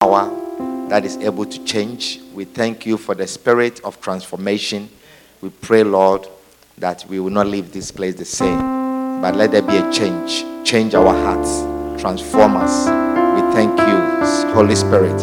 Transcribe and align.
Power 0.00 0.88
that 0.88 1.04
is 1.04 1.16
able 1.18 1.44
to 1.44 1.64
change. 1.64 2.20
We 2.34 2.44
thank 2.44 2.86
you 2.86 2.96
for 2.96 3.14
the 3.14 3.26
spirit 3.26 3.80
of 3.84 4.00
transformation. 4.00 4.88
We 5.40 5.50
pray, 5.50 5.84
Lord, 5.84 6.26
that 6.78 7.04
we 7.08 7.20
will 7.20 7.30
not 7.30 7.46
leave 7.46 7.72
this 7.72 7.90
place 7.90 8.14
the 8.14 8.24
same, 8.24 8.58
but 9.20 9.36
let 9.36 9.52
there 9.52 9.62
be 9.62 9.76
a 9.76 9.92
change. 9.92 10.44
Change 10.66 10.94
our 10.94 11.12
hearts, 11.12 12.00
transform 12.00 12.56
us. 12.56 12.86
We 13.34 13.40
thank 13.52 13.78
you, 13.78 14.52
Holy 14.52 14.74
Spirit. 14.74 15.18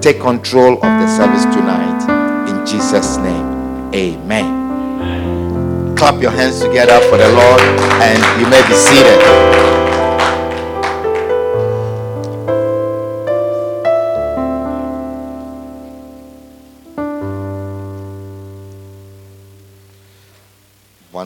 Take 0.00 0.20
control 0.20 0.74
of 0.74 0.80
the 0.80 1.16
service 1.16 1.44
tonight. 1.44 2.48
In 2.48 2.66
Jesus' 2.66 3.16
name, 3.18 3.94
amen. 3.94 5.94
Clap 5.96 6.22
your 6.22 6.30
hands 6.30 6.60
together 6.60 6.98
for 7.10 7.18
the 7.18 7.28
Lord, 7.28 7.60
and 8.00 8.40
you 8.40 8.48
may 8.48 8.66
be 8.66 8.74
seated. 8.74 9.79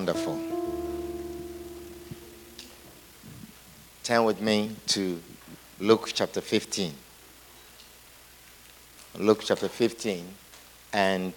Wonderful. 0.04 0.38
Turn 4.02 4.24
with 4.24 4.38
me 4.38 4.76
to 4.88 5.18
Luke 5.80 6.10
chapter 6.12 6.42
15. 6.42 6.92
Luke 9.16 9.40
chapter 9.42 9.66
15 9.66 10.26
and 10.92 11.32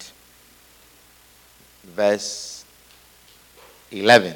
verse 1.86 2.66
11. 3.90 4.36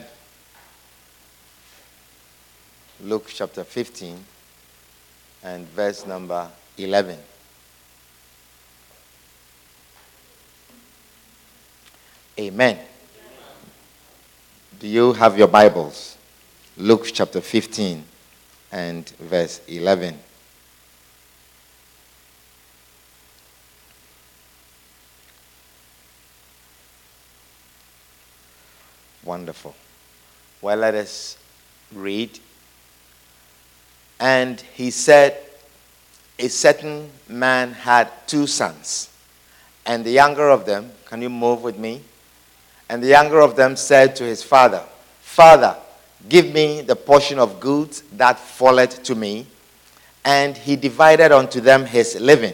Luke 3.03 3.25
chapter 3.27 3.65
15 3.65 4.15
and 5.43 5.67
verse 5.67 6.05
number 6.07 6.49
11. 6.77 7.17
Amen. 12.39 12.79
Do 14.81 14.87
you 14.87 15.13
have 15.13 15.37
your 15.37 15.47
Bibles? 15.47 16.17
Luke 16.75 17.05
chapter 17.13 17.39
15 17.39 18.03
and 18.71 19.07
verse 19.19 19.61
11. 19.67 20.17
Wonderful. 29.23 29.75
Well, 30.63 30.77
let 30.77 30.95
us 30.95 31.37
read. 31.93 32.39
And 34.19 34.59
he 34.73 34.89
said, 34.89 35.37
A 36.39 36.47
certain 36.47 37.11
man 37.29 37.73
had 37.73 38.09
two 38.25 38.47
sons, 38.47 39.11
and 39.85 40.03
the 40.03 40.09
younger 40.09 40.49
of 40.49 40.65
them, 40.65 40.91
can 41.05 41.21
you 41.21 41.29
move 41.29 41.61
with 41.61 41.77
me? 41.77 42.01
And 42.91 43.01
the 43.01 43.07
younger 43.07 43.39
of 43.39 43.55
them 43.55 43.77
said 43.77 44.17
to 44.17 44.25
his 44.25 44.43
father, 44.43 44.83
Father, 45.21 45.77
give 46.27 46.53
me 46.53 46.81
the 46.81 46.95
portion 46.97 47.39
of 47.39 47.61
goods 47.61 48.01
that 48.17 48.37
falleth 48.37 49.01
to 49.03 49.15
me. 49.15 49.47
And 50.25 50.57
he 50.57 50.75
divided 50.75 51.31
unto 51.31 51.61
them 51.61 51.85
his 51.85 52.19
living. 52.19 52.53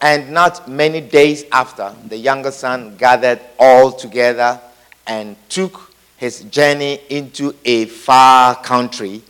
And 0.00 0.30
not 0.30 0.68
many 0.68 1.00
days 1.00 1.44
after, 1.50 1.92
the 2.06 2.16
younger 2.16 2.52
son 2.52 2.96
gathered 2.96 3.40
all 3.58 3.90
together 3.90 4.60
and 5.08 5.34
took 5.48 5.92
his 6.16 6.42
journey 6.44 7.00
into 7.10 7.52
a 7.64 7.86
far 7.86 8.54
country, 8.54 9.22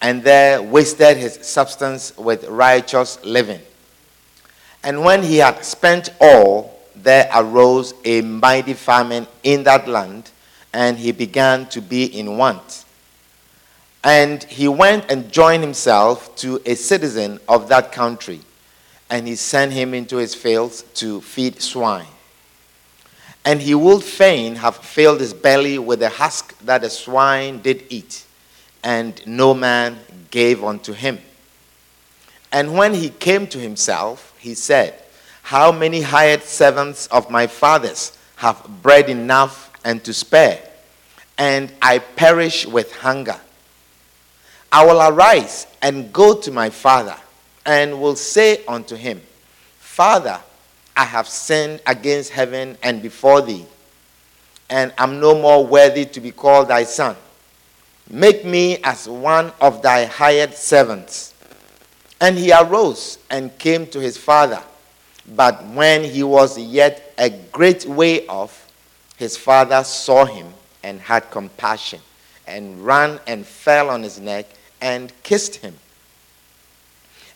and 0.00 0.22
there 0.22 0.62
wasted 0.62 1.18
his 1.18 1.34
substance 1.46 2.16
with 2.16 2.44
righteous 2.44 3.22
living. 3.22 3.60
And 4.82 5.04
when 5.04 5.22
he 5.22 5.36
had 5.36 5.64
spent 5.66 6.14
all, 6.18 6.77
there 7.02 7.28
arose 7.34 7.94
a 8.04 8.20
mighty 8.20 8.74
famine 8.74 9.26
in 9.42 9.64
that 9.64 9.88
land, 9.88 10.30
and 10.72 10.98
he 10.98 11.12
began 11.12 11.66
to 11.66 11.80
be 11.80 12.04
in 12.04 12.36
want. 12.36 12.84
And 14.04 14.42
he 14.44 14.68
went 14.68 15.10
and 15.10 15.30
joined 15.30 15.62
himself 15.62 16.34
to 16.36 16.60
a 16.64 16.74
citizen 16.74 17.40
of 17.48 17.68
that 17.68 17.92
country, 17.92 18.40
and 19.10 19.26
he 19.26 19.34
sent 19.34 19.72
him 19.72 19.94
into 19.94 20.16
his 20.16 20.34
fields 20.34 20.82
to 20.94 21.20
feed 21.20 21.60
swine. 21.60 22.06
And 23.44 23.60
he 23.62 23.74
would 23.74 24.02
fain 24.02 24.56
have 24.56 24.76
filled 24.76 25.20
his 25.20 25.32
belly 25.32 25.78
with 25.78 26.00
the 26.00 26.10
husk 26.10 26.58
that 26.60 26.82
the 26.82 26.90
swine 26.90 27.60
did 27.60 27.84
eat, 27.88 28.24
and 28.82 29.20
no 29.26 29.54
man 29.54 29.98
gave 30.30 30.62
unto 30.62 30.92
him. 30.92 31.18
And 32.52 32.74
when 32.74 32.94
he 32.94 33.10
came 33.10 33.46
to 33.48 33.58
himself, 33.58 34.34
he 34.38 34.54
said, 34.54 35.02
How 35.48 35.72
many 35.72 36.02
hired 36.02 36.42
servants 36.42 37.06
of 37.06 37.30
my 37.30 37.46
father's 37.46 38.12
have 38.36 38.62
bread 38.82 39.08
enough 39.08 39.72
and 39.82 40.04
to 40.04 40.12
spare, 40.12 40.62
and 41.38 41.72
I 41.80 42.00
perish 42.00 42.66
with 42.66 42.94
hunger? 42.94 43.40
I 44.70 44.84
will 44.84 45.00
arise 45.00 45.66
and 45.80 46.12
go 46.12 46.38
to 46.38 46.50
my 46.50 46.68
father, 46.68 47.16
and 47.64 47.98
will 47.98 48.14
say 48.14 48.62
unto 48.66 48.94
him, 48.94 49.22
Father, 49.78 50.38
I 50.94 51.04
have 51.06 51.26
sinned 51.26 51.80
against 51.86 52.28
heaven 52.32 52.76
and 52.82 53.00
before 53.00 53.40
thee, 53.40 53.64
and 54.68 54.92
am 54.98 55.18
no 55.18 55.34
more 55.34 55.64
worthy 55.64 56.04
to 56.04 56.20
be 56.20 56.30
called 56.30 56.68
thy 56.68 56.84
son. 56.84 57.16
Make 58.10 58.44
me 58.44 58.82
as 58.84 59.08
one 59.08 59.52
of 59.62 59.80
thy 59.80 60.04
hired 60.04 60.52
servants. 60.52 61.32
And 62.20 62.36
he 62.36 62.52
arose 62.52 63.16
and 63.30 63.58
came 63.58 63.86
to 63.86 63.98
his 63.98 64.18
father. 64.18 64.62
But 65.34 65.64
when 65.66 66.04
he 66.04 66.22
was 66.22 66.58
yet 66.58 67.14
a 67.18 67.30
great 67.30 67.84
way 67.84 68.26
off, 68.26 68.70
his 69.16 69.36
father 69.36 69.84
saw 69.84 70.24
him 70.24 70.46
and 70.82 71.00
had 71.00 71.30
compassion, 71.30 72.00
and 72.46 72.84
ran 72.84 73.20
and 73.26 73.44
fell 73.46 73.90
on 73.90 74.02
his 74.02 74.18
neck 74.18 74.46
and 74.80 75.12
kissed 75.22 75.56
him. 75.56 75.74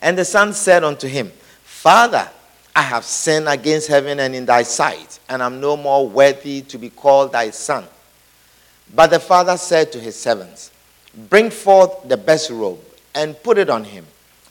And 0.01 0.17
the 0.17 0.25
son 0.25 0.53
said 0.53 0.83
unto 0.83 1.07
him, 1.07 1.31
Father, 1.63 2.29
I 2.75 2.81
have 2.81 3.03
sinned 3.03 3.47
against 3.47 3.87
heaven 3.87 4.19
and 4.19 4.33
in 4.33 4.45
thy 4.45 4.63
sight, 4.63 5.19
and 5.29 5.41
am 5.41 5.61
no 5.61 5.77
more 5.77 6.07
worthy 6.07 6.61
to 6.63 6.77
be 6.77 6.89
called 6.89 7.31
thy 7.33 7.51
son. 7.51 7.85
But 8.95 9.07
the 9.11 9.19
father 9.19 9.57
said 9.57 9.91
to 9.91 9.99
his 9.99 10.19
servants, 10.19 10.71
Bring 11.29 11.51
forth 11.51 12.07
the 12.07 12.17
best 12.17 12.49
robe, 12.49 12.79
and 13.13 13.41
put 13.43 13.57
it 13.57 13.69
on 13.69 13.83
him, 13.83 14.05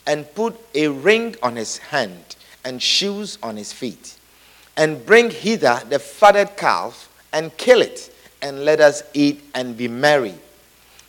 and 0.07 0.33
put 0.35 0.59
a 0.75 0.89
ring 0.89 1.35
on 1.43 1.57
his 1.57 1.79
hand, 1.79 2.37
and 2.65 2.83
shoes 2.83 3.39
on 3.43 3.57
his 3.57 3.73
feet. 3.73 4.17
And 4.77 5.05
bring 5.05 5.31
hither 5.31 5.81
the 5.89 5.99
fatted 5.99 6.57
calf, 6.57 7.09
and 7.33 7.57
kill 7.57 7.83
it, 7.83 8.15
and 8.41 8.65
let 8.65 8.81
us 8.81 9.03
eat 9.15 9.43
and 9.55 9.77
be 9.77 9.89
merry. 9.89 10.35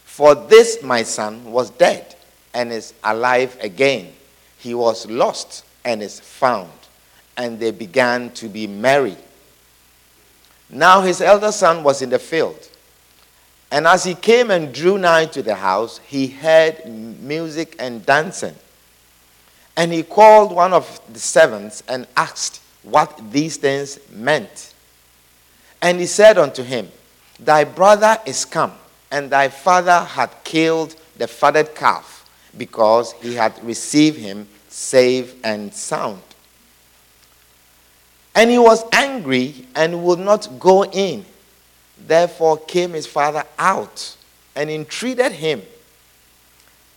For 0.06 0.36
this 0.36 0.84
my 0.84 1.04
son 1.04 1.52
was 1.52 1.70
dead, 1.70 2.16
and 2.54 2.72
is 2.72 2.94
alive 3.04 3.58
again. 3.62 4.14
He 4.58 4.74
was 4.74 5.10
lost, 5.10 5.66
and 5.84 6.02
is 6.02 6.20
found. 6.20 6.72
And 7.36 7.60
they 7.60 7.72
began 7.72 8.32
to 8.32 8.48
be 8.48 8.68
merry. 8.68 9.18
Now 10.70 11.02
his 11.02 11.22
elder 11.22 11.52
son 11.52 11.84
was 11.84 12.02
in 12.02 12.10
the 12.10 12.20
field. 12.20 12.70
And 13.72 13.88
as 13.88 14.04
he 14.04 14.14
came 14.14 14.52
and 14.52 14.74
drew 14.74 15.00
nigh 15.00 15.26
to 15.28 15.42
the 15.42 15.56
house, 15.56 16.00
he 16.06 16.28
heard 16.28 16.86
music 16.86 17.76
and 17.80 18.06
dancing. 18.06 18.56
And 19.76 19.92
he 19.92 20.04
called 20.04 20.52
one 20.52 20.74
of 20.74 21.02
the 21.12 21.20
servants 21.20 21.84
and 21.88 22.08
asked 22.16 22.62
what 22.84 23.20
these 23.32 23.58
things 23.58 24.00
meant. 24.12 24.74
And 25.82 26.00
he 26.00 26.06
said 26.06 26.38
unto 26.38 26.64
him, 26.64 26.92
Thy 27.40 27.64
brother 27.64 28.18
is 28.26 28.46
come, 28.46 28.74
and 29.12 29.30
thy 29.30 29.50
father 29.50 30.00
had 30.00 30.30
killed 30.44 30.96
the 31.18 31.28
fatted 31.28 31.76
calf, 31.76 32.30
because 32.58 33.14
he 33.14 33.36
had 33.36 33.64
received 33.64 34.18
him 34.18 34.48
safe 34.70 35.36
and 35.44 35.74
sound. 35.74 36.22
And 38.36 38.50
he 38.50 38.58
was 38.58 38.84
angry 38.92 39.68
and 39.76 40.04
would 40.04 40.20
not 40.20 40.60
go 40.60 40.86
in. 40.86 41.26
Therefore 42.08 42.58
came 42.58 42.94
his 42.94 43.06
father 43.06 43.44
out 43.60 44.18
and 44.56 44.70
entreated 44.70 45.34
him. 45.34 45.62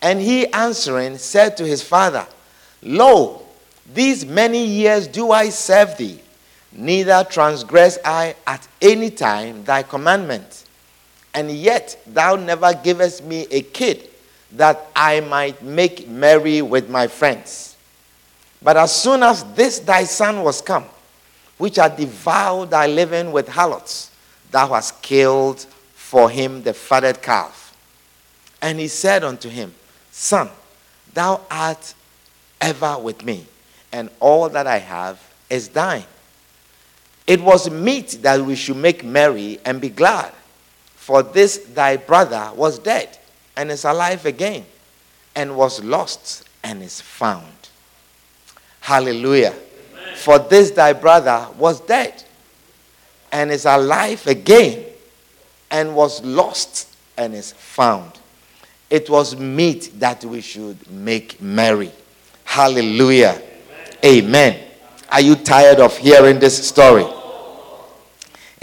And 0.01 0.21
he 0.21 0.47
answering 0.53 1.19
said 1.19 1.57
to 1.59 1.67
his 1.67 1.83
father, 1.83 2.27
Lo, 2.83 3.43
these 3.93 4.25
many 4.25 4.65
years 4.65 5.07
do 5.07 5.31
I 5.31 5.49
serve 5.49 5.97
thee, 5.97 6.21
neither 6.73 7.25
transgress 7.25 7.99
I 8.05 8.35
at 8.47 8.67
any 8.81 9.11
time 9.11 9.65
thy 9.65 9.83
commandment. 9.83 10.65
And 11.35 11.51
yet 11.51 12.01
thou 12.07 12.37
never 12.37 12.73
givest 12.75 13.25
me 13.25 13.47
a 13.51 13.63
kid 13.63 14.09
that 14.53 14.87
I 14.95 15.21
might 15.21 15.63
make 15.63 16.09
merry 16.09 16.63
with 16.63 16.89
my 16.89 17.07
friends. 17.07 17.77
But 18.63 18.77
as 18.77 18.95
soon 18.95 19.23
as 19.23 19.45
this 19.55 19.81
thy 19.81 20.05
son 20.05 20.43
was 20.43 20.61
come, 20.61 20.87
which 21.59 21.77
had 21.77 21.97
devoured 21.97 22.71
thy 22.71 22.87
living 22.87 23.33
with 23.33 23.49
harlots, 23.49 24.11
thou 24.51 24.69
hast 24.69 25.03
killed 25.03 25.61
for 25.95 26.31
him 26.31 26.63
the 26.63 26.73
fatted 26.73 27.23
calf. 27.23 27.77
And 28.63 28.79
he 28.79 28.89
said 28.89 29.25
unto 29.25 29.49
him, 29.49 29.75
Son, 30.11 30.49
thou 31.13 31.43
art 31.51 31.95
ever 32.61 32.99
with 32.99 33.25
me, 33.25 33.47
and 33.93 34.11
all 34.21 34.49
that 34.49 34.67
I 34.67 34.79
have 34.79 35.21
is 35.49 35.69
thine. 35.69 36.05
It 37.27 37.41
was 37.41 37.71
meet 37.71 38.19
that 38.23 38.41
we 38.41 38.55
should 38.55 38.77
make 38.77 39.05
merry 39.05 39.59
and 39.65 39.81
be 39.81 39.89
glad, 39.89 40.33
for 40.95 41.23
this 41.23 41.59
thy 41.59 41.97
brother 41.97 42.51
was 42.55 42.79
dead 42.79 43.19
and 43.57 43.71
is 43.71 43.85
alive 43.85 44.27
again, 44.27 44.65
and 45.35 45.57
was 45.57 45.83
lost 45.83 46.49
and 46.63 46.83
is 46.83 47.01
found. 47.01 47.47
Hallelujah. 48.81 49.55
Amen. 49.55 50.17
For 50.17 50.39
this 50.39 50.71
thy 50.71 50.93
brother 50.93 51.49
was 51.59 51.81
dead 51.81 52.23
and 53.33 53.51
is 53.51 53.65
alive 53.65 54.27
again, 54.27 54.85
and 55.71 55.97
was 55.97 56.25
lost 56.25 56.95
and 57.17 57.35
is 57.35 57.53
found. 57.53 58.13
It 58.89 59.11
was 59.11 59.37
meet 59.37 59.99
that 59.99 60.25
we 60.25 60.41
should 60.41 60.89
make 60.91 61.41
merry. 61.41 61.91
Hallelujah. 62.57 63.39
Amen. 64.03 64.59
Are 65.13 65.21
you 65.21 65.35
tired 65.35 65.79
of 65.79 65.95
hearing 65.99 66.39
this 66.39 66.67
story? 66.67 67.05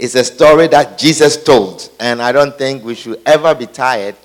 It's 0.00 0.16
a 0.16 0.24
story 0.24 0.66
that 0.66 0.98
Jesus 0.98 1.40
told, 1.44 1.88
and 2.00 2.20
I 2.20 2.32
don't 2.32 2.58
think 2.58 2.84
we 2.84 2.96
should 2.96 3.20
ever 3.24 3.54
be 3.54 3.66
tired 3.66 4.16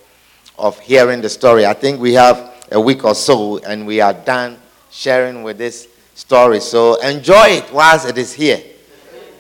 of 0.58 0.80
hearing 0.80 1.22
the 1.22 1.30
story. 1.30 1.68
I 1.68 1.74
think 1.74 2.02
we 2.02 2.14
have 2.16 2.66
a 2.72 2.82
week 2.82 3.04
or 3.06 3.14
so, 3.14 3.60
and 3.60 3.86
we 3.86 4.02
are 4.02 4.12
done 4.12 4.58
sharing 4.90 5.44
with 5.44 5.60
this 5.60 5.88
story. 6.16 6.62
So 6.62 7.00
enjoy 7.02 7.62
it 7.62 7.72
whilst 7.72 8.10
it 8.10 8.18
is 8.18 8.34
here, 8.34 8.64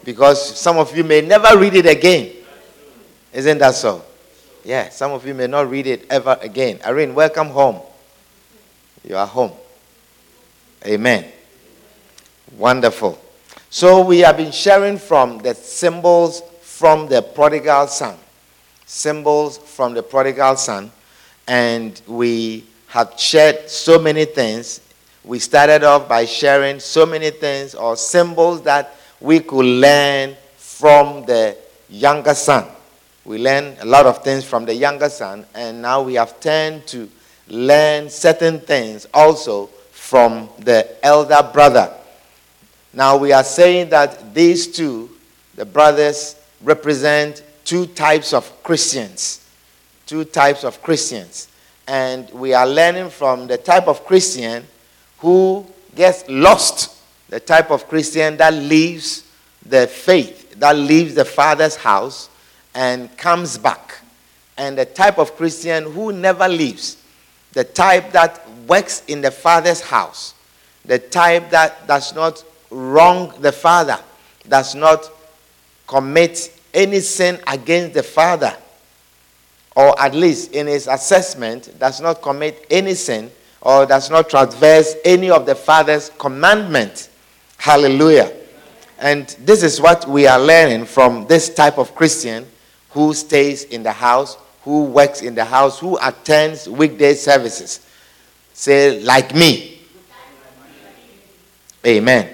because 0.03 0.59
some 0.59 0.77
of 0.77 0.95
you 0.95 1.03
may 1.03 1.21
never 1.21 1.57
read 1.57 1.73
it 1.73 1.87
again. 1.87 2.35
Isn't 3.33 3.57
that 3.57 3.73
so? 3.73 4.05
Yeah, 4.63 4.89
some 4.89 5.11
of 5.11 5.25
you 5.25 5.33
may 5.33 5.47
not 5.47 5.71
read 5.71 5.87
it 5.87 6.05
ever 6.07 6.37
again. 6.39 6.81
Irene, 6.85 7.15
welcome 7.15 7.47
home. 7.47 7.81
You 9.03 9.17
are 9.17 9.25
home. 9.25 9.53
Amen. 10.85 11.25
Wonderful. 12.57 13.19
So 13.69 14.03
we 14.03 14.19
have 14.19 14.37
been 14.37 14.51
sharing 14.51 14.97
from 14.97 15.39
the 15.39 15.53
symbols 15.53 16.41
from 16.61 17.07
the 17.07 17.21
prodigal 17.21 17.87
son. 17.87 18.17
Symbols 18.85 19.57
from 19.57 19.93
the 19.93 20.01
prodigal 20.01 20.55
son. 20.55 20.91
And 21.47 22.01
we 22.07 22.65
have 22.87 23.13
shared 23.19 23.69
so 23.69 23.99
many 23.99 24.25
things. 24.25 24.81
We 25.23 25.39
started 25.39 25.83
off 25.83 26.07
by 26.07 26.25
sharing 26.25 26.79
so 26.79 27.05
many 27.05 27.29
things 27.29 27.75
or 27.75 27.97
symbols 27.97 28.61
that 28.63 28.95
we 29.19 29.41
could 29.41 29.65
learn 29.65 30.35
from 30.57 31.25
the 31.25 31.57
younger 31.89 32.33
son. 32.33 32.65
We 33.25 33.37
learned 33.37 33.77
a 33.81 33.85
lot 33.85 34.05
of 34.05 34.23
things 34.23 34.45
from 34.45 34.65
the 34.65 34.73
younger 34.73 35.09
son, 35.09 35.45
and 35.53 35.81
now 35.81 36.01
we 36.01 36.15
have 36.15 36.39
turned 36.39 36.87
to 36.87 37.09
learn 37.49 38.09
certain 38.09 38.59
things 38.59 39.07
also 39.13 39.69
from 40.09 40.49
the 40.57 40.87
elder 41.05 41.47
brother. 41.53 41.93
Now 42.91 43.15
we 43.15 43.31
are 43.31 43.43
saying 43.43 43.89
that 43.89 44.33
these 44.33 44.65
two, 44.65 45.07
the 45.53 45.65
brothers, 45.65 46.35
represent 46.63 47.43
two 47.63 47.85
types 47.85 48.33
of 48.33 48.63
Christians. 48.63 49.47
Two 50.07 50.25
types 50.25 50.63
of 50.63 50.81
Christians. 50.81 51.47
And 51.87 52.27
we 52.31 52.55
are 52.55 52.65
learning 52.65 53.11
from 53.11 53.45
the 53.45 53.59
type 53.59 53.87
of 53.87 54.03
Christian 54.03 54.65
who 55.19 55.63
gets 55.95 56.27
lost, 56.27 56.97
the 57.29 57.39
type 57.39 57.69
of 57.69 57.87
Christian 57.87 58.35
that 58.37 58.55
leaves 58.55 59.31
the 59.63 59.85
faith, 59.85 60.55
that 60.55 60.75
leaves 60.75 61.13
the 61.13 61.25
Father's 61.25 61.75
house 61.75 62.31
and 62.73 63.15
comes 63.15 63.59
back. 63.59 63.99
And 64.57 64.75
the 64.75 64.85
type 64.85 65.19
of 65.19 65.35
Christian 65.35 65.83
who 65.83 66.11
never 66.11 66.47
leaves, 66.47 66.97
the 67.53 67.63
type 67.63 68.11
that 68.13 68.48
works 68.69 69.03
in 69.07 69.21
the 69.21 69.31
Father's 69.31 69.81
house, 69.81 70.35
the 70.85 70.99
type 70.99 71.49
that 71.49 71.87
does 71.87 72.15
not 72.15 72.43
wrong 72.69 73.33
the 73.41 73.51
Father, 73.51 73.99
does 74.47 74.75
not 74.75 75.09
commit 75.87 76.55
any 76.73 76.99
sin 76.99 77.39
against 77.47 77.95
the 77.95 78.03
Father, 78.03 78.55
or 79.75 79.99
at 79.99 80.13
least 80.13 80.53
in 80.53 80.67
his 80.67 80.87
assessment, 80.87 81.77
does 81.79 81.99
not 81.99 82.21
commit 82.21 82.65
any 82.69 82.93
sin 82.93 83.31
or 83.61 83.85
does 83.85 84.09
not 84.09 84.29
transgress 84.29 84.95
any 85.03 85.29
of 85.29 85.45
the 85.45 85.55
Father's 85.55 86.09
commandment. 86.17 87.09
Hallelujah. 87.57 88.31
And 88.99 89.27
this 89.39 89.63
is 89.63 89.81
what 89.81 90.07
we 90.07 90.27
are 90.27 90.39
learning 90.39 90.85
from 90.85 91.25
this 91.27 91.53
type 91.53 91.77
of 91.77 91.95
Christian 91.95 92.45
who 92.91 93.13
stays 93.13 93.63
in 93.63 93.83
the 93.83 93.91
house, 93.91 94.37
who 94.63 94.85
works 94.85 95.21
in 95.21 95.35
the 95.35 95.45
house, 95.45 95.79
who 95.79 95.97
attends 96.01 96.67
weekday 96.67 97.13
services. 97.13 97.85
Say, 98.59 98.99
like 98.99 99.33
me. 99.33 99.79
Amen. 101.87 102.29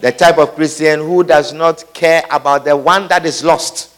The 0.00 0.12
type 0.12 0.38
of 0.38 0.54
Christian 0.54 1.00
who 1.00 1.24
does 1.24 1.52
not 1.52 1.92
care 1.92 2.22
about 2.30 2.64
the 2.64 2.76
one 2.76 3.08
that 3.08 3.26
is 3.26 3.42
lost, 3.42 3.92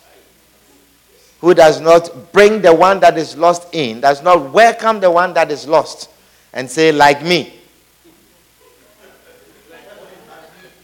who 1.42 1.52
does 1.52 1.78
not 1.78 2.32
bring 2.32 2.62
the 2.62 2.74
one 2.74 3.00
that 3.00 3.18
is 3.18 3.36
lost 3.36 3.68
in, 3.74 4.00
does 4.00 4.22
not 4.22 4.50
welcome 4.50 4.98
the 4.98 5.10
one 5.10 5.34
that 5.34 5.50
is 5.50 5.68
lost, 5.68 6.08
and 6.54 6.70
say, 6.70 6.90
like 6.90 7.22
me. 7.22 7.52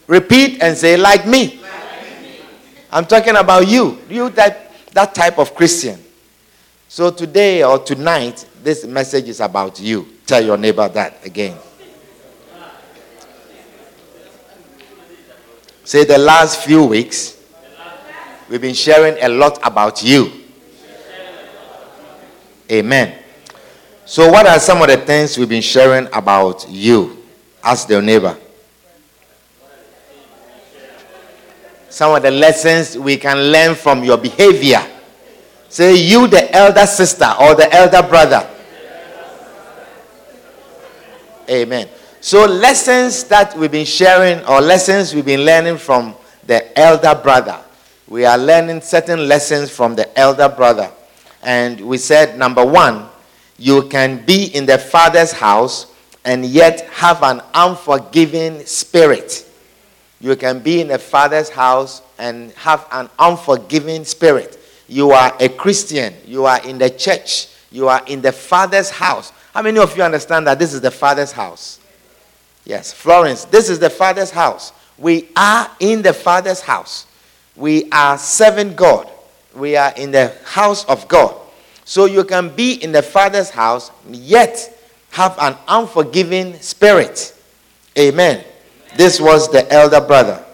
Repeat 0.06 0.60
and 0.60 0.76
say, 0.76 0.98
like 0.98 1.26
me. 1.26 1.60
I'm 2.92 3.06
talking 3.06 3.37
about 3.37 3.66
you. 3.66 4.02
You 4.10 4.28
that 4.28 4.92
that 4.92 5.14
type 5.14 5.38
of 5.38 5.54
Christian. 5.54 6.03
So 6.94 7.11
today 7.11 7.64
or 7.64 7.81
tonight, 7.81 8.49
this 8.62 8.87
message 8.87 9.28
is 9.28 9.40
about 9.40 9.80
you. 9.80 10.07
Tell 10.28 10.40
your 10.40 10.57
neighbor 10.57 10.88
that 10.90 11.26
again. 11.26 11.59
Say 15.83 16.04
the 16.04 16.18
last 16.18 16.61
few 16.62 16.85
weeks, 16.85 17.37
we've 18.49 18.61
been 18.61 18.76
sharing 18.76 19.21
a 19.21 19.28
lot 19.28 19.59
about 19.66 20.04
you. 20.04 20.30
Amen. 22.71 23.18
So, 24.04 24.30
what 24.30 24.47
are 24.47 24.61
some 24.61 24.80
of 24.80 24.87
the 24.87 24.99
things 24.99 25.37
we've 25.37 25.49
been 25.49 25.62
sharing 25.62 26.07
about 26.12 26.64
you? 26.71 27.25
Ask 27.64 27.88
your 27.88 28.02
neighbor. 28.02 28.38
some 31.90 32.14
of 32.14 32.23
the 32.23 32.30
lessons 32.30 32.97
we 32.97 33.16
can 33.16 33.37
learn 33.50 33.75
from 33.75 34.04
your 34.04 34.16
behavior. 34.16 34.93
Say, 35.75 35.97
you, 35.97 36.28
the 36.28 36.54
elder 36.54 36.87
sister 36.87 37.28
or 37.40 37.57
the 37.57 37.69
elder 37.75 38.00
brother. 38.09 38.49
Amen. 41.50 41.88
So, 42.21 42.47
lessons 42.47 43.25
that 43.25 43.59
we've 43.59 43.73
been 43.73 43.85
sharing 43.85 44.38
or 44.47 44.61
lessons 44.61 45.12
we've 45.12 45.25
been 45.25 45.45
learning 45.45 45.78
from 45.78 46.14
the 46.47 46.78
elder 46.78 47.21
brother. 47.21 47.59
We 48.07 48.25
are 48.25 48.38
learning 48.38 48.83
certain 48.83 49.26
lessons 49.26 49.69
from 49.69 49.97
the 49.97 50.16
elder 50.16 50.49
brother. 50.49 50.93
And 51.43 51.81
we 51.81 51.99
said, 51.99 52.38
number 52.38 52.64
one, 52.64 53.09
you 53.59 53.88
can 53.88 54.25
be 54.25 54.54
in 54.54 54.66
the 54.66 54.78
father's 54.78 55.33
house 55.33 55.93
and 56.25 56.47
yet 56.47 56.83
have 56.93 57.21
an 57.25 57.43
unforgiving 57.52 58.64
spirit. 58.64 59.45
You 60.21 60.37
can 60.37 60.61
be 60.61 60.83
in 60.83 60.87
the 60.87 61.00
father's 61.00 61.49
house 61.49 62.00
and 62.16 62.52
have 62.52 62.87
an 62.93 63.11
unforgiving 63.19 64.04
spirit. 64.04 64.61
You 64.94 65.10
are 65.10 65.36
a 65.40 65.48
Christian. 65.48 66.14
You 66.24 66.46
are 66.46 66.64
in 66.64 66.78
the 66.78 66.88
church. 66.88 67.48
You 67.72 67.88
are 67.88 68.00
in 68.06 68.22
the 68.22 68.30
father's 68.30 68.90
house. 68.90 69.32
How 69.52 69.60
many 69.60 69.80
of 69.80 69.96
you 69.96 70.04
understand 70.04 70.46
that 70.46 70.60
this 70.60 70.72
is 70.72 70.80
the 70.80 70.92
father's 70.92 71.32
house? 71.32 71.80
Yes, 72.64 72.92
Florence, 72.92 73.44
this 73.44 73.68
is 73.68 73.80
the 73.80 73.90
father's 73.90 74.30
house. 74.30 74.72
We 74.96 75.30
are 75.34 75.68
in 75.80 76.00
the 76.02 76.12
father's 76.12 76.60
house. 76.60 77.06
We 77.56 77.90
are 77.90 78.16
serving 78.16 78.76
God. 78.76 79.10
We 79.52 79.74
are 79.74 79.92
in 79.96 80.12
the 80.12 80.32
house 80.44 80.84
of 80.84 81.08
God. 81.08 81.40
So 81.84 82.04
you 82.04 82.22
can 82.22 82.54
be 82.54 82.74
in 82.74 82.92
the 82.92 83.02
father's 83.02 83.50
house, 83.50 83.90
yet 84.08 84.78
have 85.10 85.36
an 85.40 85.56
unforgiving 85.66 86.54
spirit. 86.60 87.36
Amen. 87.98 88.44
This 88.94 89.20
was 89.20 89.50
the 89.50 89.68
elder 89.72 90.00
brother. 90.00 90.44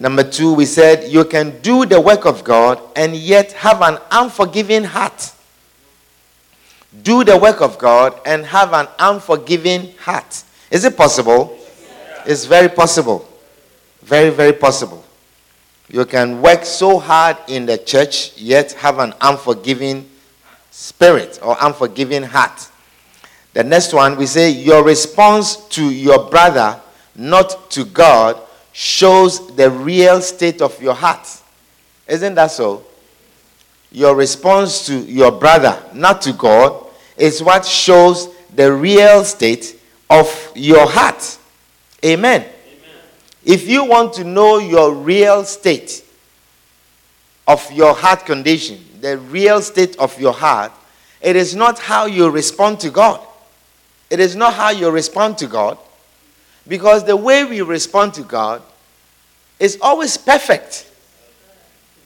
Number 0.00 0.24
two, 0.24 0.54
we 0.54 0.64
said 0.64 1.12
you 1.12 1.24
can 1.24 1.60
do 1.60 1.86
the 1.86 2.00
work 2.00 2.24
of 2.24 2.42
God 2.42 2.80
and 2.96 3.14
yet 3.14 3.52
have 3.52 3.82
an 3.82 3.98
unforgiving 4.10 4.82
heart. 4.82 5.32
do 7.02 7.24
the 7.24 7.36
work 7.36 7.60
of 7.60 7.78
God, 7.78 8.20
and 8.26 8.44
have 8.46 8.72
an 8.72 8.88
unforgiving 8.98 9.92
heart. 9.98 10.42
Is 10.70 10.84
it 10.84 10.96
possible? 10.96 11.56
It's 12.26 12.44
very 12.44 12.68
possible. 12.68 13.28
Very, 14.02 14.30
very 14.30 14.52
possible. 14.52 15.04
You 15.88 16.04
can 16.04 16.40
work 16.42 16.64
so 16.64 16.98
hard 16.98 17.36
in 17.48 17.66
the 17.66 17.78
church, 17.78 18.36
yet 18.36 18.72
have 18.72 18.98
an 18.98 19.14
unforgiving 19.20 20.08
spirit 20.70 21.38
or 21.42 21.56
unforgiving 21.60 22.22
heart. 22.22 22.68
The 23.52 23.64
next 23.64 23.92
one, 23.92 24.16
we 24.16 24.26
say, 24.26 24.50
Your 24.50 24.84
response 24.84 25.56
to 25.68 25.84
your 25.84 26.30
brother, 26.30 26.80
not 27.16 27.70
to 27.72 27.84
God, 27.84 28.40
shows 28.80 29.54
the 29.56 29.68
real 29.68 30.22
state 30.22 30.62
of 30.62 30.80
your 30.80 30.94
heart. 30.94 31.28
Isn't 32.08 32.34
that 32.36 32.50
so? 32.50 32.82
Your 33.92 34.16
response 34.16 34.86
to 34.86 35.00
your 35.00 35.30
brother, 35.30 35.78
not 35.92 36.22
to 36.22 36.32
God, 36.32 36.86
is 37.18 37.42
what 37.42 37.66
shows 37.66 38.30
the 38.54 38.72
real 38.72 39.22
state 39.24 39.78
of 40.08 40.52
your 40.54 40.88
heart. 40.88 41.36
Amen. 42.02 42.40
Amen. 42.40 42.50
If 43.44 43.68
you 43.68 43.84
want 43.84 44.14
to 44.14 44.24
know 44.24 44.56
your 44.56 44.94
real 44.94 45.44
state 45.44 46.02
of 47.46 47.70
your 47.72 47.94
heart 47.94 48.24
condition, 48.24 48.82
the 49.02 49.18
real 49.18 49.60
state 49.60 49.94
of 49.98 50.18
your 50.18 50.32
heart, 50.32 50.72
it 51.20 51.36
is 51.36 51.54
not 51.54 51.78
how 51.78 52.06
you 52.06 52.30
respond 52.30 52.80
to 52.80 52.88
God. 52.88 53.20
It 54.08 54.20
is 54.20 54.34
not 54.34 54.54
how 54.54 54.70
you 54.70 54.90
respond 54.90 55.36
to 55.36 55.46
God. 55.46 55.76
Because 56.66 57.04
the 57.04 57.16
way 57.16 57.44
we 57.44 57.60
respond 57.60 58.14
to 58.14 58.22
God 58.22 58.62
is 59.60 59.78
always 59.80 60.16
perfect. 60.16 60.90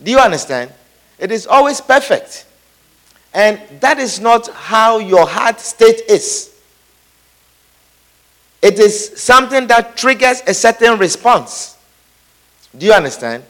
Do 0.03 0.11
you 0.11 0.19
understand? 0.19 0.73
It 1.19 1.31
is 1.31 1.47
always 1.47 1.81
perfect. 1.81 2.45
And 3.33 3.61
that 3.81 3.99
is 3.99 4.21
not 4.21 4.49
how 4.49 4.99
your 4.99 5.27
heart 5.27 5.61
state 5.61 6.03
is. 6.09 6.51
It 8.61 8.79
is 8.79 9.21
something 9.21 9.67
that 9.69 9.97
triggers 9.97 10.43
a 10.47 10.53
certain 10.53 10.99
response. 10.99 11.77
Do 12.77 12.87
you 12.87 12.93
understand? 12.93 13.45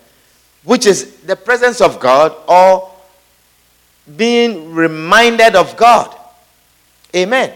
Which 0.65 0.87
is 0.87 1.17
the 1.23 1.37
presence 1.37 1.81
of 1.81 1.99
God 1.99 2.35
or 2.47 2.91
being 4.17 4.75
reminded 4.75 5.57
of 5.57 5.77
God. 5.77 6.15
Amen. 7.15 7.55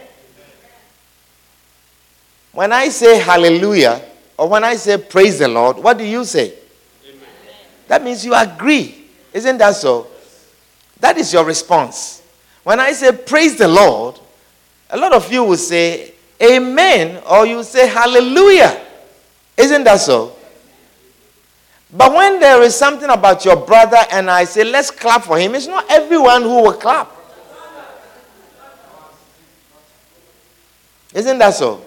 When 2.53 2.71
I 2.71 2.89
say 2.89 3.19
hallelujah 3.19 4.01
or 4.39 4.47
when 4.47 4.63
I 4.63 4.77
say 4.77 4.97
praise 4.97 5.37
the 5.39 5.49
Lord, 5.49 5.77
what 5.77 5.97
do 5.97 6.05
you 6.05 6.23
say? 6.23 6.53
Amen. 7.05 7.27
That 7.89 8.01
means 8.01 8.23
you 8.25 8.33
agree. 8.33 9.03
Isn't 9.33 9.57
that 9.57 9.75
so? 9.75 10.07
That 11.01 11.17
is 11.17 11.33
your 11.33 11.43
response. 11.43 12.23
When 12.63 12.79
I 12.79 12.93
say 12.93 13.11
praise 13.11 13.57
the 13.57 13.67
Lord, 13.67 14.17
a 14.91 14.97
lot 14.97 15.11
of 15.11 15.29
you 15.29 15.43
will 15.43 15.57
say 15.57 16.13
amen 16.41 17.21
or 17.29 17.45
you 17.45 17.61
say 17.63 17.85
hallelujah. 17.89 18.79
Isn't 19.57 19.83
that 19.83 19.99
so? 19.99 20.33
But 21.91 22.13
when 22.13 22.39
there 22.39 22.61
is 22.61 22.75
something 22.75 23.09
about 23.09 23.43
your 23.43 23.57
brother 23.57 23.99
and 24.09 24.31
I 24.31 24.45
say 24.45 24.63
let's 24.63 24.89
clap 24.89 25.23
for 25.23 25.37
him, 25.37 25.53
it's 25.53 25.67
not 25.67 25.85
everyone 25.89 26.43
who 26.43 26.63
will 26.63 26.73
clap. 26.73 27.11
Isn't 31.13 31.39
that 31.39 31.55
so? 31.55 31.83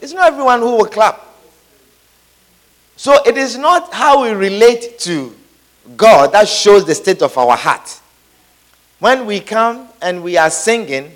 It's 0.00 0.14
not 0.14 0.32
everyone 0.32 0.60
who 0.60 0.78
will 0.78 0.86
clap. 0.86 1.26
So 3.00 3.16
it 3.24 3.38
is 3.38 3.56
not 3.56 3.94
how 3.94 4.24
we 4.24 4.32
relate 4.32 4.98
to 4.98 5.34
God 5.96 6.32
that 6.32 6.46
shows 6.46 6.84
the 6.84 6.94
state 6.94 7.22
of 7.22 7.38
our 7.38 7.56
heart. 7.56 7.98
When 8.98 9.24
we 9.24 9.40
come 9.40 9.88
and 10.02 10.22
we 10.22 10.36
are 10.36 10.50
singing, 10.50 11.10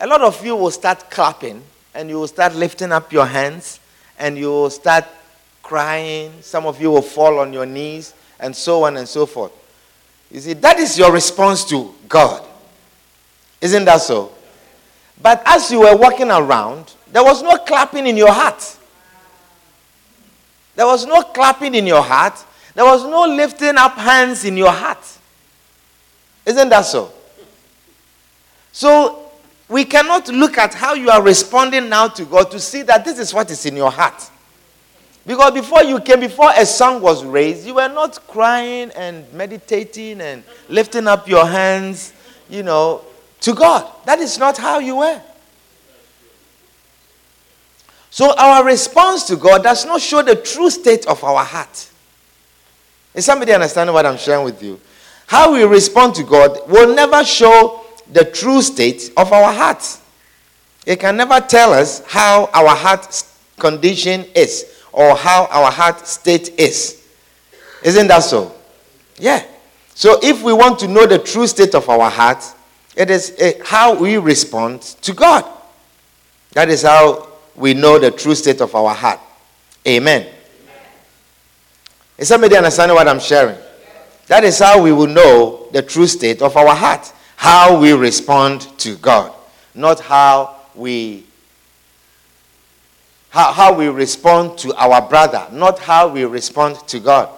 a 0.00 0.06
lot 0.08 0.20
of 0.20 0.44
you 0.44 0.56
will 0.56 0.72
start 0.72 1.12
clapping 1.12 1.62
and 1.94 2.08
you 2.08 2.16
will 2.16 2.26
start 2.26 2.56
lifting 2.56 2.90
up 2.90 3.12
your 3.12 3.24
hands 3.24 3.78
and 4.18 4.36
you 4.36 4.48
will 4.48 4.70
start 4.70 5.04
crying. 5.62 6.32
Some 6.40 6.66
of 6.66 6.82
you 6.82 6.90
will 6.90 7.02
fall 7.02 7.38
on 7.38 7.52
your 7.52 7.66
knees 7.66 8.14
and 8.40 8.54
so 8.56 8.82
on 8.82 8.96
and 8.96 9.06
so 9.06 9.24
forth. 9.24 9.52
You 10.28 10.40
see, 10.40 10.54
that 10.54 10.80
is 10.80 10.98
your 10.98 11.12
response 11.12 11.64
to 11.66 11.94
God. 12.08 12.44
Isn't 13.60 13.84
that 13.84 14.00
so? 14.00 14.32
But 15.22 15.40
as 15.46 15.70
you 15.70 15.82
were 15.82 15.96
walking 15.96 16.32
around, 16.32 16.92
there 17.12 17.22
was 17.22 17.44
no 17.44 17.58
clapping 17.58 18.08
in 18.08 18.16
your 18.16 18.32
heart. 18.32 18.78
There 20.74 20.86
was 20.86 21.06
no 21.06 21.22
clapping 21.22 21.74
in 21.74 21.86
your 21.86 22.02
heart. 22.02 22.34
There 22.74 22.84
was 22.84 23.04
no 23.04 23.22
lifting 23.26 23.76
up 23.76 23.96
hands 23.96 24.44
in 24.44 24.56
your 24.56 24.72
heart. 24.72 25.04
Isn't 26.46 26.68
that 26.70 26.82
so? 26.82 27.12
So, 28.72 29.30
we 29.68 29.84
cannot 29.84 30.28
look 30.28 30.58
at 30.58 30.74
how 30.74 30.94
you 30.94 31.10
are 31.10 31.22
responding 31.22 31.88
now 31.88 32.08
to 32.08 32.24
God 32.24 32.50
to 32.50 32.60
see 32.60 32.82
that 32.82 33.04
this 33.04 33.18
is 33.18 33.32
what 33.32 33.50
is 33.50 33.64
in 33.66 33.76
your 33.76 33.90
heart. 33.90 34.30
Because 35.24 35.52
before 35.52 35.84
you 35.84 36.00
came, 36.00 36.20
before 36.20 36.50
a 36.56 36.66
song 36.66 37.00
was 37.00 37.24
raised, 37.24 37.66
you 37.66 37.74
were 37.74 37.88
not 37.88 38.26
crying 38.26 38.90
and 38.96 39.30
meditating 39.32 40.20
and 40.20 40.42
lifting 40.68 41.06
up 41.06 41.28
your 41.28 41.46
hands, 41.46 42.12
you 42.50 42.62
know, 42.62 43.02
to 43.40 43.54
God. 43.54 43.88
That 44.04 44.18
is 44.18 44.36
not 44.38 44.58
how 44.58 44.78
you 44.78 44.96
were. 44.96 45.22
So 48.12 48.34
our 48.36 48.62
response 48.62 49.24
to 49.28 49.36
God 49.36 49.62
does 49.62 49.86
not 49.86 50.02
show 50.02 50.20
the 50.20 50.36
true 50.36 50.68
state 50.68 51.06
of 51.06 51.24
our 51.24 51.42
heart. 51.42 51.88
Is 53.14 53.24
somebody 53.24 53.52
understanding 53.54 53.94
what 53.94 54.04
I'm 54.04 54.18
sharing 54.18 54.44
with 54.44 54.62
you? 54.62 54.78
How 55.26 55.54
we 55.54 55.62
respond 55.64 56.14
to 56.16 56.22
God 56.22 56.58
will 56.68 56.94
never 56.94 57.24
show 57.24 57.80
the 58.12 58.26
true 58.26 58.60
state 58.60 59.10
of 59.16 59.32
our 59.32 59.50
heart. 59.50 59.82
It 60.84 61.00
can 61.00 61.16
never 61.16 61.40
tell 61.40 61.72
us 61.72 62.02
how 62.06 62.50
our 62.52 62.76
heart 62.76 63.24
condition 63.58 64.26
is 64.34 64.82
or 64.92 65.16
how 65.16 65.46
our 65.46 65.70
heart 65.70 66.06
state 66.06 66.50
is. 66.60 67.08
Isn't 67.82 68.08
that 68.08 68.24
so? 68.24 68.54
Yeah. 69.16 69.42
So 69.94 70.18
if 70.22 70.42
we 70.42 70.52
want 70.52 70.78
to 70.80 70.86
know 70.86 71.06
the 71.06 71.18
true 71.18 71.46
state 71.46 71.74
of 71.74 71.88
our 71.88 72.10
heart, 72.10 72.44
it 72.94 73.08
is 73.08 73.34
eh, 73.38 73.54
how 73.64 73.94
we 73.94 74.18
respond 74.18 74.82
to 75.00 75.14
God. 75.14 75.46
That 76.52 76.68
is 76.68 76.82
how 76.82 77.31
we 77.54 77.74
know 77.74 77.98
the 77.98 78.10
true 78.10 78.34
state 78.34 78.60
of 78.60 78.74
our 78.74 78.94
heart. 78.94 79.20
Amen. 79.86 80.26
Is 82.18 82.28
somebody 82.28 82.56
understanding 82.56 82.94
what 82.94 83.08
I'm 83.08 83.20
sharing? 83.20 83.58
That 84.28 84.44
is 84.44 84.58
how 84.58 84.80
we 84.80 84.92
will 84.92 85.08
know 85.08 85.68
the 85.72 85.82
true 85.82 86.06
state 86.06 86.40
of 86.42 86.56
our 86.56 86.74
heart. 86.74 87.12
How 87.36 87.78
we 87.80 87.92
respond 87.92 88.62
to 88.78 88.96
God, 88.96 89.34
not 89.74 89.98
how 90.00 90.56
we 90.74 91.24
how, 93.30 93.50
how 93.50 93.72
we 93.74 93.88
respond 93.88 94.58
to 94.58 94.74
our 94.74 95.00
brother, 95.08 95.46
not 95.50 95.78
how 95.78 96.06
we 96.06 96.24
respond 96.24 96.76
to 96.88 97.00
God. 97.00 97.30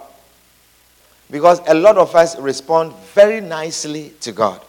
Because 1.31 1.61
a 1.67 1.73
lot 1.73 1.97
of 1.97 2.13
us 2.13 2.37
respond 2.37 2.93
very 3.13 3.39
nicely 3.39 4.11
to 4.19 4.33
God. 4.33 4.61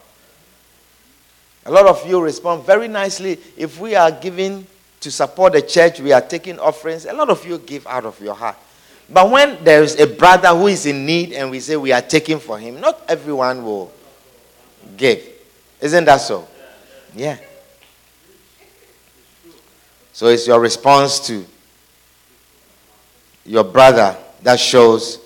A 1.64 1.70
lot 1.70 1.86
of 1.86 2.08
you 2.08 2.20
respond 2.20 2.64
very 2.64 2.86
nicely 2.86 3.38
if 3.56 3.80
we 3.80 3.96
are 3.96 4.12
giving 4.12 4.66
to 5.06 5.10
support 5.12 5.52
the 5.52 5.62
church, 5.62 6.00
we 6.00 6.10
are 6.10 6.20
taking 6.20 6.58
offerings. 6.58 7.04
A 7.06 7.12
lot 7.12 7.30
of 7.30 7.46
you 7.46 7.58
give 7.58 7.86
out 7.86 8.04
of 8.04 8.20
your 8.20 8.34
heart. 8.34 8.56
But 9.08 9.30
when 9.30 9.62
there 9.62 9.84
is 9.84 10.00
a 10.00 10.06
brother 10.08 10.48
who 10.48 10.66
is 10.66 10.84
in 10.84 11.06
need 11.06 11.32
and 11.32 11.48
we 11.48 11.60
say 11.60 11.76
we 11.76 11.92
are 11.92 12.02
taking 12.02 12.40
for 12.40 12.58
him, 12.58 12.80
not 12.80 13.04
everyone 13.08 13.64
will 13.64 13.92
give. 14.96 15.24
Isn't 15.80 16.06
that 16.06 16.16
so? 16.16 16.48
Yeah. 17.14 17.38
So 20.12 20.26
it's 20.26 20.44
your 20.44 20.58
response 20.58 21.24
to 21.28 21.46
your 23.44 23.62
brother 23.62 24.16
that 24.42 24.58
shows 24.58 25.20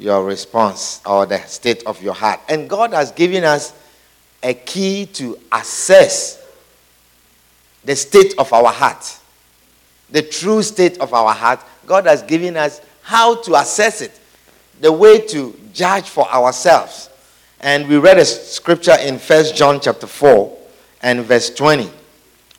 your 0.00 0.24
response 0.24 1.00
or 1.06 1.26
the 1.26 1.38
state 1.44 1.84
of 1.86 2.02
your 2.02 2.14
heart. 2.14 2.40
And 2.48 2.68
God 2.68 2.92
has 2.92 3.12
given 3.12 3.44
us 3.44 3.72
a 4.42 4.52
key 4.52 5.06
to 5.06 5.38
assess 5.52 6.44
the 7.88 7.96
state 7.96 8.34
of 8.36 8.52
our 8.52 8.70
heart, 8.70 9.18
the 10.10 10.20
true 10.20 10.62
state 10.62 10.98
of 10.98 11.14
our 11.14 11.32
heart. 11.32 11.58
God 11.86 12.04
has 12.04 12.22
given 12.22 12.54
us 12.54 12.82
how 13.00 13.40
to 13.40 13.54
assess 13.54 14.02
it, 14.02 14.12
the 14.78 14.92
way 14.92 15.22
to 15.28 15.58
judge 15.72 16.06
for 16.06 16.30
ourselves. 16.30 17.08
And 17.60 17.88
we 17.88 17.96
read 17.96 18.18
a 18.18 18.26
scripture 18.26 18.96
in 19.00 19.18
First 19.18 19.56
John 19.56 19.80
chapter 19.80 20.06
4 20.06 20.54
and 21.00 21.22
verse 21.22 21.48
20. 21.48 21.88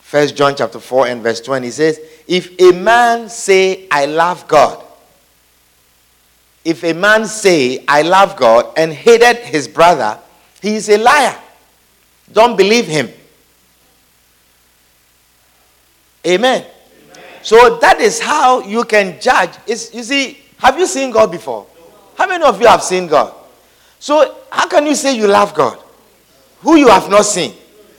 First 0.00 0.34
John 0.34 0.56
chapter 0.56 0.80
4 0.80 1.06
and 1.06 1.22
verse 1.22 1.40
20 1.40 1.70
says, 1.70 2.00
If 2.26 2.60
a 2.60 2.72
man 2.76 3.28
say, 3.28 3.86
I 3.88 4.06
love 4.06 4.48
God, 4.48 4.84
if 6.64 6.82
a 6.82 6.92
man 6.92 7.24
say, 7.24 7.84
I 7.86 8.02
love 8.02 8.36
God, 8.36 8.72
and 8.76 8.92
hated 8.92 9.36
his 9.36 9.68
brother, 9.68 10.18
he 10.60 10.74
is 10.74 10.88
a 10.88 10.98
liar. 10.98 11.38
Don't 12.32 12.56
believe 12.56 12.88
him. 12.88 13.10
Amen. 16.26 16.62
Amen. 16.62 16.70
So 17.42 17.78
that 17.78 18.00
is 18.00 18.20
how 18.20 18.60
you 18.60 18.84
can 18.84 19.20
judge. 19.20 19.50
It's, 19.66 19.94
you 19.94 20.02
see, 20.02 20.38
have 20.58 20.78
you 20.78 20.86
seen 20.86 21.10
God 21.10 21.30
before? 21.30 21.66
How 22.16 22.26
many 22.26 22.44
of 22.44 22.60
you 22.60 22.66
have 22.66 22.82
seen 22.82 23.06
God? 23.06 23.34
So 23.98 24.36
how 24.50 24.68
can 24.68 24.86
you 24.86 24.94
say 24.94 25.16
you 25.16 25.26
love 25.26 25.54
God? 25.54 25.78
Who 26.60 26.76
you 26.76 26.88
have 26.88 27.08
not 27.08 27.24
seen? 27.24 27.54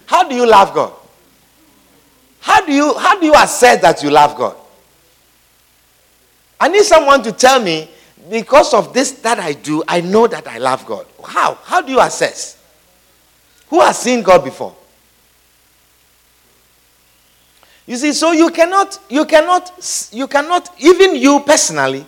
How 0.05 0.27
do 0.27 0.35
you 0.35 0.47
love 0.47 0.73
God? 0.73 0.93
How 2.39 2.65
do 2.65 2.71
you 2.71 2.97
how 2.97 3.19
do 3.19 3.25
you 3.25 3.33
assess 3.35 3.81
that 3.81 4.01
you 4.03 4.09
love 4.09 4.35
God? 4.35 4.55
I 6.59 6.67
need 6.67 6.83
someone 6.83 7.23
to 7.23 7.31
tell 7.31 7.61
me 7.61 7.89
because 8.29 8.73
of 8.73 8.93
this 8.93 9.11
that 9.13 9.39
I 9.39 9.53
do, 9.53 9.83
I 9.87 10.01
know 10.01 10.27
that 10.27 10.47
I 10.47 10.59
love 10.59 10.85
God. 10.85 11.07
How? 11.25 11.55
How 11.63 11.81
do 11.81 11.91
you 11.91 11.99
assess? 11.99 12.57
Who 13.69 13.79
has 13.81 13.97
seen 13.97 14.21
God 14.21 14.43
before? 14.43 14.75
You 17.85 17.97
see, 17.97 18.13
so 18.13 18.31
you 18.31 18.49
cannot, 18.49 18.99
you 19.09 19.25
cannot, 19.25 20.09
you 20.11 20.27
cannot, 20.27 20.69
even 20.79 21.15
you 21.15 21.39
personally, 21.41 22.05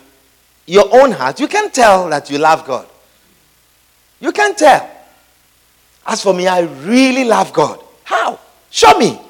your 0.66 0.86
own 0.92 1.12
heart, 1.12 1.40
you 1.40 1.48
can 1.48 1.70
tell 1.70 2.08
that 2.08 2.30
you 2.30 2.38
love 2.38 2.64
God. 2.66 2.86
You 4.20 4.32
can 4.32 4.54
tell. 4.54 4.90
As 6.06 6.22
for 6.22 6.32
me, 6.32 6.46
I 6.46 6.60
really 6.60 7.24
love 7.24 7.52
God. 7.52 7.82
How? 8.04 8.38
Show 8.70 8.98
me. 8.98 9.20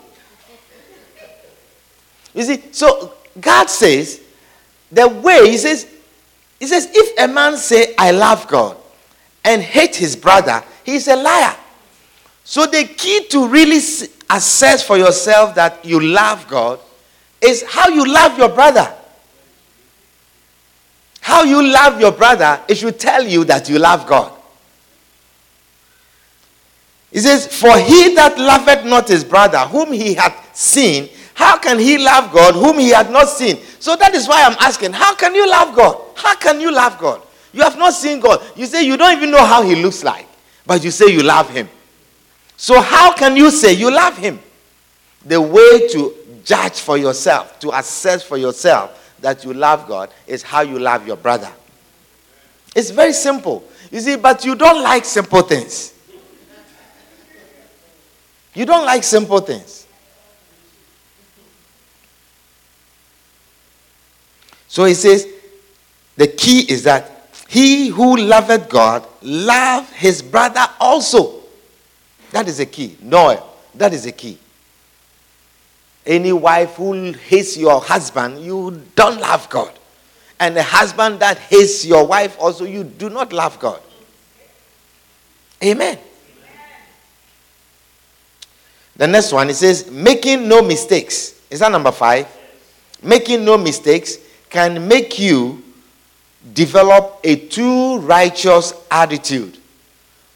You 2.34 2.42
see, 2.42 2.62
so 2.72 3.14
God 3.40 3.68
says, 3.70 4.20
the 4.90 5.08
way, 5.08 5.50
He 5.50 5.56
says, 5.56 5.86
He 6.60 6.66
says, 6.66 6.88
if 6.92 7.18
a 7.18 7.32
man 7.32 7.56
say, 7.56 7.94
I 7.98 8.10
love 8.10 8.46
God, 8.46 8.76
and 9.44 9.62
hate 9.62 9.94
his 9.94 10.16
brother, 10.16 10.62
he's 10.82 11.06
a 11.06 11.16
liar. 11.16 11.54
So 12.44 12.66
the 12.66 12.84
key 12.84 13.26
to 13.28 13.46
really 13.48 13.80
assess 14.36 14.82
for 14.86 14.96
yourself 14.96 15.54
that 15.54 15.84
you 15.84 16.00
love 16.00 16.46
God 16.48 16.80
is 17.40 17.62
how 17.66 17.88
you 17.88 18.04
love 18.06 18.38
your 18.38 18.48
brother. 18.48 18.92
How 21.20 21.42
you 21.44 21.66
love 21.66 22.00
your 22.00 22.12
brother, 22.12 22.60
it 22.68 22.76
should 22.76 23.00
tell 23.00 23.26
you 23.26 23.44
that 23.44 23.68
you 23.68 23.78
love 23.78 24.06
God. 24.06 24.32
He 27.10 27.20
says, 27.20 27.46
For 27.46 27.78
he 27.78 28.14
that 28.14 28.38
loveth 28.38 28.84
not 28.84 29.08
his 29.08 29.24
brother, 29.24 29.58
whom 29.58 29.92
he 29.92 30.14
hath 30.14 30.54
seen, 30.54 31.08
how 31.34 31.58
can 31.58 31.78
he 31.78 31.98
love 31.98 32.32
God 32.32 32.54
whom 32.54 32.78
he 32.78 32.90
had 32.90 33.10
not 33.10 33.28
seen? 33.28 33.58
So 33.80 33.96
that 33.96 34.14
is 34.14 34.28
why 34.28 34.44
I'm 34.44 34.56
asking, 34.60 34.92
how 34.92 35.14
can 35.14 35.34
you 35.34 35.48
love 35.48 35.74
God? 35.74 36.00
How 36.14 36.36
can 36.36 36.60
you 36.60 36.72
love 36.72 36.98
God? 36.98 37.22
You 37.52 37.62
have 37.62 37.76
not 37.76 37.92
seen 37.92 38.20
God. 38.20 38.42
You 38.56 38.66
say 38.66 38.84
you 38.84 38.96
don't 38.96 39.16
even 39.16 39.30
know 39.30 39.44
how 39.44 39.62
he 39.62 39.74
looks 39.76 40.04
like, 40.04 40.26
but 40.66 40.82
you 40.82 40.90
say 40.90 41.06
you 41.06 41.22
love 41.22 41.50
him. 41.50 41.68
So, 42.56 42.80
how 42.80 43.12
can 43.14 43.37
you 43.37 43.50
say 43.50 43.73
you 43.73 43.90
love 43.90 44.16
him? 44.16 44.38
The 45.25 45.40
way 45.40 45.88
to 45.88 46.14
judge 46.44 46.80
for 46.80 46.96
yourself, 46.96 47.58
to 47.61 47.76
assess 47.76 48.23
for 48.23 48.37
yourself 48.37 49.16
that 49.20 49.44
you 49.44 49.54
love 49.54 49.88
God, 49.88 50.11
is 50.26 50.42
how 50.42 50.61
you 50.61 50.78
love 50.78 51.06
your 51.06 51.16
brother. 51.16 51.50
It's 52.75 52.90
very 52.90 53.12
simple. 53.12 53.64
You 53.90 54.00
see, 54.00 54.16
but 54.16 54.44
you 54.44 54.54
don't 54.54 54.82
like 54.82 55.04
simple 55.04 55.42
things. 55.42 55.94
You 58.54 58.66
don't 58.66 58.84
like 58.84 59.02
simple 59.02 59.40
things. 59.40 59.87
So 64.68 64.84
he 64.84 64.94
says, 64.94 65.28
the 66.16 66.26
key 66.26 66.61
is 66.70 66.82
that 66.84 67.28
he 67.49 67.88
who 67.88 68.16
loveth 68.16 68.68
God 68.68 69.06
love 69.23 69.90
his 69.92 70.23
brother 70.23 70.66
also. 70.80 71.43
That 72.34 72.48
is 72.48 72.58
the 72.58 72.66
key. 72.66 72.96
No, 73.00 73.40
that 73.76 73.92
is 73.94 74.02
the 74.02 74.10
key. 74.10 74.36
Any 76.04 76.32
wife 76.32 76.74
who 76.74 77.12
hates 77.12 77.56
your 77.56 77.80
husband, 77.80 78.44
you 78.44 78.82
don't 78.96 79.20
love 79.20 79.48
God. 79.48 79.70
And 80.40 80.56
a 80.56 80.62
husband 80.64 81.20
that 81.20 81.38
hates 81.38 81.86
your 81.86 82.04
wife, 82.04 82.36
also, 82.40 82.64
you 82.64 82.82
do 82.82 83.08
not 83.08 83.32
love 83.32 83.60
God. 83.60 83.80
Amen. 85.62 85.96
The 88.96 89.06
next 89.06 89.32
one, 89.32 89.48
it 89.48 89.54
says, 89.54 89.88
making 89.88 90.48
no 90.48 90.60
mistakes. 90.60 91.40
Is 91.48 91.60
that 91.60 91.70
number 91.70 91.92
five? 91.92 92.26
Making 93.00 93.44
no 93.44 93.56
mistakes 93.56 94.18
can 94.50 94.88
make 94.88 95.20
you 95.20 95.62
develop 96.52 97.20
a 97.23 97.36
too 97.36 98.00
righteous 98.00 98.75
attitude. 98.90 99.56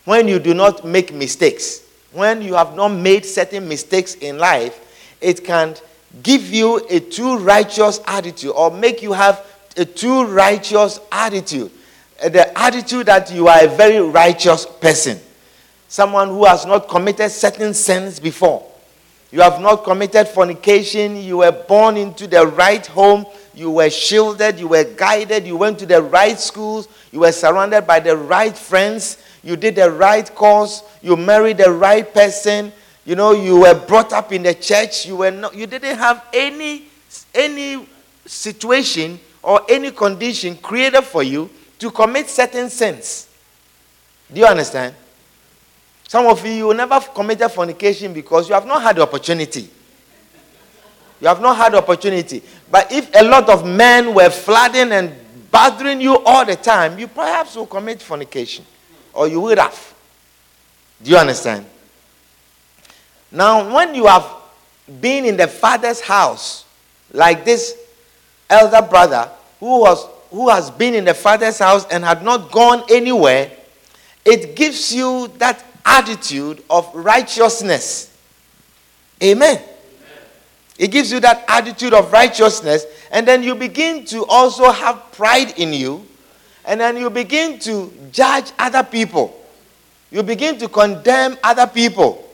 When 0.04 0.28
you 0.28 0.38
do 0.38 0.54
not 0.54 0.84
make 0.84 1.12
mistakes, 1.12 1.86
when 2.12 2.42
you 2.42 2.54
have 2.54 2.74
not 2.74 2.88
made 2.88 3.24
certain 3.24 3.68
mistakes 3.68 4.14
in 4.14 4.38
life, 4.38 5.16
it 5.20 5.44
can 5.44 5.74
give 6.22 6.52
you 6.52 6.86
a 6.88 7.00
too 7.00 7.38
righteous 7.38 8.00
attitude 8.06 8.52
or 8.54 8.70
make 8.70 9.02
you 9.02 9.12
have 9.12 9.44
a 9.76 9.84
too 9.84 10.24
righteous 10.24 11.00
attitude. 11.12 11.70
The 12.22 12.58
attitude 12.58 13.06
that 13.06 13.30
you 13.32 13.46
are 13.46 13.64
a 13.64 13.68
very 13.68 14.00
righteous 14.00 14.66
person. 14.66 15.20
Someone 15.86 16.28
who 16.28 16.44
has 16.44 16.66
not 16.66 16.88
committed 16.88 17.30
certain 17.30 17.72
sins 17.74 18.18
before. 18.18 18.64
You 19.30 19.40
have 19.42 19.60
not 19.60 19.84
committed 19.84 20.26
fornication. 20.26 21.16
You 21.16 21.38
were 21.38 21.52
born 21.52 21.96
into 21.96 22.26
the 22.26 22.46
right 22.46 22.84
home. 22.86 23.26
You 23.54 23.70
were 23.70 23.90
shielded. 23.90 24.58
You 24.58 24.68
were 24.68 24.84
guided. 24.84 25.46
You 25.46 25.56
went 25.56 25.78
to 25.80 25.86
the 25.86 26.02
right 26.02 26.38
schools. 26.38 26.88
You 27.12 27.20
were 27.20 27.32
surrounded 27.32 27.86
by 27.86 28.00
the 28.00 28.16
right 28.16 28.56
friends. 28.56 29.18
You 29.42 29.56
did 29.56 29.76
the 29.76 29.90
right 29.90 30.32
course. 30.34 30.82
You 31.02 31.16
married 31.16 31.58
the 31.58 31.70
right 31.70 32.12
person. 32.12 32.72
You 33.04 33.16
know, 33.16 33.32
you 33.32 33.60
were 33.60 33.74
brought 33.74 34.12
up 34.12 34.32
in 34.32 34.42
the 34.42 34.54
church. 34.54 35.06
You 35.06 35.16
were 35.16 35.30
not, 35.30 35.54
you 35.54 35.66
didn't 35.66 35.96
have 35.96 36.24
any, 36.32 36.86
any 37.34 37.86
situation 38.26 39.18
or 39.42 39.62
any 39.68 39.90
condition 39.90 40.56
created 40.56 41.02
for 41.02 41.22
you 41.22 41.48
to 41.78 41.90
commit 41.90 42.28
certain 42.28 42.68
sins. 42.68 43.28
Do 44.32 44.40
you 44.40 44.46
understand? 44.46 44.94
Some 46.06 46.26
of 46.26 46.44
you, 46.44 46.52
you 46.52 46.74
never 46.74 47.00
committed 47.00 47.50
fornication 47.50 48.12
because 48.12 48.48
you 48.48 48.54
have 48.54 48.66
not 48.66 48.82
had 48.82 48.96
the 48.96 49.02
opportunity. 49.02 49.68
You 51.20 51.28
have 51.28 51.40
not 51.40 51.56
had 51.56 51.72
the 51.72 51.78
opportunity. 51.78 52.42
But 52.70 52.92
if 52.92 53.10
a 53.14 53.24
lot 53.24 53.48
of 53.48 53.66
men 53.66 54.14
were 54.14 54.30
flooding 54.30 54.92
and 54.92 55.12
bothering 55.50 56.00
you 56.00 56.18
all 56.24 56.44
the 56.44 56.56
time, 56.56 56.98
you 56.98 57.08
perhaps 57.08 57.56
will 57.56 57.66
commit 57.66 58.00
fornication. 58.02 58.64
Or 59.18 59.26
you 59.26 59.40
would 59.40 59.58
have. 59.58 59.94
Do 61.02 61.10
you 61.10 61.16
understand? 61.16 61.66
Now, 63.32 63.74
when 63.74 63.92
you 63.96 64.06
have 64.06 64.24
been 65.00 65.24
in 65.24 65.36
the 65.36 65.48
father's 65.48 66.00
house, 66.00 66.64
like 67.12 67.44
this 67.44 67.76
elder 68.48 68.80
brother 68.80 69.28
who, 69.58 69.80
was, 69.80 70.06
who 70.30 70.48
has 70.48 70.70
been 70.70 70.94
in 70.94 71.04
the 71.04 71.14
father's 71.14 71.58
house 71.58 71.84
and 71.90 72.04
had 72.04 72.22
not 72.22 72.52
gone 72.52 72.84
anywhere, 72.88 73.50
it 74.24 74.54
gives 74.54 74.94
you 74.94 75.26
that 75.38 75.64
attitude 75.84 76.62
of 76.70 76.88
righteousness. 76.94 78.16
Amen. 79.20 79.60
It 80.78 80.92
gives 80.92 81.10
you 81.10 81.18
that 81.18 81.44
attitude 81.48 81.92
of 81.92 82.12
righteousness, 82.12 82.86
and 83.10 83.26
then 83.26 83.42
you 83.42 83.56
begin 83.56 84.04
to 84.06 84.24
also 84.26 84.70
have 84.70 85.10
pride 85.10 85.58
in 85.58 85.72
you, 85.72 86.06
and 86.68 86.78
then 86.78 86.98
you 86.98 87.08
begin 87.08 87.58
to 87.60 87.90
judge 88.12 88.52
other 88.58 88.82
people. 88.82 89.34
You 90.10 90.22
begin 90.22 90.58
to 90.58 90.68
condemn 90.68 91.38
other 91.42 91.66
people 91.66 92.28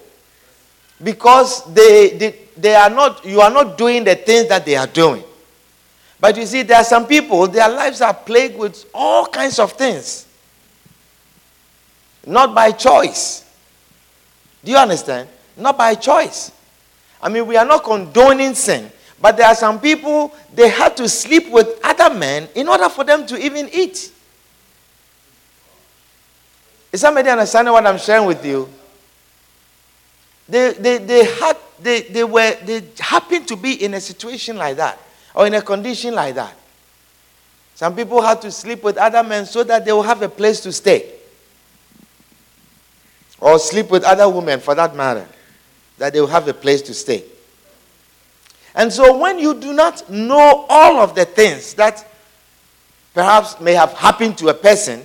because 1.00 1.72
they, 1.72 2.18
they, 2.18 2.38
they 2.56 2.74
are 2.74 2.90
not, 2.90 3.24
you 3.24 3.40
are 3.40 3.50
not 3.50 3.78
doing 3.78 4.02
the 4.02 4.16
things 4.16 4.48
that 4.48 4.66
they 4.66 4.74
are 4.74 4.88
doing. 4.88 5.22
But 6.18 6.36
you 6.36 6.46
see, 6.46 6.62
there 6.62 6.78
are 6.78 6.84
some 6.84 7.06
people, 7.06 7.46
their 7.46 7.68
lives 7.68 8.00
are 8.00 8.12
plagued 8.12 8.58
with 8.58 8.84
all 8.92 9.26
kinds 9.26 9.60
of 9.60 9.72
things. 9.72 10.26
Not 12.26 12.56
by 12.56 12.72
choice. 12.72 13.48
Do 14.64 14.72
you 14.72 14.78
understand? 14.78 15.28
Not 15.56 15.78
by 15.78 15.94
choice. 15.94 16.50
I 17.22 17.28
mean, 17.28 17.46
we 17.46 17.56
are 17.56 17.64
not 17.64 17.84
condoning 17.84 18.54
sin, 18.54 18.90
but 19.20 19.36
there 19.36 19.46
are 19.46 19.54
some 19.54 19.80
people, 19.80 20.34
they 20.52 20.68
had 20.70 20.96
to 20.96 21.08
sleep 21.08 21.50
with 21.50 21.78
other 21.84 22.12
men 22.12 22.48
in 22.56 22.66
order 22.66 22.88
for 22.88 23.04
them 23.04 23.26
to 23.26 23.38
even 23.38 23.68
eat. 23.72 24.10
Is 26.94 27.00
somebody 27.00 27.28
understanding 27.28 27.74
what 27.74 27.84
I'm 27.84 27.98
sharing 27.98 28.24
with 28.24 28.46
you? 28.46 28.68
They, 30.48 30.74
they, 30.74 30.98
they, 30.98 31.24
had, 31.24 31.56
they, 31.80 32.02
they, 32.02 32.22
were, 32.22 32.56
they 32.64 32.84
happened 33.00 33.48
to 33.48 33.56
be 33.56 33.84
in 33.84 33.94
a 33.94 34.00
situation 34.00 34.56
like 34.56 34.76
that 34.76 35.00
or 35.34 35.44
in 35.48 35.54
a 35.54 35.60
condition 35.60 36.14
like 36.14 36.36
that. 36.36 36.56
Some 37.74 37.96
people 37.96 38.22
had 38.22 38.40
to 38.42 38.50
sleep 38.52 38.84
with 38.84 38.96
other 38.96 39.24
men 39.24 39.44
so 39.44 39.64
that 39.64 39.84
they 39.84 39.92
will 39.92 40.04
have 40.04 40.22
a 40.22 40.28
place 40.28 40.60
to 40.60 40.72
stay 40.72 41.10
or 43.40 43.58
sleep 43.58 43.90
with 43.90 44.04
other 44.04 44.28
women 44.28 44.60
for 44.60 44.76
that 44.76 44.94
matter, 44.94 45.26
that 45.98 46.12
they 46.12 46.20
will 46.20 46.28
have 46.28 46.46
a 46.46 46.54
place 46.54 46.80
to 46.82 46.94
stay. 46.94 47.24
And 48.72 48.92
so 48.92 49.18
when 49.18 49.40
you 49.40 49.54
do 49.54 49.72
not 49.72 50.08
know 50.08 50.64
all 50.68 51.00
of 51.00 51.16
the 51.16 51.24
things 51.24 51.74
that 51.74 52.08
perhaps 53.14 53.60
may 53.60 53.72
have 53.72 53.94
happened 53.94 54.38
to 54.38 54.50
a 54.50 54.54
person, 54.54 55.04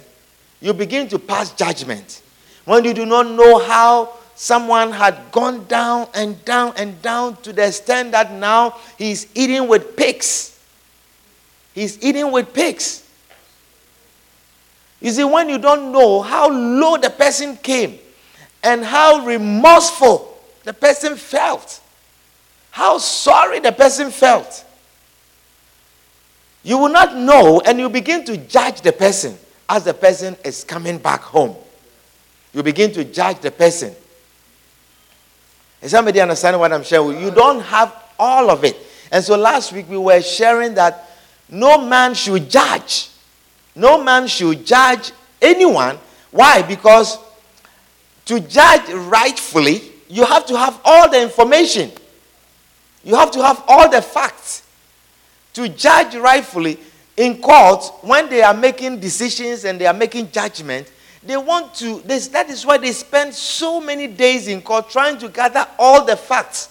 you 0.61 0.73
begin 0.73 1.07
to 1.09 1.19
pass 1.19 1.53
judgment. 1.53 2.21
When 2.65 2.83
you 2.83 2.93
do 2.93 3.05
not 3.05 3.27
know 3.27 3.59
how 3.59 4.13
someone 4.35 4.91
had 4.91 5.31
gone 5.31 5.65
down 5.65 6.07
and 6.13 6.43
down 6.45 6.73
and 6.77 7.01
down 7.01 7.35
to 7.41 7.53
the 7.53 7.67
extent 7.67 8.11
that 8.11 8.31
now 8.31 8.77
he's 8.97 9.27
eating 9.35 9.67
with 9.67 9.95
pigs. 9.95 10.59
He's 11.73 12.01
eating 12.03 12.31
with 12.31 12.53
pigs. 12.53 13.05
You 15.01 15.11
see, 15.11 15.23
when 15.23 15.47
you 15.49 15.57
don't 15.57 15.91
know 15.91 16.21
how 16.21 16.49
low 16.49 16.97
the 16.97 17.09
person 17.09 17.55
came, 17.57 17.99
and 18.63 18.83
how 18.83 19.25
remorseful 19.25 20.37
the 20.65 20.73
person 20.73 21.15
felt, 21.15 21.81
how 22.71 22.97
sorry 22.97 23.59
the 23.59 23.71
person 23.71 24.11
felt. 24.11 24.65
You 26.63 26.77
will 26.77 26.89
not 26.89 27.15
know, 27.15 27.61
and 27.65 27.79
you 27.79 27.89
begin 27.89 28.25
to 28.25 28.37
judge 28.37 28.81
the 28.81 28.91
person 28.91 29.37
as 29.69 29.83
the 29.83 29.93
person 29.93 30.35
is 30.43 30.63
coming 30.63 30.97
back 30.97 31.21
home. 31.21 31.55
You 32.53 32.63
begin 32.63 32.91
to 32.93 33.05
judge 33.05 33.39
the 33.39 33.51
person. 33.51 33.93
Is 35.81 35.91
somebody 35.91 36.19
understanding 36.19 36.59
what 36.59 36.73
I'm 36.73 36.83
sharing? 36.83 37.21
You 37.21 37.29
don't 37.31 37.61
have 37.61 37.95
all 38.17 38.49
of 38.49 38.63
it. 38.63 38.75
And 39.11 39.23
so 39.23 39.37
last 39.37 39.71
week 39.71 39.87
we 39.87 39.97
were 39.97 40.21
sharing 40.21 40.73
that 40.73 41.09
no 41.47 41.79
man 41.85 42.15
should 42.15 42.49
judge. 42.49 43.09
No 43.75 44.03
man 44.03 44.27
should 44.27 44.65
judge 44.65 45.11
anyone. 45.41 45.97
Why? 46.31 46.63
Because 46.63 47.17
to 48.25 48.39
judge 48.39 48.89
rightfully, 48.91 49.83
you 50.09 50.25
have 50.25 50.45
to 50.47 50.57
have 50.57 50.81
all 50.83 51.09
the 51.09 51.21
information. 51.21 51.91
You 53.03 53.15
have 53.15 53.31
to 53.31 53.43
have 53.43 53.63
all 53.67 53.89
the 53.89 54.01
facts. 54.01 54.63
To 55.53 55.69
judge 55.69 56.15
rightfully 56.15 56.79
in 57.19 57.41
court, 57.41 57.83
when 58.01 58.29
they 58.29 58.41
are 58.41 58.53
making 58.53 58.97
decisions 59.01 59.65
and 59.65 59.79
they 59.79 59.85
are 59.85 59.93
making 59.93 60.31
judgment, 60.31 60.89
they 61.21 61.35
want 61.35 61.75
to, 61.75 61.99
this, 62.05 62.29
that 62.29 62.49
is 62.49 62.65
why 62.65 62.77
they 62.77 62.93
spend 62.93 63.33
so 63.33 63.81
many 63.81 64.07
days 64.07 64.47
in 64.47 64.61
court 64.61 64.89
trying 64.89 65.17
to 65.17 65.27
gather 65.27 65.67
all 65.77 66.05
the 66.05 66.15
facts. 66.15 66.69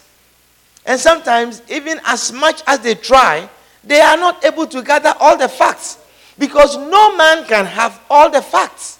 And 0.86 0.98
sometimes, 0.98 1.60
even 1.68 2.00
as 2.06 2.32
much 2.32 2.62
as 2.66 2.78
they 2.78 2.94
try, 2.94 3.46
they 3.84 4.00
are 4.00 4.16
not 4.16 4.42
able 4.42 4.66
to 4.68 4.82
gather 4.82 5.12
all 5.20 5.36
the 5.36 5.50
facts. 5.50 5.98
Because 6.38 6.78
no 6.78 7.14
man 7.14 7.44
can 7.44 7.66
have 7.66 8.00
all 8.08 8.30
the 8.30 8.40
facts. 8.40 8.98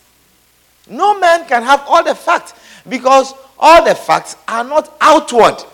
No 0.87 1.19
man 1.19 1.47
can 1.47 1.63
have 1.63 1.83
all 1.89 2.05
the 2.05 2.15
facts. 2.15 2.53
Because 2.87 3.33
all 3.59 3.83
the 3.83 3.95
facts 3.95 4.37
are 4.47 4.65
not 4.65 4.95
outward. 5.01 5.65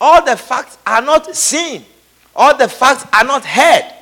All 0.00 0.24
the 0.24 0.36
facts 0.36 0.78
are 0.86 1.02
not 1.02 1.34
seen. 1.34 1.84
All 2.36 2.56
the 2.56 2.68
facts 2.68 3.06
are 3.12 3.24
not 3.24 3.44
heard. 3.44 3.92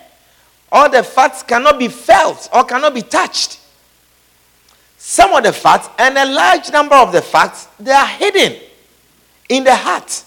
All 0.73 0.91
the 0.91 1.05
facts 1.05 1.43
cannot 1.45 1.79
be 1.79 1.89
felt 1.89 2.49
or 2.53 2.65
cannot 2.65 2.93
be 2.93 3.03
touched. 3.03 3.61
Some 4.99 5.33
of 5.33 5.45
the 5.45 5.53
facts 5.53 5.89
and 5.99 6.19
a 6.19 6.25
large 6.25 6.71
number 6.73 6.97
of 6.97 7.13
the 7.13 7.23
facts, 7.23 7.69
they 7.79 7.93
are 7.93 8.07
hidden 8.07 8.59
in 9.49 9.63
the 9.63 9.75
heart. 9.75 10.25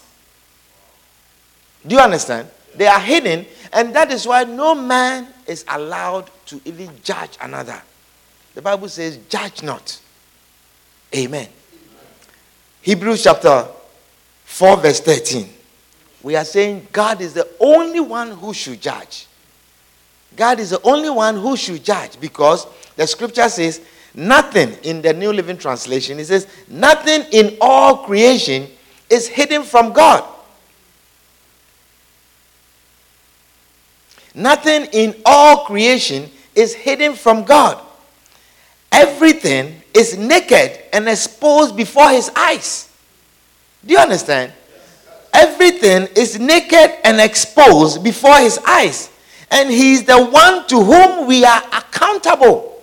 Do 1.86 1.96
you 1.96 2.00
understand? 2.00 2.48
They 2.74 2.86
are 2.86 3.00
hidden, 3.00 3.44
and 3.72 3.94
that 3.94 4.10
is 4.10 4.26
why 4.26 4.44
no 4.44 4.74
man 4.74 5.28
is 5.46 5.64
allowed 5.68 6.30
to 6.46 6.60
even 6.64 6.90
judge 7.02 7.36
another. 7.40 7.82
The 8.54 8.62
Bible 8.62 8.88
says, 8.88 9.18
Judge 9.28 9.62
not. 9.62 10.00
Amen. 11.14 11.48
Hebrews 12.82 13.22
chapter 13.24 13.66
4, 14.44 14.76
verse 14.78 15.00
13. 15.00 15.48
We 16.22 16.36
are 16.36 16.44
saying 16.44 16.88
God 16.92 17.20
is 17.20 17.34
the 17.34 17.48
only 17.60 18.00
one 18.00 18.30
who 18.32 18.52
should 18.52 18.80
judge. 18.80 19.26
God 20.36 20.60
is 20.60 20.70
the 20.70 20.82
only 20.82 21.10
one 21.10 21.36
who 21.36 21.56
should 21.56 21.84
judge 21.84 22.18
because 22.20 22.66
the 22.96 23.06
scripture 23.06 23.48
says, 23.48 23.80
Nothing 24.14 24.72
in 24.82 25.02
the 25.02 25.12
New 25.12 25.32
Living 25.32 25.58
Translation, 25.58 26.18
it 26.18 26.26
says, 26.26 26.46
Nothing 26.68 27.24
in 27.30 27.56
all 27.60 27.98
creation 27.98 28.68
is 29.08 29.28
hidden 29.28 29.62
from 29.62 29.92
God. 29.92 30.24
Nothing 34.34 34.86
in 34.92 35.20
all 35.24 35.64
creation 35.64 36.30
is 36.54 36.74
hidden 36.74 37.14
from 37.14 37.44
God. 37.44 37.80
Everything 38.90 39.82
is 39.94 40.16
naked 40.16 40.78
and 40.92 41.08
exposed 41.08 41.76
before 41.76 42.10
his 42.10 42.30
eyes. 42.36 42.90
Do 43.84 43.94
you 43.94 43.98
understand? 43.98 44.52
Everything 45.38 46.08
is 46.16 46.36
naked 46.40 46.98
and 47.04 47.20
exposed 47.20 48.02
before 48.02 48.38
his 48.38 48.58
eyes. 48.66 49.08
And 49.52 49.70
he 49.70 49.92
is 49.92 50.02
the 50.02 50.26
one 50.26 50.66
to 50.66 50.82
whom 50.82 51.28
we 51.28 51.44
are 51.44 51.62
accountable. 51.72 52.82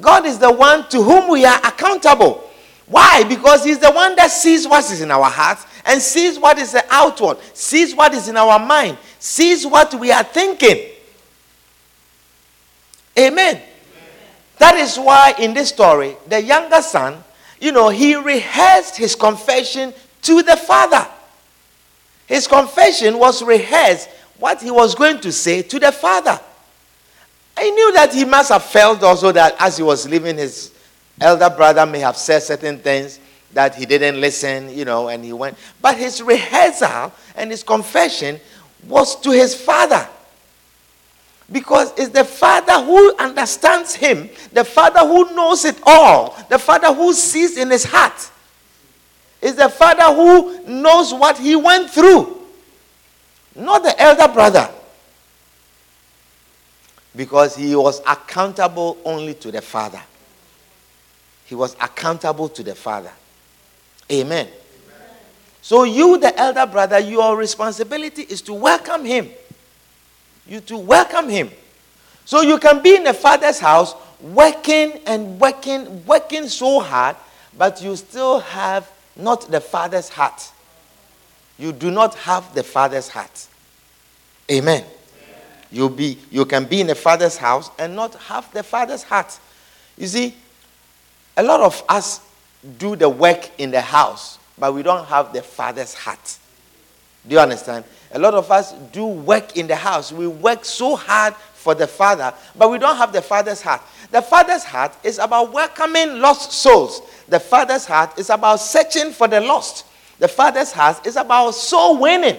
God 0.00 0.24
is 0.24 0.38
the 0.38 0.50
one 0.50 0.88
to 0.88 1.02
whom 1.02 1.28
we 1.28 1.44
are 1.44 1.58
accountable. 1.58 2.50
Why? 2.86 3.24
Because 3.24 3.62
he's 3.62 3.78
the 3.78 3.90
one 3.90 4.16
that 4.16 4.30
sees 4.30 4.66
what 4.66 4.90
is 4.90 5.02
in 5.02 5.10
our 5.10 5.28
hearts 5.28 5.66
and 5.84 6.00
sees 6.00 6.38
what 6.38 6.58
is 6.58 6.72
the 6.72 6.84
outward, 6.90 7.36
sees 7.52 7.94
what 7.94 8.14
is 8.14 8.28
in 8.28 8.38
our 8.38 8.58
mind, 8.58 8.96
sees 9.18 9.66
what 9.66 9.92
we 9.92 10.10
are 10.10 10.24
thinking. 10.24 10.92
Amen. 13.18 13.56
Amen. 13.56 13.62
That 14.58 14.76
is 14.76 14.96
why 14.96 15.34
in 15.38 15.52
this 15.52 15.68
story, 15.68 16.16
the 16.26 16.42
younger 16.42 16.80
son, 16.80 17.22
you 17.60 17.70
know, 17.70 17.90
he 17.90 18.16
rehearsed 18.16 18.96
his 18.96 19.14
confession 19.14 19.92
to 20.22 20.42
the 20.42 20.56
father. 20.56 21.06
His 22.26 22.46
confession 22.46 23.18
was 23.18 23.42
rehearsed 23.42 24.08
what 24.38 24.62
he 24.62 24.70
was 24.70 24.94
going 24.94 25.20
to 25.20 25.32
say 25.32 25.62
to 25.62 25.78
the 25.78 25.92
father. 25.92 26.40
I 27.56 27.70
knew 27.70 27.92
that 27.92 28.12
he 28.12 28.24
must 28.24 28.50
have 28.50 28.64
felt 28.64 29.02
also 29.02 29.30
that 29.32 29.54
as 29.58 29.76
he 29.76 29.82
was 29.82 30.08
leaving, 30.08 30.38
his 30.38 30.72
elder 31.20 31.50
brother 31.50 31.84
may 31.86 32.00
have 32.00 32.16
said 32.16 32.40
certain 32.40 32.78
things 32.78 33.20
that 33.52 33.74
he 33.74 33.84
didn't 33.84 34.20
listen, 34.20 34.70
you 34.70 34.84
know, 34.84 35.08
and 35.08 35.24
he 35.24 35.32
went. 35.32 35.56
But 35.80 35.96
his 35.96 36.22
rehearsal 36.22 37.12
and 37.36 37.50
his 37.50 37.62
confession 37.62 38.40
was 38.88 39.20
to 39.20 39.30
his 39.30 39.54
father. 39.54 40.08
Because 41.50 41.92
it's 41.98 42.08
the 42.08 42.24
father 42.24 42.82
who 42.84 43.14
understands 43.16 43.94
him, 43.94 44.30
the 44.52 44.64
father 44.64 45.00
who 45.00 45.34
knows 45.34 45.66
it 45.66 45.76
all, 45.84 46.34
the 46.48 46.58
father 46.58 46.94
who 46.94 47.12
sees 47.12 47.58
in 47.58 47.70
his 47.70 47.84
heart. 47.84 48.30
It's 49.42 49.56
the 49.56 49.68
father 49.68 50.14
who 50.14 50.62
knows 50.68 51.12
what 51.12 51.36
he 51.36 51.56
went 51.56 51.90
through, 51.90 52.46
not 53.56 53.82
the 53.82 54.00
elder 54.00 54.32
brother. 54.32 54.70
Because 57.14 57.56
he 57.56 57.74
was 57.74 58.00
accountable 58.06 58.96
only 59.04 59.34
to 59.34 59.50
the 59.50 59.60
father. 59.60 60.00
He 61.44 61.56
was 61.56 61.74
accountable 61.74 62.48
to 62.50 62.62
the 62.62 62.74
father. 62.74 63.10
Amen. 64.10 64.46
Amen. 64.46 65.08
So, 65.60 65.82
you, 65.82 66.18
the 66.18 66.34
elder 66.38 66.64
brother, 66.64 67.00
your 67.00 67.36
responsibility 67.36 68.22
is 68.22 68.40
to 68.42 68.54
welcome 68.54 69.04
him. 69.04 69.28
You 70.46 70.60
to 70.60 70.78
welcome 70.78 71.28
him. 71.28 71.50
So, 72.24 72.42
you 72.42 72.58
can 72.58 72.80
be 72.80 72.94
in 72.94 73.04
the 73.04 73.12
father's 73.12 73.58
house 73.58 73.94
working 74.20 75.00
and 75.04 75.38
working, 75.40 76.06
working 76.06 76.48
so 76.48 76.80
hard, 76.80 77.16
but 77.58 77.82
you 77.82 77.96
still 77.96 78.38
have 78.38 78.90
not 79.16 79.50
the 79.50 79.60
father's 79.60 80.08
heart. 80.08 80.50
You 81.58 81.72
do 81.72 81.90
not 81.90 82.14
have 82.16 82.54
the 82.54 82.62
father's 82.62 83.08
heart. 83.08 83.46
Amen. 84.50 84.84
You'll 85.70 85.88
be, 85.88 86.18
you 86.30 86.44
can 86.44 86.64
be 86.64 86.80
in 86.80 86.86
the 86.86 86.94
father's 86.94 87.36
house 87.36 87.70
and 87.78 87.96
not 87.96 88.14
have 88.14 88.52
the 88.52 88.62
father's 88.62 89.02
heart. 89.02 89.38
You 89.96 90.06
see, 90.06 90.34
a 91.36 91.42
lot 91.42 91.60
of 91.60 91.82
us 91.88 92.20
do 92.78 92.96
the 92.96 93.08
work 93.08 93.50
in 93.58 93.70
the 93.70 93.80
house, 93.80 94.38
but 94.58 94.74
we 94.74 94.82
don't 94.82 95.06
have 95.06 95.32
the 95.32 95.42
father's 95.42 95.94
heart. 95.94 96.38
Do 97.26 97.34
you 97.34 97.40
understand? 97.40 97.84
A 98.12 98.18
lot 98.18 98.34
of 98.34 98.50
us 98.50 98.72
do 98.92 99.06
work 99.06 99.56
in 99.56 99.66
the 99.66 99.76
house. 99.76 100.12
We 100.12 100.26
work 100.26 100.64
so 100.64 100.96
hard 100.96 101.34
for 101.54 101.74
the 101.74 101.86
father, 101.86 102.34
but 102.56 102.70
we 102.70 102.78
don't 102.78 102.96
have 102.96 103.12
the 103.12 103.22
father's 103.22 103.62
heart. 103.62 103.82
The 104.10 104.20
father's 104.20 104.64
heart 104.64 104.96
is 105.04 105.18
about 105.18 105.52
welcoming 105.52 106.20
lost 106.20 106.52
souls. 106.52 107.02
The 107.28 107.38
father's 107.38 107.86
heart 107.86 108.18
is 108.18 108.28
about 108.30 108.56
searching 108.56 109.12
for 109.12 109.28
the 109.28 109.40
lost. 109.40 109.86
The 110.18 110.28
father's 110.28 110.72
heart 110.72 111.06
is 111.06 111.16
about 111.16 111.52
soul 111.52 111.98
winning. 111.98 112.38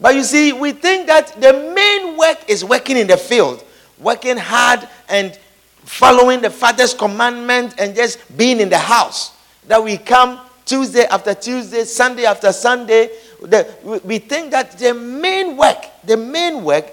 But 0.00 0.14
you 0.14 0.22
see, 0.22 0.52
we 0.52 0.72
think 0.72 1.08
that 1.08 1.38
the 1.40 1.52
main 1.52 2.16
work 2.16 2.38
is 2.48 2.64
working 2.64 2.96
in 2.96 3.06
the 3.06 3.16
field, 3.16 3.62
working 3.98 4.38
hard 4.38 4.88
and 5.08 5.38
following 5.84 6.40
the 6.40 6.50
Father's 6.50 6.94
commandment 6.94 7.74
and 7.78 7.94
just 7.94 8.18
being 8.36 8.60
in 8.60 8.70
the 8.70 8.78
house. 8.78 9.32
That 9.66 9.82
we 9.82 9.98
come 9.98 10.40
Tuesday 10.64 11.04
after 11.04 11.34
Tuesday, 11.34 11.84
Sunday 11.84 12.24
after 12.24 12.52
Sunday. 12.52 13.10
The, 13.42 14.00
we 14.04 14.18
think 14.18 14.50
that 14.52 14.78
the 14.78 14.94
main 14.94 15.56
work, 15.56 15.84
the 16.04 16.16
main 16.16 16.62
work 16.62 16.86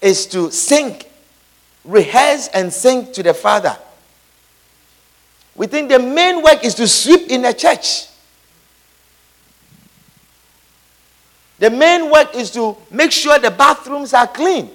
is 0.00 0.26
to 0.26 0.50
sing, 0.50 1.00
rehearse, 1.84 2.48
and 2.48 2.72
sing 2.72 3.12
to 3.12 3.22
the 3.22 3.34
Father. 3.34 3.76
We 5.54 5.66
think 5.66 5.88
the 5.88 5.98
main 5.98 6.42
work 6.42 6.64
is 6.64 6.74
to 6.74 6.88
sweep 6.88 7.28
in 7.30 7.42
the 7.42 7.52
church. 7.52 8.06
The 11.58 11.70
main 11.70 12.10
work 12.10 12.34
is 12.34 12.50
to 12.52 12.76
make 12.90 13.12
sure 13.12 13.38
the 13.38 13.50
bathrooms 13.50 14.12
are 14.12 14.26
clean. 14.26 14.70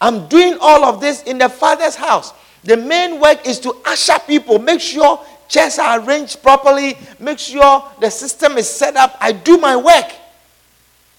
I'm 0.00 0.26
doing 0.26 0.58
all 0.60 0.84
of 0.84 1.00
this 1.00 1.22
in 1.22 1.38
the 1.38 1.48
Father's 1.48 1.94
house. 1.94 2.32
The 2.64 2.76
main 2.76 3.20
work 3.20 3.46
is 3.46 3.60
to 3.60 3.76
usher 3.84 4.18
people, 4.26 4.58
make 4.58 4.80
sure 4.80 5.24
chairs 5.52 5.78
are 5.78 6.00
arranged 6.00 6.42
properly, 6.42 6.96
make 7.18 7.38
sure 7.38 7.84
the 8.00 8.10
system 8.10 8.56
is 8.58 8.68
set 8.68 8.96
up. 8.96 9.16
I 9.20 9.32
do 9.32 9.58
my 9.58 9.76
work. 9.76 10.10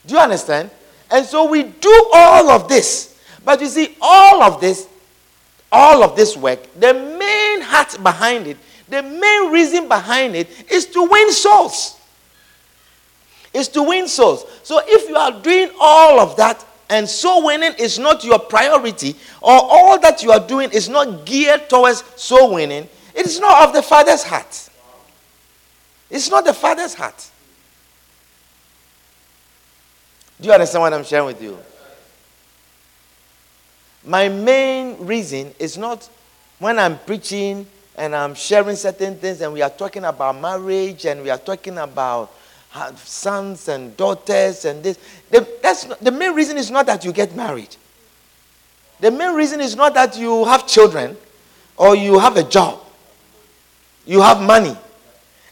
Do 0.05 0.15
you 0.15 0.19
understand? 0.19 0.69
And 1.11 1.25
so 1.25 1.45
we 1.49 1.63
do 1.63 2.09
all 2.13 2.49
of 2.49 2.67
this. 2.67 3.19
But 3.45 3.61
you 3.61 3.67
see, 3.67 3.95
all 4.01 4.41
of 4.41 4.59
this, 4.59 4.87
all 5.71 6.03
of 6.03 6.15
this 6.15 6.35
work, 6.35 6.59
the 6.79 6.93
main 6.93 7.61
heart 7.61 8.01
behind 8.01 8.47
it 8.47 8.57
The 8.93 9.01
main 9.01 9.51
reason 9.51 9.87
behind 9.87 10.35
it 10.35 10.71
is 10.71 10.85
to 10.87 11.01
win 11.03 11.31
souls. 11.31 11.99
Is 13.53 13.67
to 13.69 13.81
win 13.81 14.07
souls. 14.07 14.45
So 14.61 14.81
if 14.85 15.09
you 15.09 15.15
are 15.15 15.31
doing 15.31 15.71
all 15.79 16.19
of 16.19 16.35
that 16.37 16.63
and 16.89 17.09
soul 17.09 17.45
winning 17.45 17.73
is 17.79 17.97
not 17.97 18.23
your 18.23 18.37
priority, 18.37 19.15
or 19.41 19.53
all 19.53 19.99
that 19.99 20.21
you 20.21 20.31
are 20.31 20.39
doing 20.39 20.69
is 20.71 20.89
not 20.89 21.25
geared 21.25 21.69
towards 21.69 22.03
soul 22.15 22.53
winning, 22.53 22.87
it 23.13 23.25
is 23.25 23.39
not 23.39 23.67
of 23.67 23.73
the 23.73 23.81
Father's 23.81 24.23
heart. 24.23 24.69
It's 26.09 26.29
not 26.29 26.45
the 26.45 26.53
Father's 26.53 26.93
heart. 26.93 27.29
Do 30.39 30.47
you 30.47 30.53
understand 30.53 30.81
what 30.81 30.93
I'm 30.93 31.03
sharing 31.03 31.25
with 31.25 31.41
you? 31.41 31.57
My 34.05 34.27
main 34.27 34.97
reason 35.05 35.53
is 35.59 35.77
not 35.77 36.09
when 36.59 36.77
I'm 36.77 36.99
preaching 36.99 37.65
and 37.95 38.15
I'm 38.15 38.35
sharing 38.35 38.75
certain 38.75 39.15
things 39.15 39.41
and 39.41 39.53
we 39.53 39.61
are 39.61 39.69
talking 39.69 40.03
about 40.03 40.39
marriage 40.39 41.05
and 41.05 41.21
we 41.21 41.29
are 41.29 41.37
talking 41.37 41.77
about 41.77 42.31
sons 42.95 43.67
and 43.67 43.95
daughters 43.95 44.65
and 44.65 44.83
this. 44.83 44.97
The, 45.29 45.47
that's 45.61 45.87
not, 45.87 45.99
the 45.99 46.11
main 46.11 46.33
reason 46.33 46.57
is 46.57 46.71
not 46.71 46.85
that 46.87 47.05
you 47.05 47.13
get 47.13 47.35
married. 47.35 47.75
The 48.99 49.11
main 49.11 49.33
reason 49.35 49.61
is 49.61 49.75
not 49.75 49.93
that 49.93 50.17
you 50.17 50.45
have 50.45 50.67
children 50.67 51.15
or 51.77 51.95
you 51.95 52.19
have 52.19 52.37
a 52.37 52.43
job, 52.43 52.82
you 54.05 54.21
have 54.21 54.41
money. 54.41 54.75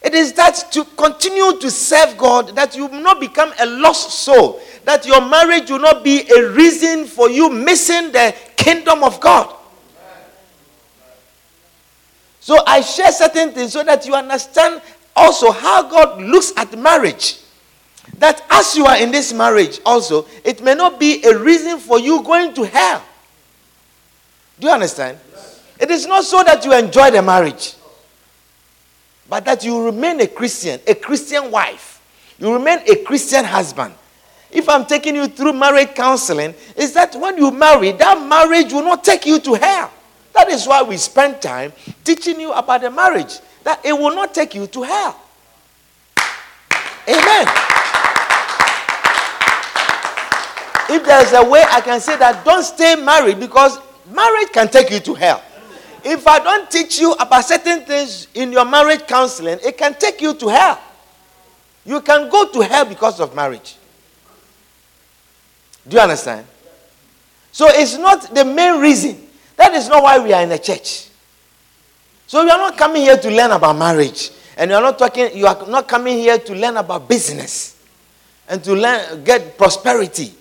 It 0.01 0.15
is 0.15 0.33
that 0.33 0.55
to 0.71 0.83
continue 0.83 1.59
to 1.59 1.69
serve 1.69 2.17
God, 2.17 2.55
that 2.55 2.75
you 2.75 2.87
will 2.87 3.01
not 3.01 3.19
become 3.19 3.53
a 3.59 3.65
lost 3.65 4.11
soul, 4.11 4.59
that 4.83 5.05
your 5.05 5.21
marriage 5.21 5.69
will 5.69 5.79
not 5.79 6.03
be 6.03 6.29
a 6.31 6.49
reason 6.49 7.05
for 7.05 7.29
you 7.29 7.49
missing 7.49 8.11
the 8.11 8.35
kingdom 8.55 9.03
of 9.03 9.19
God. 9.19 9.55
So 12.39 12.57
I 12.65 12.81
share 12.81 13.11
certain 13.11 13.51
things 13.51 13.73
so 13.73 13.83
that 13.83 14.07
you 14.07 14.15
understand 14.15 14.81
also 15.15 15.51
how 15.51 15.83
God 15.83 16.21
looks 16.21 16.51
at 16.57 16.77
marriage. 16.77 17.37
That 18.17 18.43
as 18.49 18.75
you 18.75 18.85
are 18.85 18.97
in 18.97 19.11
this 19.11 19.31
marriage, 19.31 19.79
also, 19.85 20.25
it 20.43 20.63
may 20.63 20.73
not 20.73 20.99
be 20.99 21.23
a 21.23 21.37
reason 21.37 21.77
for 21.77 21.99
you 21.99 22.23
going 22.23 22.53
to 22.55 22.63
hell. 22.63 23.03
Do 24.59 24.67
you 24.67 24.73
understand? 24.73 25.19
It 25.79 25.91
is 25.91 26.07
not 26.07 26.23
so 26.23 26.43
that 26.43 26.65
you 26.65 26.73
enjoy 26.73 27.11
the 27.11 27.21
marriage, 27.21 27.75
but 29.31 29.45
that 29.45 29.63
you 29.63 29.85
remain 29.85 30.19
a 30.19 30.27
Christian, 30.27 30.77
a 30.85 30.93
Christian 30.93 31.51
wife. 31.51 32.01
You 32.37 32.51
remain 32.53 32.79
a 32.79 32.97
Christian 32.97 33.45
husband. 33.45 33.93
If 34.51 34.67
I'm 34.67 34.85
taking 34.85 35.15
you 35.15 35.27
through 35.29 35.53
marriage 35.53 35.95
counseling, 35.95 36.53
is 36.75 36.91
that 36.95 37.15
when 37.15 37.37
you 37.37 37.49
marry, 37.49 37.93
that 37.93 38.27
marriage 38.27 38.73
will 38.73 38.83
not 38.83 39.05
take 39.05 39.25
you 39.25 39.39
to 39.39 39.53
hell. 39.53 39.89
That 40.33 40.49
is 40.49 40.67
why 40.67 40.83
we 40.83 40.97
spend 40.97 41.41
time 41.41 41.71
teaching 42.03 42.41
you 42.41 42.51
about 42.51 42.81
the 42.81 42.91
marriage 42.91 43.39
that 43.63 43.79
it 43.85 43.93
will 43.93 44.13
not 44.13 44.33
take 44.33 44.53
you 44.53 44.67
to 44.67 44.81
hell. 44.81 45.17
Amen. 47.07 47.47
If 50.89 51.05
there's 51.05 51.31
a 51.31 51.49
way 51.49 51.63
I 51.71 51.79
can 51.79 52.01
say 52.01 52.17
that, 52.17 52.43
don't 52.43 52.63
stay 52.63 52.95
married 52.95 53.39
because 53.39 53.79
marriage 54.13 54.49
can 54.51 54.67
take 54.67 54.91
you 54.91 54.99
to 54.99 55.13
hell. 55.13 55.41
If 56.03 56.27
I 56.27 56.39
don't 56.39 56.69
teach 56.69 56.99
you 56.99 57.13
about 57.13 57.45
certain 57.45 57.85
things 57.85 58.27
in 58.33 58.51
your 58.51 58.65
marriage 58.65 59.05
counseling, 59.07 59.59
it 59.63 59.77
can 59.77 59.93
take 59.95 60.21
you 60.21 60.33
to 60.33 60.47
hell. 60.47 60.81
You 61.85 62.01
can 62.01 62.29
go 62.29 62.51
to 62.51 62.61
hell 62.61 62.85
because 62.85 63.19
of 63.19 63.35
marriage. 63.35 63.75
Do 65.87 65.97
you 65.97 66.01
understand? 66.01 66.45
So 67.51 67.67
it's 67.69 67.97
not 67.97 68.33
the 68.33 68.45
main 68.45 68.79
reason. 68.79 69.27
That 69.57 69.73
is 69.73 69.89
not 69.89 70.03
why 70.03 70.19
we 70.19 70.31
are 70.33 70.41
in 70.43 70.51
a 70.51 70.57
church. 70.57 71.07
So 72.27 72.43
you 72.43 72.49
are 72.49 72.57
not 72.57 72.77
coming 72.77 73.01
here 73.01 73.17
to 73.17 73.29
learn 73.29 73.51
about 73.51 73.77
marriage. 73.77 74.31
And 74.57 74.71
you 74.71 74.77
are 74.77 74.81
not 74.81 74.97
talking, 74.97 75.35
you 75.35 75.47
are 75.47 75.67
not 75.67 75.87
coming 75.87 76.17
here 76.17 76.37
to 76.37 76.53
learn 76.55 76.77
about 76.77 77.09
business 77.09 77.77
and 78.47 78.63
to 78.63 78.73
learn 78.73 79.23
get 79.23 79.57
prosperity. 79.57 80.33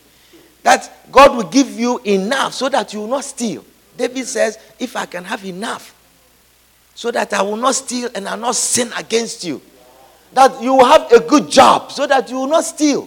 That 0.62 1.10
God 1.10 1.36
will 1.36 1.50
give 1.50 1.70
you 1.78 1.98
enough 2.04 2.54
so 2.54 2.68
that 2.68 2.92
you 2.92 3.00
will 3.00 3.08
not 3.08 3.24
steal. 3.24 3.64
David 4.00 4.26
says, 4.26 4.58
If 4.78 4.96
I 4.96 5.04
can 5.04 5.24
have 5.24 5.44
enough, 5.44 5.94
so 6.94 7.10
that 7.10 7.30
I 7.34 7.42
will 7.42 7.56
not 7.56 7.74
steal 7.74 8.08
and 8.14 8.26
I 8.26 8.34
will 8.34 8.40
not 8.40 8.56
sin 8.56 8.90
against 8.96 9.44
you. 9.44 9.60
That 10.32 10.62
you 10.62 10.74
will 10.74 10.86
have 10.86 11.12
a 11.12 11.20
good 11.20 11.50
job 11.50 11.92
so 11.92 12.06
that 12.06 12.30
you 12.30 12.36
will 12.36 12.46
not 12.46 12.64
steal. 12.64 13.06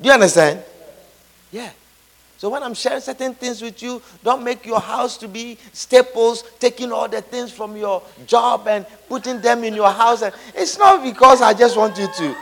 Do 0.00 0.08
you 0.08 0.12
understand? 0.12 0.62
Yeah. 1.52 1.70
So 2.38 2.48
when 2.48 2.62
I'm 2.62 2.74
sharing 2.74 3.00
certain 3.00 3.34
things 3.34 3.60
with 3.60 3.82
you, 3.82 4.00
don't 4.24 4.42
make 4.42 4.64
your 4.64 4.80
house 4.80 5.18
to 5.18 5.28
be 5.28 5.58
staples, 5.72 6.44
taking 6.58 6.90
all 6.90 7.08
the 7.08 7.20
things 7.20 7.52
from 7.52 7.76
your 7.76 8.02
job 8.26 8.66
and 8.66 8.86
putting 9.08 9.40
them 9.42 9.62
in 9.64 9.74
your 9.74 9.90
house. 9.90 10.22
And 10.22 10.34
it's 10.54 10.78
not 10.78 11.02
because 11.02 11.42
I 11.42 11.52
just 11.52 11.76
want 11.76 11.98
you 11.98 12.06
to 12.06 12.36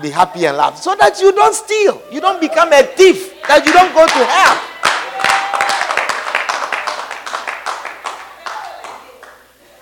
be 0.00 0.10
happy 0.10 0.46
and 0.46 0.56
laugh. 0.56 0.78
So 0.78 0.94
that 0.96 1.20
you 1.20 1.32
don't 1.32 1.54
steal. 1.54 2.02
You 2.10 2.20
don't 2.20 2.40
become 2.40 2.72
a 2.72 2.82
thief. 2.82 3.42
That 3.48 3.64
you 3.66 3.72
don't 3.72 3.92
go 3.94 4.06
to 4.06 4.24
hell. 4.24 4.76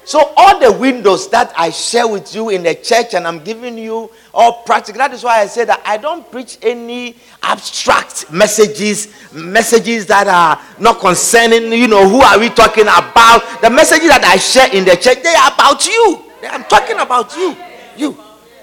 So 0.06 0.32
all 0.36 0.60
the 0.60 0.70
windows 0.70 1.28
that 1.30 1.52
I 1.56 1.70
share 1.70 2.06
with 2.06 2.34
you 2.34 2.50
in 2.50 2.62
the 2.62 2.74
church 2.74 3.14
and 3.14 3.26
I'm 3.26 3.42
giving 3.42 3.76
you 3.78 4.10
all 4.34 4.62
practical. 4.62 4.98
That 4.98 5.12
is 5.14 5.24
why 5.24 5.40
I 5.40 5.46
say 5.46 5.64
that 5.64 5.82
I 5.84 5.96
don't 5.96 6.30
preach 6.30 6.58
any 6.62 7.16
abstract 7.42 8.30
messages, 8.30 9.08
messages 9.32 10.06
that 10.06 10.28
are 10.28 10.60
not 10.78 11.00
concerning, 11.00 11.72
you 11.72 11.88
know, 11.88 12.06
who 12.08 12.20
are 12.20 12.38
we 12.38 12.50
talking 12.50 12.84
about? 12.84 13.60
The 13.62 13.70
messages 13.70 14.08
that 14.08 14.22
I 14.24 14.36
share 14.36 14.72
in 14.72 14.84
the 14.84 14.94
church, 14.94 15.22
they 15.22 15.34
are 15.34 15.52
about 15.52 15.84
you. 15.86 16.22
I'm 16.48 16.64
talking 16.64 16.98
about 16.98 17.34
you. 17.36 17.56
You. 17.96 18.16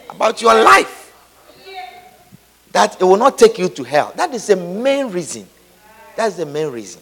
About 0.10 0.42
your 0.42 0.54
life. 0.54 1.01
That 2.72 3.02
it 3.02 3.04
will 3.04 3.18
not 3.18 3.38
take 3.38 3.58
you 3.58 3.70
to 3.70 3.84
hell. 3.84 4.14
That 4.16 4.34
is 4.34 4.48
the 4.48 4.56
main 4.56 5.12
reason. 5.12 5.48
That's 6.16 6.36
the 6.38 6.46
main 6.46 6.72
reason. 6.72 7.02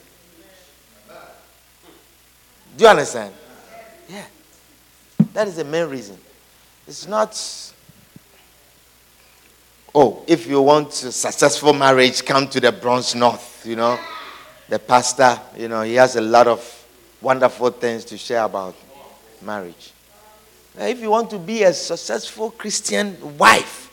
Do 2.78 2.84
you 2.86 2.88
understand? 2.88 3.34
Yeah. 4.08 4.26
That 5.34 5.48
is 5.48 5.58
the 5.58 5.66
main 5.66 5.90
reason. 5.90 6.18
It's 6.88 7.08
not, 7.08 7.40
oh, 9.94 10.24
if 10.26 10.48
you 10.48 10.62
want 10.62 10.90
a 11.04 11.12
successful 11.12 11.74
marriage, 11.74 12.26
come 12.26 12.48
to 12.48 12.60
the 12.60 12.72
Bronx 12.72 13.14
North, 13.14 13.64
you 13.66 13.76
know. 13.76 14.00
The 14.70 14.80
pastor, 14.80 15.40
you 15.58 15.68
know, 15.68 15.82
he 15.82 15.96
has 15.96 16.16
a 16.16 16.22
lot 16.22 16.48
of 16.48 16.88
wonderful 17.22 17.72
things 17.72 18.06
to 18.06 18.18
share 18.18 18.44
about 18.44 18.76
marriage. 19.42 19.92
If 20.78 21.02
you 21.02 21.10
want 21.10 21.30
to 21.32 21.40
be 21.40 21.64
a 21.64 21.74
successful 21.74 22.52
Christian 22.52 23.38
wife 23.38 23.89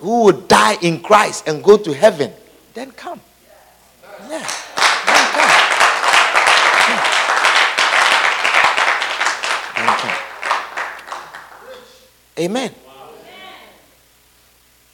who 0.00 0.24
would 0.24 0.48
die 0.48 0.76
in 0.82 1.00
Christ 1.00 1.46
and 1.46 1.62
go 1.62 1.76
to 1.76 1.92
heaven, 1.92 2.32
then 2.74 2.90
come. 2.92 3.20
Yeah. 4.28 4.46
Amen. 12.38 12.74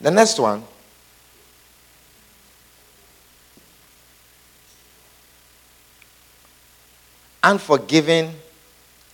The 0.01 0.11
next 0.11 0.37
one. 0.37 0.63
Unforgiving, 7.41 8.33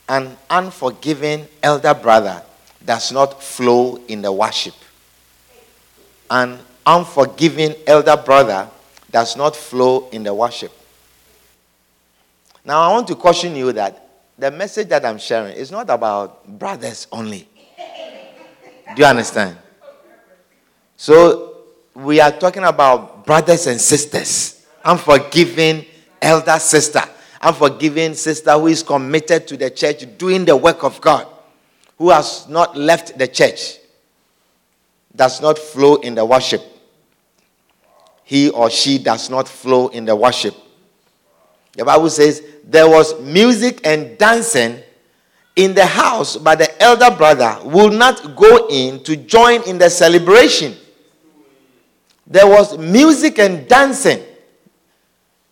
an 0.09 0.35
unforgiving 0.49 1.47
elder 1.61 1.93
brother 1.93 2.41
does 2.83 3.11
not 3.11 3.43
flow 3.43 4.01
in 4.07 4.23
the 4.23 4.31
worship. 4.31 4.73
An 6.33 6.57
unforgiving 6.83 7.75
elder 7.85 8.17
brother 8.17 8.67
does 9.11 9.37
not 9.37 9.55
flow 9.55 10.09
in 10.09 10.23
the 10.23 10.33
worship. 10.33 10.71
Now, 12.65 12.81
I 12.81 12.91
want 12.91 13.07
to 13.09 13.15
caution 13.15 13.55
you 13.55 13.71
that 13.73 14.09
the 14.39 14.49
message 14.49 14.87
that 14.89 15.05
I'm 15.05 15.19
sharing 15.19 15.55
is 15.55 15.69
not 15.69 15.91
about 15.91 16.47
brothers 16.57 17.05
only. 17.11 17.47
Do 18.95 19.03
you 19.03 19.05
understand? 19.05 19.57
So 20.97 21.57
we 21.93 22.19
are 22.19 22.31
talking 22.31 22.63
about 22.63 23.27
brothers 23.27 23.67
and 23.67 23.79
sisters. 23.79 24.65
I'm 24.83 24.97
elder 26.19 26.57
sister. 26.57 27.03
I'm 27.39 27.53
sister 28.15 28.53
who 28.53 28.67
is 28.67 28.81
committed 28.81 29.47
to 29.49 29.55
the 29.55 29.69
church, 29.69 30.17
doing 30.17 30.45
the 30.45 30.57
work 30.57 30.83
of 30.83 30.99
God, 30.99 31.27
who 31.99 32.09
has 32.09 32.49
not 32.49 32.75
left 32.75 33.19
the 33.19 33.27
church, 33.27 33.77
does 35.15 35.41
not 35.41 35.57
flow 35.57 35.95
in 35.95 36.15
the 36.15 36.25
worship. 36.25 36.61
He 38.23 38.49
or 38.49 38.69
she 38.69 38.97
does 38.97 39.29
not 39.29 39.47
flow 39.47 39.89
in 39.89 40.05
the 40.05 40.15
worship. 40.15 40.55
The 41.73 41.85
Bible 41.85 42.09
says 42.09 42.41
there 42.63 42.87
was 42.87 43.19
music 43.21 43.81
and 43.85 44.17
dancing 44.17 44.81
in 45.55 45.73
the 45.73 45.85
house, 45.85 46.37
but 46.37 46.59
the 46.59 46.81
elder 46.81 47.11
brother 47.15 47.57
will 47.63 47.91
not 47.91 48.35
go 48.35 48.67
in 48.69 49.03
to 49.03 49.15
join 49.15 49.61
in 49.63 49.77
the 49.77 49.89
celebration. 49.89 50.75
There 52.25 52.47
was 52.47 52.77
music 52.77 53.37
and 53.39 53.67
dancing. 53.67 54.23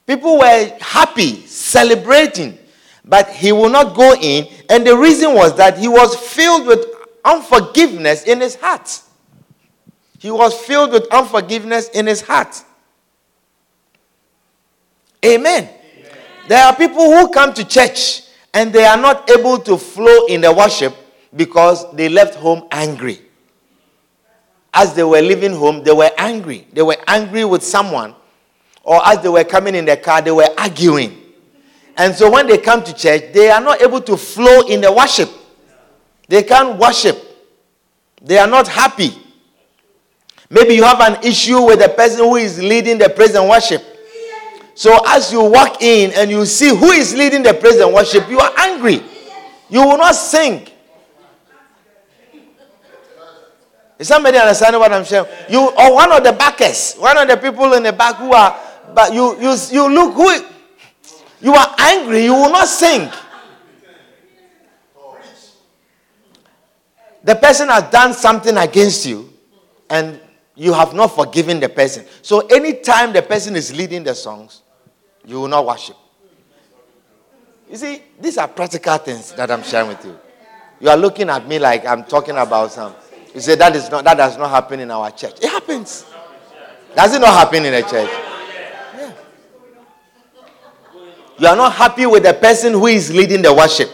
People 0.08 0.40
were 0.40 0.78
happy, 0.80 1.46
celebrating, 1.46 2.58
but 3.06 3.30
he 3.30 3.52
will 3.52 3.70
not 3.70 3.96
go 3.96 4.16
in. 4.20 4.48
And 4.70 4.86
the 4.86 4.98
reason 4.98 5.34
was 5.34 5.56
that 5.58 5.78
he 5.78 5.88
was 5.88 6.16
filled 6.16 6.68
with 6.68 6.86
unforgiveness 7.24 8.24
in 8.24 8.42
his 8.42 8.56
heart. 8.56 9.02
He 10.22 10.30
was 10.30 10.54
filled 10.54 10.92
with 10.92 11.12
unforgiveness 11.12 11.90
in 11.90 12.06
his 12.06 12.22
heart. 12.22 12.64
Amen. 15.26 15.64
Amen. 15.64 15.70
There 16.48 16.64
are 16.64 16.76
people 16.76 17.06
who 17.06 17.30
come 17.30 17.56
to 17.56 17.66
church 17.66 18.22
and 18.54 18.72
they 18.72 18.86
are 18.86 18.98
not 18.98 19.28
able 19.32 19.58
to 19.58 19.78
flow 19.78 20.28
in 20.28 20.42
the 20.42 20.54
worship 20.54 20.96
because 21.36 21.92
they 21.94 22.08
left 22.08 22.36
home 22.36 22.68
angry. 22.70 23.20
As 24.72 24.94
they 24.94 25.04
were 25.04 25.24
leaving 25.24 25.54
home, 25.54 25.84
they 25.84 25.92
were 25.92 26.12
angry. 26.20 26.68
They 26.72 26.84
were 26.84 26.98
angry 27.08 27.44
with 27.44 27.64
someone, 27.64 28.14
or 28.84 29.04
as 29.04 29.24
they 29.24 29.30
were 29.30 29.44
coming 29.44 29.74
in 29.74 29.86
the 29.86 29.98
car, 29.98 30.22
they 30.22 30.32
were 30.32 30.50
arguing. 30.56 31.18
And 31.98 32.14
so 32.14 32.30
when 32.30 32.46
they 32.46 32.60
come 32.60 32.84
to 32.84 32.94
church, 32.94 33.34
they 33.34 33.50
are 33.50 33.60
not 33.60 33.82
able 33.82 34.02
to 34.02 34.16
flow 34.16 34.68
in 34.68 34.82
the 34.82 34.92
worship. 34.92 35.32
They 36.28 36.44
can't 36.44 36.78
worship. 36.78 37.18
They 38.22 38.38
are 38.38 38.48
not 38.48 38.68
happy. 38.68 39.21
Maybe 40.52 40.76
you 40.76 40.84
have 40.84 41.00
an 41.00 41.24
issue 41.24 41.62
with 41.62 41.80
the 41.80 41.88
person 41.88 42.20
who 42.20 42.36
is 42.36 42.62
leading 42.62 42.98
the 42.98 43.08
praise 43.08 43.34
and 43.36 43.48
worship. 43.50 43.82
So 44.76 45.00
as 45.08 45.32
you 45.32 45.42
walk 45.46 45.82
in 45.82 46.12
and 46.14 46.30
you 46.30 46.46
see 46.46 46.76
who 46.76 46.92
is 46.92 47.16
leading 47.16 47.42
the 47.42 47.54
praise 47.54 47.80
and 47.80 47.94
worship, 47.94 48.30
you 48.30 48.38
are 48.40 48.52
angry. 48.58 49.02
You 49.70 49.80
will 49.88 49.98
not 49.98 50.14
sing. 50.14 50.68
Is 53.98 54.08
somebody 54.10 54.38
understanding 54.38 54.82
what 54.82 54.92
I'm 54.92 55.06
saying? 55.06 55.26
You 55.50 55.70
or 55.70 55.94
one 55.94 56.12
of 56.12 56.22
the 56.24 56.34
backers, 56.34 56.96
one 56.96 57.18
of 57.18 57.28
the 57.30 57.38
people 57.38 57.72
in 57.74 57.84
the 57.84 57.94
back 57.94 58.16
who 58.18 58.34
are, 58.34 58.60
but 58.94 59.14
you 59.14 59.40
you 59.40 59.56
you 59.72 59.88
look 59.94 60.16
who 60.16 60.46
you 61.40 61.54
are 61.54 61.76
angry. 61.80 62.26
You 62.26 62.34
will 62.34 62.52
not 62.52 62.68
sing. 62.68 63.10
The 67.24 67.36
person 67.36 67.70
has 67.70 67.84
done 67.92 68.14
something 68.14 68.58
against 68.58 69.06
you, 69.06 69.32
and 69.90 70.20
you 70.56 70.74
have 70.74 70.94
not 70.94 71.16
forgiven 71.16 71.60
the 71.60 71.70
person. 71.70 72.06
So 72.22 72.42
anytime 72.48 73.14
the 73.14 73.22
person 73.22 73.56
is 73.56 73.76
leading 73.76 74.04
the 74.04 74.14
songs, 74.14 74.62
you 75.26 75.42
will 75.42 75.48
not 75.48 75.66
worship. 75.66 75.96
You 77.70 77.78
see, 77.78 78.02
these 78.20 78.38
are 78.38 78.48
practical 78.48 78.98
things 78.98 79.32
that 79.34 79.50
I'm 79.50 79.64
sharing 79.64 79.88
with 79.88 80.04
you. 80.04 80.20
You 80.82 80.90
are 80.90 80.98
looking 80.98 81.30
at 81.30 81.48
me 81.48 81.58
like 81.58 81.86
I'm 81.86 82.04
talking 82.04 82.36
about 82.36 82.72
some. 82.72 82.94
You 83.34 83.40
say 83.40 83.56
that 83.56 83.76
is 83.76 83.90
not 83.90 84.04
that 84.04 84.18
does 84.18 84.38
not 84.38 84.50
happen 84.50 84.80
in 84.82 84.92
our 84.92 85.10
church. 85.12 85.36
It 85.42 85.50
happens. 85.50 86.06
Does 86.96 87.16
it 87.16 87.20
not 87.20 87.34
happen 87.34 87.64
in 87.64 87.74
a 87.74 87.82
church? 87.82 88.10
You 91.40 91.48
are 91.48 91.56
not 91.56 91.74
happy 91.74 92.06
with 92.06 92.24
the 92.24 92.34
person 92.34 92.74
who 92.74 92.88
is 92.88 93.12
leading 93.14 93.42
the 93.42 93.54
worship. 93.54 93.90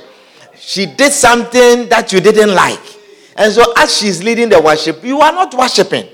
She 0.56 0.86
did 0.86 1.13
something 1.13 1.88
that 1.88 2.12
you 2.12 2.20
didn't 2.20 2.54
like. 2.54 2.82
And 3.36 3.54
so 3.54 3.74
as 3.78 3.96
she's 3.96 4.24
leading 4.24 4.50
the 4.50 4.60
worship, 4.60 5.04
you 5.04 5.22
are 5.22 5.32
not 5.32 5.54
worshiping. 5.54 6.08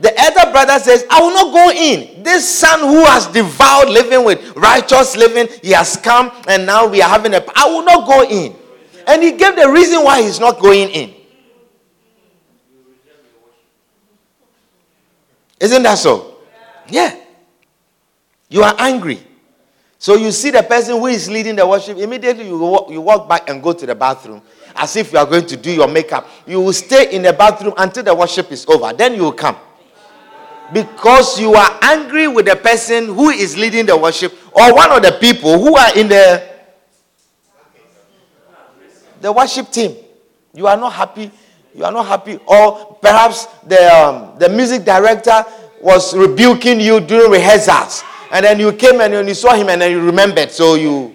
The 0.00 0.16
elder 0.16 0.52
brother 0.52 0.78
says, 0.78 1.04
I 1.10 1.20
will 1.20 1.32
not 1.32 1.52
go 1.52 1.70
in. 1.70 2.22
This 2.22 2.48
son 2.58 2.80
who 2.80 3.04
has 3.04 3.26
devoured 3.26 3.88
living 3.88 4.24
with 4.24 4.56
righteous 4.56 5.16
living, 5.16 5.48
he 5.60 5.72
has 5.72 5.96
come 5.96 6.30
and 6.46 6.64
now 6.64 6.86
we 6.86 7.02
are 7.02 7.08
having 7.08 7.34
a. 7.34 7.44
I 7.56 7.66
will 7.66 7.84
not 7.84 8.06
go 8.06 8.22
in. 8.24 8.54
And 9.08 9.22
he 9.22 9.32
gave 9.32 9.56
the 9.56 9.68
reason 9.68 10.04
why 10.04 10.22
he's 10.22 10.38
not 10.38 10.60
going 10.60 10.90
in. 10.90 11.14
Isn't 15.58 15.82
that 15.82 15.98
so? 15.98 16.36
Yeah. 16.88 17.16
You 18.48 18.62
are 18.62 18.76
angry. 18.78 19.20
So 19.98 20.14
you 20.14 20.30
see 20.30 20.50
the 20.50 20.62
person 20.62 20.94
who 20.94 21.06
is 21.06 21.28
leading 21.28 21.56
the 21.56 21.66
worship, 21.66 21.98
immediately 21.98 22.46
you 22.46 22.56
walk, 22.56 22.88
you 22.88 23.00
walk 23.00 23.28
back 23.28 23.50
and 23.50 23.60
go 23.60 23.72
to 23.72 23.84
the 23.84 23.96
bathroom 23.96 24.42
as 24.76 24.94
if 24.94 25.12
you 25.12 25.18
are 25.18 25.26
going 25.26 25.44
to 25.46 25.56
do 25.56 25.72
your 25.72 25.88
makeup. 25.88 26.28
You 26.46 26.60
will 26.60 26.72
stay 26.72 27.12
in 27.12 27.22
the 27.22 27.32
bathroom 27.32 27.74
until 27.76 28.04
the 28.04 28.14
worship 28.14 28.52
is 28.52 28.64
over. 28.66 28.92
Then 28.92 29.14
you 29.14 29.22
will 29.22 29.32
come 29.32 29.56
because 30.72 31.40
you 31.40 31.54
are 31.54 31.78
angry 31.82 32.28
with 32.28 32.46
the 32.46 32.56
person 32.56 33.06
who 33.06 33.30
is 33.30 33.56
leading 33.56 33.86
the 33.86 33.96
worship 33.96 34.32
or 34.54 34.74
one 34.74 34.90
of 34.92 35.02
the 35.02 35.12
people 35.20 35.58
who 35.58 35.76
are 35.76 35.96
in 35.96 36.08
the 36.08 36.46
the 39.20 39.32
worship 39.32 39.70
team. 39.70 39.96
You 40.54 40.66
are 40.66 40.76
not 40.76 40.92
happy 40.92 41.30
you 41.78 41.84
are 41.84 41.92
not 41.92 42.06
happy. 42.06 42.38
Or 42.46 42.98
perhaps 43.00 43.46
the 43.66 43.78
um, 43.94 44.38
the 44.38 44.48
music 44.48 44.84
director 44.84 45.44
was 45.80 46.14
rebuking 46.16 46.80
you 46.80 46.98
during 47.00 47.30
rehearsals. 47.30 48.02
And 48.32 48.44
then 48.44 48.58
you 48.58 48.72
came 48.72 49.00
and 49.00 49.28
you 49.28 49.34
saw 49.34 49.54
him 49.54 49.68
and 49.68 49.80
then 49.80 49.92
you 49.92 50.00
remembered. 50.04 50.50
So 50.50 50.74
you 50.74 51.14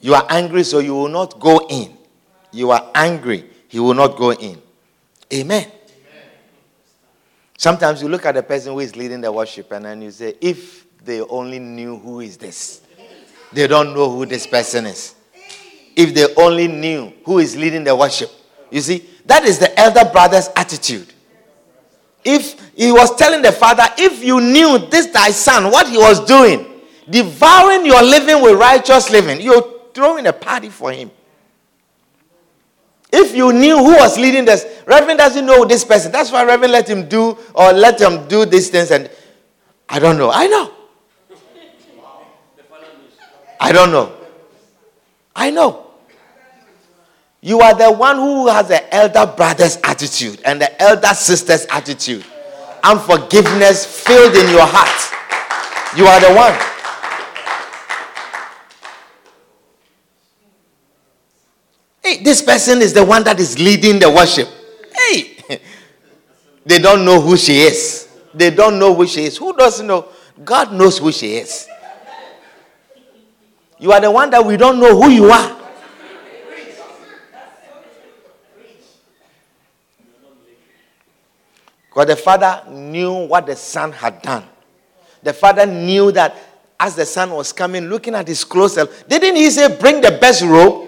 you 0.00 0.14
are 0.14 0.26
angry 0.28 0.64
so 0.64 0.80
you 0.80 0.94
will 0.94 1.08
not 1.08 1.38
go 1.40 1.66
in 1.70 1.96
you 2.54 2.70
are 2.70 2.90
angry, 2.94 3.44
he 3.68 3.80
will 3.80 3.94
not 3.94 4.16
go 4.16 4.32
in. 4.32 4.60
Amen. 5.32 5.62
Amen. 5.62 5.72
Sometimes 7.58 8.00
you 8.00 8.08
look 8.08 8.24
at 8.24 8.34
the 8.34 8.42
person 8.42 8.72
who 8.72 8.80
is 8.80 8.94
leading 8.94 9.20
the 9.20 9.32
worship 9.32 9.72
and 9.72 9.84
then 9.84 10.02
you 10.02 10.10
say, 10.10 10.34
if 10.40 10.86
they 11.04 11.20
only 11.20 11.58
knew 11.58 11.98
who 11.98 12.20
is 12.20 12.36
this, 12.36 12.80
they 13.52 13.66
don't 13.66 13.94
know 13.94 14.10
who 14.10 14.26
this 14.26 14.46
person 14.46 14.86
is. 14.86 15.14
If 15.96 16.14
they 16.14 16.32
only 16.36 16.68
knew 16.68 17.12
who 17.24 17.38
is 17.38 17.56
leading 17.56 17.84
the 17.84 17.94
worship. 17.94 18.30
You 18.70 18.80
see, 18.80 19.08
that 19.26 19.44
is 19.44 19.58
the 19.58 19.78
elder 19.78 20.08
brother's 20.10 20.48
attitude. 20.56 21.12
If 22.24 22.72
he 22.76 22.90
was 22.90 23.14
telling 23.16 23.42
the 23.42 23.52
father, 23.52 23.84
if 23.98 24.24
you 24.24 24.40
knew 24.40 24.78
this 24.90 25.06
thy 25.06 25.30
son, 25.30 25.70
what 25.70 25.88
he 25.88 25.96
was 25.98 26.24
doing, 26.24 26.66
devouring 27.08 27.84
your 27.84 28.02
living 28.02 28.42
with 28.42 28.58
righteous 28.58 29.10
living, 29.10 29.40
you're 29.40 29.62
throwing 29.92 30.26
a 30.26 30.32
party 30.32 30.70
for 30.70 30.90
him. 30.90 31.10
If 33.16 33.36
you 33.36 33.52
knew 33.52 33.78
who 33.78 33.92
was 33.92 34.18
leading 34.18 34.44
this, 34.44 34.66
Reverend 34.86 35.18
doesn't 35.18 35.46
know 35.46 35.64
this 35.64 35.84
person. 35.84 36.10
That's 36.10 36.32
why 36.32 36.44
Reverend 36.44 36.72
let 36.72 36.90
him 36.90 37.08
do 37.08 37.38
or 37.54 37.72
let 37.72 38.00
him 38.00 38.26
do 38.26 38.44
these 38.44 38.70
things. 38.70 38.90
And 38.90 39.08
I 39.88 40.00
don't 40.00 40.18
know. 40.18 40.32
I 40.32 40.48
know. 40.48 40.72
I 43.60 43.70
don't 43.70 43.92
know. 43.92 44.12
I 45.36 45.50
know. 45.50 45.86
You 47.40 47.60
are 47.60 47.74
the 47.74 47.92
one 47.92 48.16
who 48.16 48.48
has 48.48 48.66
the 48.66 48.92
elder 48.92 49.32
brother's 49.36 49.78
attitude 49.84 50.40
and 50.44 50.60
the 50.60 50.82
elder 50.82 51.14
sister's 51.14 51.66
attitude. 51.66 52.24
Unforgiveness 52.82 53.86
filled 53.86 54.34
in 54.34 54.50
your 54.50 54.66
heart. 54.66 55.96
You 55.96 56.06
are 56.06 56.20
the 56.20 56.34
one. 56.34 56.73
Hey, 62.04 62.22
this 62.22 62.42
person 62.42 62.82
is 62.82 62.92
the 62.92 63.02
one 63.02 63.24
that 63.24 63.40
is 63.40 63.58
leading 63.58 63.98
the 63.98 64.10
worship. 64.10 64.46
Hey, 64.94 65.38
they 66.66 66.78
don't 66.78 67.02
know 67.02 67.18
who 67.18 67.34
she 67.34 67.60
is. 67.60 68.06
They 68.34 68.50
don't 68.50 68.78
know 68.78 68.94
who 68.94 69.06
she 69.06 69.24
is. 69.24 69.38
Who 69.38 69.56
doesn't 69.56 69.86
know? 69.86 70.08
God 70.44 70.70
knows 70.74 70.98
who 70.98 71.10
she 71.10 71.36
is. 71.36 71.66
You 73.78 73.90
are 73.92 74.00
the 74.02 74.10
one 74.10 74.28
that 74.30 74.44
we 74.44 74.58
don't 74.58 74.78
know 74.78 75.00
who 75.00 75.08
you 75.08 75.30
are. 75.30 75.60
Because 81.88 82.06
the 82.06 82.16
father 82.16 82.64
knew 82.70 83.26
what 83.26 83.46
the 83.46 83.56
son 83.56 83.92
had 83.92 84.20
done. 84.20 84.44
The 85.22 85.32
father 85.32 85.64
knew 85.64 86.12
that 86.12 86.36
as 86.78 86.96
the 86.96 87.06
son 87.06 87.30
was 87.30 87.50
coming, 87.52 87.84
looking 87.84 88.14
at 88.14 88.28
his 88.28 88.44
clothes, 88.44 88.74
didn't 89.08 89.36
he 89.36 89.48
say, 89.48 89.74
Bring 89.78 90.02
the 90.02 90.18
best 90.20 90.42
robe? 90.42 90.83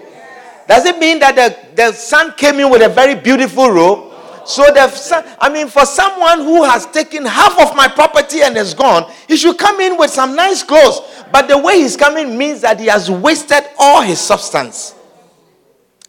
Does 0.67 0.85
it 0.85 0.99
mean 0.99 1.19
that 1.19 1.35
the, 1.35 1.75
the 1.75 1.91
son 1.93 2.33
came 2.33 2.59
in 2.59 2.69
with 2.69 2.81
a 2.81 2.89
very 2.89 3.15
beautiful 3.15 3.69
robe? 3.71 4.13
So 4.45 4.63
the 4.73 4.89
son, 4.89 5.25
I 5.39 5.49
mean, 5.49 5.67
for 5.67 5.85
someone 5.85 6.39
who 6.39 6.63
has 6.63 6.85
taken 6.85 7.25
half 7.25 7.59
of 7.59 7.75
my 7.75 7.87
property 7.87 8.41
and 8.41 8.55
is 8.57 8.73
gone, 8.73 9.11
he 9.27 9.35
should 9.35 9.57
come 9.57 9.79
in 9.81 9.97
with 9.97 10.09
some 10.11 10.35
nice 10.35 10.63
clothes. 10.63 11.01
But 11.31 11.47
the 11.47 11.57
way 11.57 11.79
he's 11.81 11.97
coming 11.97 12.37
means 12.37 12.61
that 12.61 12.79
he 12.79 12.87
has 12.87 13.11
wasted 13.11 13.63
all 13.77 14.01
his 14.01 14.19
substance. 14.19 14.95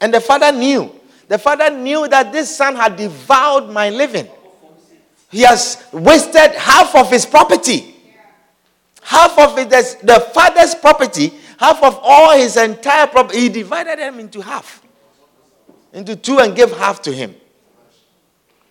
And 0.01 0.14
the 0.14 0.20
father 0.20 0.53
knew. 0.53 0.93
The 1.26 1.39
father 1.39 1.70
knew 1.70 2.07
that 2.09 2.32
this 2.32 2.57
son 2.57 2.76
had 2.76 2.97
devoured 2.97 3.68
my 3.70 3.91
living. 3.91 4.28
He 5.30 5.41
has 5.41 5.85
wasted 5.93 6.53
half 6.53 6.95
of 6.95 7.11
his 7.11 7.26
property. 7.26 7.95
Half 9.03 9.39
of 9.39 9.59
it, 9.59 9.68
the 9.70 10.30
father's 10.32 10.74
property 10.74 11.32
half 11.59 11.82
of 11.82 11.98
all 12.02 12.36
his 12.36 12.56
entire 12.56 13.06
property, 13.06 13.40
he 13.40 13.48
divided 13.48 13.98
them 13.98 14.18
into 14.20 14.40
half, 14.40 14.82
into 15.92 16.16
two, 16.16 16.38
and 16.38 16.56
gave 16.56 16.70
half 16.76 17.02
to 17.02 17.12
him. 17.12 17.34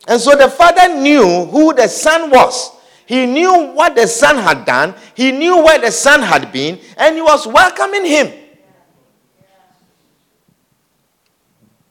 And 0.07 0.19
so 0.19 0.35
the 0.35 0.49
father 0.49 0.95
knew 0.95 1.45
who 1.45 1.73
the 1.73 1.87
son 1.87 2.29
was. 2.31 2.71
He 3.05 3.25
knew 3.25 3.71
what 3.73 3.95
the 3.95 4.07
son 4.07 4.37
had 4.37 4.65
done, 4.65 4.95
he 5.13 5.31
knew 5.31 5.63
where 5.63 5.79
the 5.79 5.91
son 5.91 6.21
had 6.21 6.51
been, 6.51 6.79
and 6.97 7.15
he 7.15 7.21
was 7.21 7.47
welcoming 7.47 8.05
him, 8.05 8.33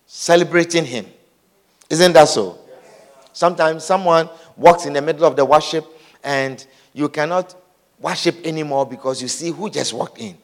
celebrating 0.04 0.84
him. 0.84 1.06
Isn't 1.88 2.12
that 2.12 2.28
so? 2.28 2.58
Sometimes 3.32 3.84
someone 3.84 4.28
walks 4.56 4.86
in 4.86 4.92
the 4.92 5.00
middle 5.00 5.24
of 5.24 5.36
the 5.36 5.44
worship 5.44 5.86
and 6.24 6.66
you 6.92 7.08
cannot 7.08 7.54
worship 8.00 8.44
anymore 8.44 8.86
because 8.86 9.22
you 9.22 9.28
see 9.28 9.50
who 9.50 9.70
just 9.70 9.92
walked 9.92 10.18
in. 10.18 10.36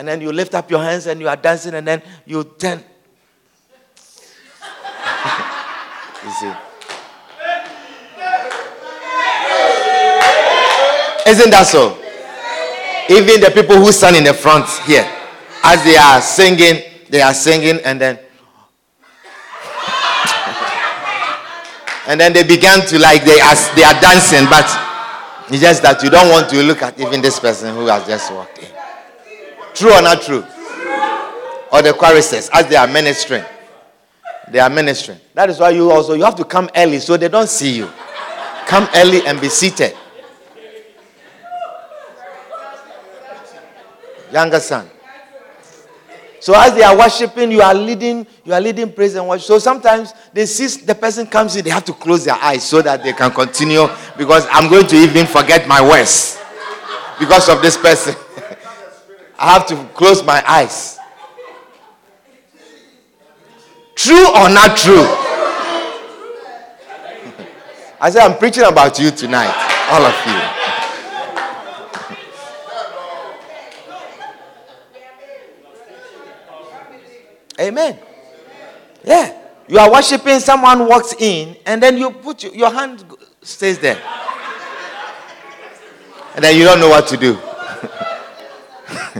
And 0.00 0.08
then 0.08 0.20
you 0.22 0.32
lift 0.32 0.54
up 0.54 0.70
your 0.70 0.82
hands 0.82 1.06
and 1.06 1.20
you 1.20 1.28
are 1.28 1.36
dancing, 1.36 1.74
and 1.74 1.86
then 1.86 2.00
you 2.24 2.42
turn. 2.42 2.78
you 6.24 6.30
see. 6.40 6.52
Isn't 11.28 11.50
that 11.50 11.66
so? 11.68 11.98
Even 13.10 13.42
the 13.42 13.50
people 13.52 13.76
who 13.76 13.92
stand 13.92 14.16
in 14.16 14.24
the 14.24 14.32
front 14.32 14.66
here, 14.86 15.06
as 15.62 15.84
they 15.84 15.98
are 15.98 16.22
singing, 16.22 16.82
they 17.10 17.20
are 17.20 17.34
singing, 17.34 17.78
and 17.84 18.00
then 18.00 18.16
and 22.08 22.18
then 22.18 22.32
they 22.32 22.44
began 22.44 22.86
to 22.86 22.98
like 22.98 23.22
they 23.26 23.38
are 23.38 23.54
they 23.76 23.84
are 23.84 24.00
dancing, 24.00 24.46
but 24.48 24.64
it's 25.50 25.60
just 25.60 25.82
that 25.82 26.02
you 26.02 26.08
don't 26.08 26.30
want 26.30 26.48
to 26.48 26.62
look 26.62 26.80
at 26.80 26.98
even 26.98 27.20
this 27.20 27.38
person 27.38 27.74
who 27.74 27.84
has 27.88 28.06
just 28.06 28.32
walked 28.32 28.60
in. 28.60 28.79
True 29.80 29.94
or 29.94 30.02
not 30.02 30.20
true? 30.20 30.44
Or 31.72 31.80
the 31.80 31.94
choristers 31.98 32.50
as 32.52 32.66
they 32.68 32.76
are 32.76 32.86
ministering. 32.86 33.42
They 34.50 34.58
are 34.58 34.68
ministering. 34.68 35.18
That 35.32 35.48
is 35.48 35.58
why 35.58 35.70
you 35.70 35.90
also 35.90 36.12
you 36.12 36.22
have 36.22 36.34
to 36.34 36.44
come 36.44 36.68
early 36.76 36.98
so 36.98 37.16
they 37.16 37.28
don't 37.28 37.48
see 37.48 37.78
you. 37.78 37.88
Come 38.66 38.86
early 38.94 39.26
and 39.26 39.40
be 39.40 39.48
seated. 39.48 39.96
Younger 44.30 44.60
son. 44.60 44.86
So 46.40 46.52
as 46.54 46.74
they 46.74 46.82
are 46.82 46.98
worshiping, 46.98 47.50
you 47.50 47.62
are 47.62 47.74
leading, 47.74 48.26
you 48.44 48.52
are 48.52 48.60
leading 48.60 48.92
praise 48.92 49.14
and 49.14 49.26
worship. 49.26 49.46
So 49.46 49.58
sometimes 49.58 50.12
they 50.34 50.44
see 50.44 50.84
the 50.84 50.94
person 50.94 51.26
comes 51.26 51.56
in, 51.56 51.64
they 51.64 51.70
have 51.70 51.86
to 51.86 51.94
close 51.94 52.26
their 52.26 52.36
eyes 52.36 52.64
so 52.64 52.82
that 52.82 53.02
they 53.02 53.14
can 53.14 53.30
continue 53.30 53.86
because 54.18 54.46
I'm 54.50 54.68
going 54.70 54.86
to 54.88 54.96
even 54.96 55.24
forget 55.24 55.66
my 55.66 55.80
words 55.80 56.38
because 57.18 57.48
of 57.48 57.62
this 57.62 57.78
person. 57.78 58.14
I 59.40 59.54
have 59.54 59.66
to 59.68 59.84
close 59.94 60.22
my 60.22 60.44
eyes. 60.46 60.98
True 63.94 64.28
or 64.28 64.50
not 64.50 64.76
true? 64.76 65.06
I 68.02 68.10
said, 68.10 68.22
I'm 68.22 68.38
preaching 68.38 68.64
about 68.64 68.98
you 68.98 69.10
tonight, 69.10 69.52
all 69.90 70.02
of 70.04 70.14
you. 70.26 70.60
Amen. 77.60 77.98
Yeah. 79.04 79.36
You 79.68 79.78
are 79.78 79.90
worshiping, 79.90 80.40
someone 80.40 80.86
walks 80.86 81.14
in, 81.18 81.56
and 81.64 81.82
then 81.82 81.96
you 81.96 82.10
put 82.10 82.42
your, 82.42 82.54
your 82.54 82.70
hand 82.72 83.04
stays 83.40 83.78
there. 83.78 84.00
And 86.34 86.44
then 86.44 86.56
you 86.56 86.64
don't 86.64 86.80
know 86.80 86.88
what 86.88 87.06
to 87.08 87.16
do. 87.16 87.38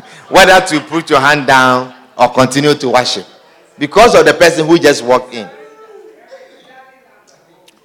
Whether 0.31 0.64
to 0.66 0.81
put 0.81 1.11
your 1.11 1.20
hand 1.20 1.47
down 1.47 1.95
or 2.16 2.28
continue 2.33 2.74
to 2.74 2.89
worship. 2.89 3.26
Because 3.78 4.14
of 4.14 4.24
the 4.24 4.35
person 4.35 4.66
who 4.66 4.78
just 4.78 5.05
walked 5.05 5.35
in. 5.35 5.49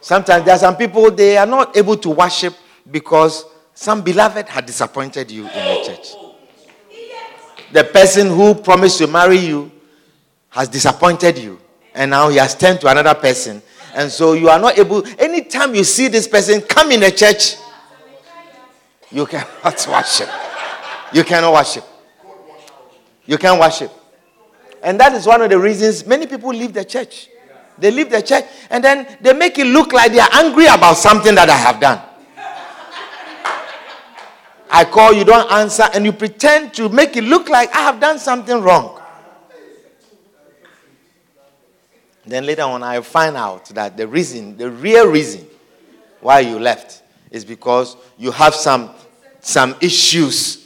Sometimes 0.01 0.45
there 0.45 0.53
are 0.53 0.59
some 0.59 0.77
people, 0.77 1.09
they 1.09 1.35
are 1.37 1.47
not 1.47 1.75
able 1.75 1.97
to 1.97 2.09
worship 2.11 2.53
because 2.91 3.45
some 3.73 4.03
beloved 4.03 4.47
had 4.47 4.65
disappointed 4.65 5.31
you 5.31 5.47
in 5.47 5.53
the 5.53 5.83
church. 5.85 6.09
The 7.71 7.83
person 7.85 8.27
who 8.27 8.53
promised 8.53 8.99
to 8.99 9.07
marry 9.07 9.37
you 9.37 9.71
has 10.49 10.69
disappointed 10.69 11.37
you 11.39 11.59
and 11.95 12.11
now 12.11 12.29
he 12.29 12.37
has 12.37 12.53
turned 12.55 12.79
to 12.81 12.87
another 12.87 13.15
person 13.15 13.61
and 13.95 14.11
so 14.11 14.33
you 14.33 14.49
are 14.49 14.59
not 14.59 14.77
able 14.77 15.03
anytime 15.17 15.73
you 15.73 15.83
see 15.83 16.07
this 16.07 16.27
person 16.27 16.61
come 16.61 16.91
in 16.91 16.99
the 16.99 17.11
church 17.11 17.55
you 19.11 19.25
cannot 19.25 19.87
worship 19.89 20.29
you 21.13 21.23
cannot 21.23 21.51
worship 21.53 21.83
you 23.25 23.37
can't 23.37 23.59
worship. 23.59 23.91
And 24.83 24.99
that 24.99 25.13
is 25.13 25.25
one 25.25 25.41
of 25.41 25.49
the 25.49 25.59
reasons 25.59 26.05
many 26.05 26.27
people 26.27 26.49
leave 26.49 26.73
the 26.73 26.85
church. 26.85 27.29
They 27.77 27.91
leave 27.91 28.09
the 28.09 28.21
church 28.21 28.45
and 28.69 28.83
then 28.83 29.17
they 29.21 29.33
make 29.33 29.57
it 29.57 29.65
look 29.67 29.91
like 29.91 30.11
they 30.11 30.19
are 30.19 30.29
angry 30.33 30.65
about 30.67 30.93
something 30.95 31.35
that 31.35 31.49
i 31.49 31.57
have 31.57 31.79
done. 31.79 32.01
I 34.69 34.85
call 34.85 35.13
you 35.13 35.23
don't 35.23 35.51
answer 35.51 35.83
and 35.93 36.05
you 36.05 36.11
pretend 36.13 36.73
to 36.75 36.89
make 36.89 37.15
it 37.17 37.23
look 37.23 37.49
like 37.49 37.73
i 37.75 37.79
have 37.79 37.99
done 37.99 38.19
something 38.19 38.61
wrong. 38.61 39.01
Then 42.25 42.45
later 42.45 42.63
on, 42.63 42.81
I 42.81 43.01
find 43.01 43.37
out 43.37 43.65
that 43.69 43.97
the 43.97 44.07
reason, 44.07 44.57
the 44.57 44.71
real 44.71 45.07
reason 45.07 45.45
why 46.21 46.39
you 46.39 46.57
left 46.57 47.03
is 47.29 47.45
because 47.45 47.95
you 48.17 48.31
have 48.31 48.55
some, 48.55 48.89
some 49.41 49.75
issues. 49.79 50.64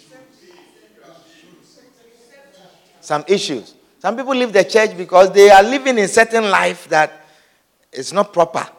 Some 3.09 3.23
issues. 3.27 3.73
Some 3.97 4.15
people 4.15 4.35
leave 4.35 4.53
the 4.53 4.63
church 4.63 4.95
because 4.95 5.31
they 5.31 5.49
are 5.49 5.63
living 5.63 5.97
in 5.97 6.07
certain 6.07 6.47
life 6.47 6.87
that 6.89 7.25
is 7.91 8.13
not 8.13 8.31
proper. 8.31 8.69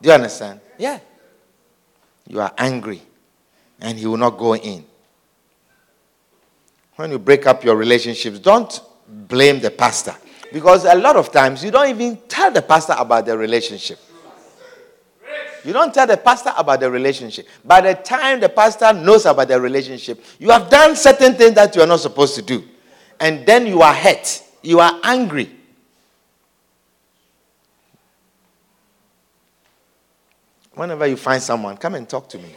Do 0.00 0.08
you 0.08 0.14
understand? 0.14 0.60
Yeah. 0.78 1.00
You 2.28 2.40
are 2.40 2.52
angry 2.56 3.02
and 3.80 3.98
he 3.98 4.06
will 4.06 4.16
not 4.16 4.38
go 4.38 4.54
in. 4.54 4.84
When 6.94 7.10
you 7.10 7.18
break 7.18 7.48
up 7.48 7.64
your 7.64 7.74
relationships, 7.74 8.38
don't 8.38 8.80
blame 9.08 9.58
the 9.58 9.72
pastor. 9.72 10.14
Because 10.52 10.84
a 10.84 10.94
lot 10.94 11.16
of 11.16 11.32
times 11.32 11.64
you 11.64 11.72
don't 11.72 11.88
even 11.88 12.16
tell 12.28 12.52
the 12.52 12.62
pastor 12.62 12.94
about 12.96 13.26
the 13.26 13.36
relationship. 13.36 13.98
You 15.64 15.72
don't 15.72 15.92
tell 15.92 16.06
the 16.06 16.16
pastor 16.16 16.52
about 16.56 16.80
the 16.80 16.90
relationship. 16.90 17.46
By 17.64 17.80
the 17.80 17.94
time 17.94 18.40
the 18.40 18.48
pastor 18.48 18.92
knows 18.92 19.26
about 19.26 19.48
the 19.48 19.60
relationship, 19.60 20.22
you 20.38 20.50
have 20.50 20.70
done 20.70 20.96
certain 20.96 21.34
things 21.34 21.54
that 21.54 21.74
you 21.74 21.82
are 21.82 21.86
not 21.86 22.00
supposed 22.00 22.34
to 22.36 22.42
do. 22.42 22.64
And 23.20 23.44
then 23.44 23.66
you 23.66 23.82
are 23.82 23.94
hurt. 23.94 24.42
You 24.62 24.80
are 24.80 25.00
angry. 25.02 25.50
Whenever 30.74 31.06
you 31.08 31.16
find 31.16 31.42
someone, 31.42 31.76
come 31.76 31.96
and 31.96 32.08
talk 32.08 32.28
to 32.28 32.38
me. 32.38 32.54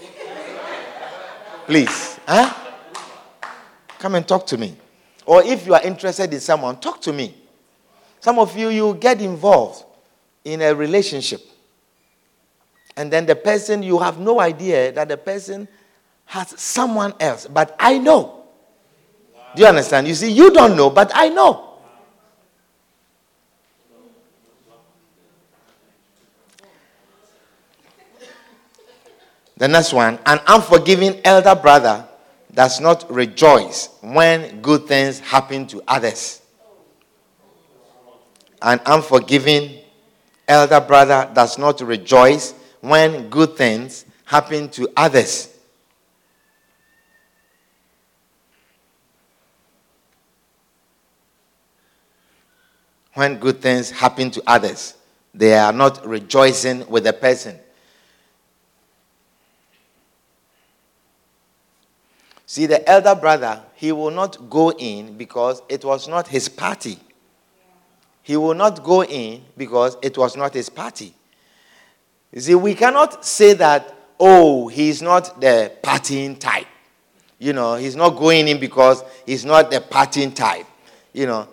Please. 1.65 2.19
Huh? 2.27 2.53
Come 3.97 4.15
and 4.15 4.27
talk 4.27 4.45
to 4.47 4.57
me. 4.57 4.75
Or 5.25 5.43
if 5.43 5.65
you 5.65 5.73
are 5.73 5.81
interested 5.81 6.31
in 6.33 6.39
someone, 6.39 6.79
talk 6.79 7.01
to 7.01 7.13
me. 7.13 7.35
Some 8.19 8.37
of 8.37 8.55
you, 8.55 8.69
you 8.69 8.93
get 8.93 9.21
involved 9.21 9.85
in 10.43 10.61
a 10.61 10.75
relationship. 10.75 11.41
And 12.97 13.11
then 13.11 13.25
the 13.25 13.35
person, 13.35 13.83
you 13.83 13.99
have 13.99 14.19
no 14.19 14.39
idea 14.39 14.91
that 14.91 15.07
the 15.07 15.17
person 15.17 15.67
has 16.25 16.59
someone 16.59 17.13
else. 17.19 17.47
But 17.47 17.75
I 17.79 17.97
know. 17.97 18.45
Do 19.55 19.63
you 19.63 19.67
understand? 19.67 20.07
You 20.07 20.15
see, 20.15 20.31
you 20.31 20.51
don't 20.51 20.75
know, 20.77 20.89
but 20.89 21.11
I 21.13 21.29
know. 21.29 21.67
The 29.57 29.67
next 29.67 29.93
one 29.93 30.17
an 30.25 30.39
unforgiving 30.47 31.21
elder 31.23 31.53
brother 31.53 32.07
does 32.51 32.79
not 32.81 33.05
rejoice 33.11 33.89
when 34.01 34.59
good 34.59 34.87
things 34.87 35.19
happen 35.19 35.67
to 35.67 35.83
others 35.87 36.41
an 38.61 38.79
unforgiving 38.85 39.77
elder 40.47 40.79
brother 40.79 41.29
does 41.33 41.57
not 41.57 41.79
rejoice 41.81 42.53
when 42.81 43.29
good 43.29 43.55
things 43.55 44.05
happen 44.25 44.69
to 44.69 44.89
others. 44.97 45.47
When 53.13 53.37
good 53.37 53.61
things 53.61 53.91
happen 53.91 54.31
to 54.31 54.43
others, 54.47 54.95
they 55.33 55.57
are 55.57 55.73
not 55.73 56.05
rejoicing 56.05 56.89
with 56.89 57.03
the 57.03 57.13
person. 57.13 57.59
See, 62.45 62.65
the 62.65 62.87
elder 62.89 63.15
brother, 63.15 63.61
he 63.75 63.91
will 63.91 64.11
not 64.11 64.49
go 64.49 64.71
in 64.71 65.17
because 65.17 65.61
it 65.69 65.85
was 65.85 66.07
not 66.07 66.27
his 66.27 66.49
party. 66.49 66.99
He 68.23 68.35
will 68.35 68.53
not 68.53 68.83
go 68.83 69.03
in 69.03 69.43
because 69.55 69.97
it 70.01 70.17
was 70.17 70.35
not 70.35 70.53
his 70.53 70.69
party. 70.69 71.13
You 72.33 72.41
see, 72.41 72.55
we 72.55 72.75
cannot 72.75 73.25
say 73.25 73.53
that, 73.53 73.93
oh, 74.19 74.67
he's 74.67 75.01
not 75.01 75.41
the 75.41 75.71
partying 75.83 76.39
type. 76.39 76.67
You 77.39 77.53
know, 77.53 77.75
he's 77.75 77.95
not 77.95 78.11
going 78.11 78.47
in 78.47 78.59
because 78.59 79.03
he's 79.25 79.43
not 79.43 79.71
the 79.71 79.79
partying 79.79 80.33
type. 80.33 80.67
You 81.11 81.25
know, 81.25 81.47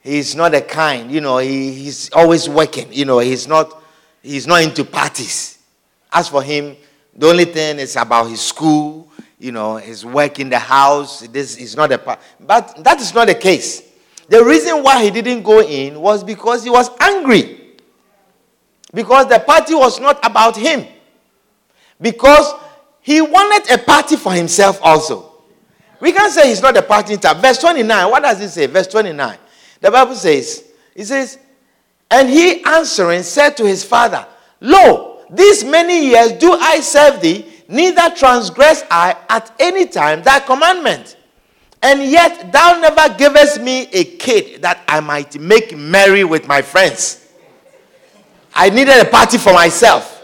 he's 0.00 0.34
not 0.34 0.52
the 0.52 0.62
kind, 0.62 1.10
you 1.10 1.20
know, 1.20 1.38
he, 1.38 1.72
he's 1.72 2.10
always 2.12 2.48
working. 2.48 2.92
You 2.92 3.04
know, 3.04 3.18
he's 3.18 3.46
not, 3.48 3.82
he's 4.22 4.46
not 4.46 4.62
into 4.62 4.84
parties. 4.84 5.58
As 6.10 6.28
for 6.28 6.42
him, 6.42 6.76
the 7.14 7.28
only 7.28 7.44
thing 7.46 7.78
is 7.78 7.96
about 7.96 8.28
his 8.30 8.40
school, 8.40 9.10
you 9.38 9.52
know, 9.52 9.76
his 9.76 10.06
work 10.06 10.38
in 10.38 10.48
the 10.48 10.58
house. 10.58 11.26
This 11.26 11.56
is 11.56 11.76
not 11.76 11.90
a 11.92 11.98
part. 11.98 12.20
But 12.40 12.82
that 12.84 13.00
is 13.00 13.12
not 13.12 13.26
the 13.26 13.34
case. 13.34 13.82
The 14.28 14.42
reason 14.42 14.82
why 14.82 15.02
he 15.02 15.10
didn't 15.10 15.42
go 15.42 15.60
in 15.60 16.00
was 16.00 16.22
because 16.22 16.64
he 16.64 16.70
was 16.70 16.88
angry. 17.00 17.41
Because 18.92 19.28
the 19.28 19.38
party 19.38 19.74
was 19.74 20.00
not 20.00 20.24
about 20.24 20.56
him. 20.56 20.86
Because 22.00 22.54
he 23.00 23.20
wanted 23.20 23.72
a 23.72 23.78
party 23.78 24.16
for 24.16 24.32
himself 24.32 24.78
also. 24.82 25.32
We 26.00 26.12
can 26.12 26.30
say 26.30 26.48
he's 26.48 26.62
not 26.62 26.76
a 26.76 26.82
party 26.82 27.16
type. 27.16 27.38
Verse 27.38 27.58
29, 27.58 28.10
what 28.10 28.22
does 28.22 28.40
it 28.40 28.50
say? 28.50 28.66
Verse 28.66 28.88
29. 28.88 29.38
The 29.80 29.90
Bible 29.90 30.14
says, 30.14 30.64
it 30.94 31.04
says, 31.04 31.38
and 32.10 32.28
he 32.28 32.62
answering 32.64 33.22
said 33.22 33.56
to 33.56 33.66
his 33.66 33.84
father, 33.84 34.26
Lo, 34.60 35.24
these 35.30 35.64
many 35.64 36.06
years 36.06 36.32
do 36.32 36.52
I 36.52 36.80
serve 36.80 37.20
thee, 37.20 37.46
neither 37.68 38.14
transgress 38.14 38.84
I 38.90 39.16
at 39.28 39.54
any 39.58 39.86
time 39.86 40.22
thy 40.22 40.40
commandment. 40.40 41.16
And 41.82 42.02
yet 42.02 42.52
thou 42.52 42.78
never 42.78 43.14
givest 43.16 43.60
me 43.60 43.88
a 43.92 44.04
kid 44.04 44.62
that 44.62 44.82
I 44.86 45.00
might 45.00 45.38
make 45.40 45.76
merry 45.76 46.22
with 46.22 46.46
my 46.46 46.62
friends. 46.62 47.21
I 48.54 48.70
needed 48.70 49.00
a 49.00 49.04
party 49.04 49.38
for 49.38 49.52
myself. 49.52 50.22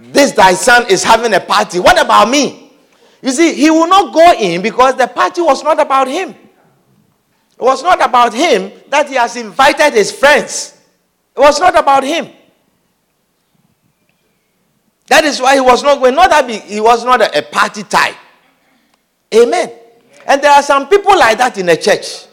This 0.00 0.32
thy 0.32 0.54
son 0.54 0.86
is 0.90 1.02
having 1.04 1.34
a 1.34 1.40
party. 1.40 1.78
What 1.80 2.00
about 2.00 2.30
me? 2.30 2.72
You 3.20 3.30
see, 3.30 3.54
he 3.54 3.70
will 3.70 3.88
not 3.88 4.14
go 4.14 4.32
in 4.38 4.62
because 4.62 4.94
the 4.96 5.06
party 5.08 5.40
was 5.40 5.62
not 5.62 5.80
about 5.80 6.08
him. 6.08 6.30
It 6.30 7.64
was 7.64 7.82
not 7.82 8.00
about 8.02 8.32
him 8.32 8.70
that 8.88 9.08
he 9.08 9.16
has 9.16 9.36
invited 9.36 9.92
his 9.92 10.12
friends. 10.12 10.80
It 11.36 11.40
was 11.40 11.58
not 11.58 11.76
about 11.76 12.04
him. 12.04 12.28
That 15.08 15.24
is 15.24 15.40
why 15.40 15.54
he 15.54 15.60
was 15.60 15.82
not 15.82 15.98
going. 15.98 16.14
Not 16.14 16.30
that 16.30 16.48
he 16.48 16.80
was 16.80 17.04
not 17.04 17.20
a, 17.36 17.42
party 17.42 17.82
type. 17.82 18.14
Amen. 19.34 19.72
And 20.26 20.40
there 20.42 20.52
are 20.52 20.62
some 20.62 20.88
people 20.88 21.18
like 21.18 21.38
that 21.38 21.58
in 21.58 21.66
the 21.66 21.76
church. 21.76 22.26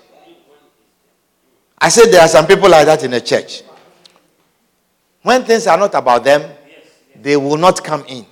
I 1.78 1.90
said 1.90 2.12
there 2.12 2.22
are 2.22 2.28
some 2.28 2.46
people 2.46 2.70
like 2.70 2.86
that 2.86 3.04
in 3.04 3.12
the 3.12 3.22
church. 3.22 3.64
When 5.26 5.44
things 5.44 5.66
are 5.66 5.76
not 5.76 5.96
about 5.96 6.24
them, 6.24 6.48
they 7.20 7.36
will 7.36 7.58
not 7.58 7.84
come 7.84 8.06
in. 8.08 8.28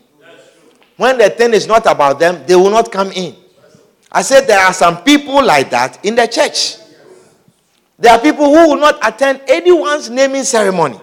When 0.96 1.18
the 1.18 1.28
thing 1.32 1.56
is 1.56 1.66
not 1.66 1.88
about 1.88 2.20
them, 2.20 2.46
they 2.46 2.56
will 2.56 2.70
not 2.70 2.92
come 2.92 3.12
in. 3.14 3.36
I 4.12 4.22
said 4.22 4.46
there 4.46 4.60
are 4.60 4.74
some 4.74 5.04
people 5.04 5.44
like 5.44 5.72
that 5.72 6.06
in 6.06 6.14
the 6.14 6.28
church. 6.28 6.76
There 7.98 8.14
are 8.14 8.20
people 8.20 8.46
who 8.46 8.70
will 8.70 8.80
not 8.80 9.00
attend 9.02 9.42
anyone's 9.48 10.12
naming 10.12 10.44
ceremony. 10.44 11.00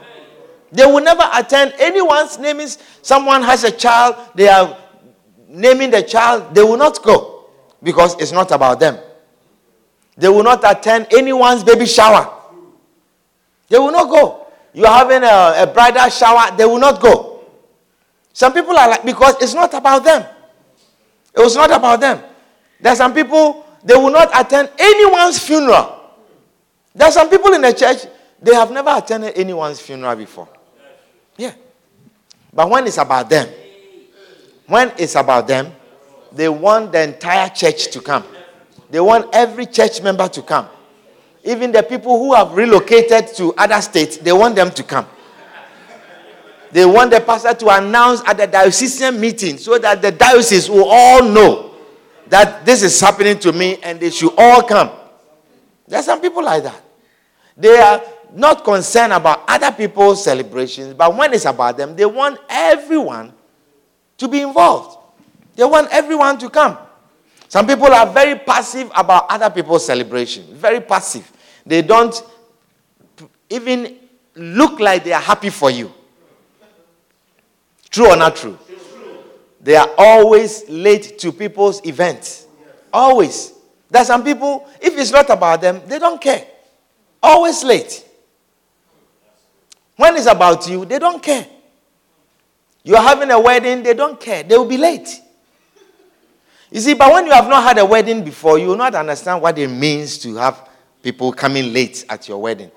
They 0.70 0.86
will 0.86 1.02
never 1.02 1.28
attend 1.34 1.74
anyone's 1.80 2.38
naming. 2.38 2.68
Someone 3.02 3.42
has 3.42 3.64
a 3.64 3.72
child, 3.72 4.14
they 4.36 4.46
are 4.46 4.78
naming 5.48 5.90
the 5.90 6.02
child, 6.04 6.54
they 6.54 6.62
will 6.62 6.76
not 6.76 7.02
go 7.02 7.48
because 7.82 8.14
it's 8.20 8.30
not 8.30 8.52
about 8.52 8.78
them. 8.78 8.96
They 10.16 10.28
will 10.28 10.44
not 10.44 10.62
attend 10.64 11.08
anyone's 11.12 11.64
baby 11.64 11.86
shower. 11.86 12.32
They 13.68 13.78
will 13.78 13.90
not 13.90 14.08
go. 14.08 14.39
You're 14.72 14.86
having 14.88 15.22
a, 15.22 15.62
a 15.62 15.70
bridal 15.72 16.08
shower, 16.10 16.56
they 16.56 16.64
will 16.64 16.78
not 16.78 17.00
go. 17.00 17.44
Some 18.32 18.52
people 18.52 18.76
are 18.76 18.88
like, 18.88 19.04
because 19.04 19.40
it's 19.42 19.54
not 19.54 19.74
about 19.74 20.04
them. 20.04 20.24
It 21.34 21.40
was 21.40 21.56
not 21.56 21.70
about 21.70 22.00
them. 22.00 22.22
There 22.80 22.92
are 22.92 22.96
some 22.96 23.12
people, 23.12 23.66
they 23.84 23.94
will 23.94 24.10
not 24.10 24.30
attend 24.34 24.70
anyone's 24.78 25.38
funeral. 25.38 26.00
There 26.94 27.08
are 27.08 27.12
some 27.12 27.28
people 27.28 27.52
in 27.52 27.62
the 27.62 27.72
church, 27.72 28.06
they 28.40 28.54
have 28.54 28.70
never 28.70 28.90
attended 28.94 29.36
anyone's 29.36 29.80
funeral 29.80 30.16
before. 30.16 30.48
Yeah. 31.36 31.52
But 32.52 32.68
when 32.70 32.86
it's 32.86 32.98
about 32.98 33.28
them, 33.28 33.48
when 34.66 34.92
it's 34.98 35.14
about 35.14 35.46
them, 35.46 35.72
they 36.32 36.48
want 36.48 36.92
the 36.92 37.02
entire 37.02 37.48
church 37.48 37.90
to 37.92 38.00
come. 38.00 38.24
They 38.90 39.00
want 39.00 39.28
every 39.32 39.66
church 39.66 40.00
member 40.02 40.28
to 40.28 40.42
come. 40.42 40.68
Even 41.44 41.72
the 41.72 41.82
people 41.82 42.18
who 42.18 42.34
have 42.34 42.52
relocated 42.52 43.28
to 43.36 43.54
other 43.54 43.80
states, 43.80 44.18
they 44.18 44.32
want 44.32 44.54
them 44.56 44.70
to 44.70 44.82
come. 44.82 45.06
They 46.72 46.84
want 46.84 47.10
the 47.10 47.20
pastor 47.20 47.54
to 47.54 47.68
announce 47.68 48.22
at 48.26 48.36
the 48.36 48.46
diocesan 48.46 49.18
meeting 49.18 49.58
so 49.58 49.78
that 49.78 50.00
the 50.00 50.12
diocese 50.12 50.70
will 50.70 50.88
all 50.88 51.24
know 51.24 51.74
that 52.28 52.64
this 52.64 52.82
is 52.82 53.00
happening 53.00 53.38
to 53.40 53.52
me 53.52 53.78
and 53.82 53.98
they 53.98 54.10
should 54.10 54.32
all 54.38 54.62
come. 54.62 54.90
There 55.88 55.98
are 55.98 56.02
some 56.02 56.20
people 56.20 56.44
like 56.44 56.62
that. 56.62 56.80
They 57.56 57.76
are 57.78 58.00
not 58.32 58.62
concerned 58.62 59.12
about 59.12 59.42
other 59.48 59.72
people's 59.72 60.22
celebrations, 60.22 60.94
but 60.94 61.16
when 61.16 61.34
it's 61.34 61.44
about 61.44 61.76
them, 61.76 61.96
they 61.96 62.06
want 62.06 62.38
everyone 62.48 63.32
to 64.18 64.28
be 64.28 64.40
involved. 64.40 64.98
They 65.56 65.64
want 65.64 65.88
everyone 65.90 66.38
to 66.38 66.48
come. 66.48 66.78
Some 67.50 67.66
people 67.66 67.88
are 67.88 68.06
very 68.06 68.38
passive 68.38 68.92
about 68.94 69.26
other 69.28 69.50
people's 69.50 69.84
celebration. 69.84 70.44
Very 70.54 70.80
passive. 70.80 71.28
They 71.66 71.82
don't 71.82 72.14
even 73.50 73.96
look 74.36 74.78
like 74.78 75.02
they 75.02 75.12
are 75.12 75.20
happy 75.20 75.50
for 75.50 75.68
you. 75.68 75.92
True 77.90 78.06
or 78.06 78.16
not 78.16 78.36
true? 78.36 78.56
They 79.60 79.74
are 79.74 79.90
always 79.98 80.68
late 80.68 81.18
to 81.18 81.32
people's 81.32 81.84
events. 81.84 82.46
Always. 82.92 83.52
There 83.90 84.00
are 84.00 84.04
some 84.04 84.22
people, 84.22 84.68
if 84.80 84.96
it's 84.96 85.10
not 85.10 85.28
about 85.28 85.60
them, 85.60 85.82
they 85.88 85.98
don't 85.98 86.20
care. 86.20 86.46
Always 87.20 87.64
late. 87.64 88.06
When 89.96 90.14
it's 90.14 90.26
about 90.26 90.68
you, 90.68 90.84
they 90.84 91.00
don't 91.00 91.20
care. 91.20 91.48
You're 92.84 93.02
having 93.02 93.32
a 93.32 93.40
wedding, 93.40 93.82
they 93.82 93.94
don't 93.94 94.20
care. 94.20 94.44
They 94.44 94.56
will 94.56 94.68
be 94.68 94.76
late. 94.78 95.20
You 96.70 96.80
see, 96.80 96.94
but 96.94 97.12
when 97.12 97.26
you 97.26 97.32
have 97.32 97.48
not 97.48 97.64
had 97.64 97.78
a 97.78 97.84
wedding 97.84 98.24
before, 98.24 98.58
you 98.58 98.68
will 98.68 98.76
not 98.76 98.94
understand 98.94 99.42
what 99.42 99.58
it 99.58 99.68
means 99.68 100.18
to 100.18 100.36
have 100.36 100.68
people 101.02 101.32
coming 101.32 101.72
late 101.72 102.04
at 102.08 102.28
your 102.28 102.40
wedding. 102.40 102.70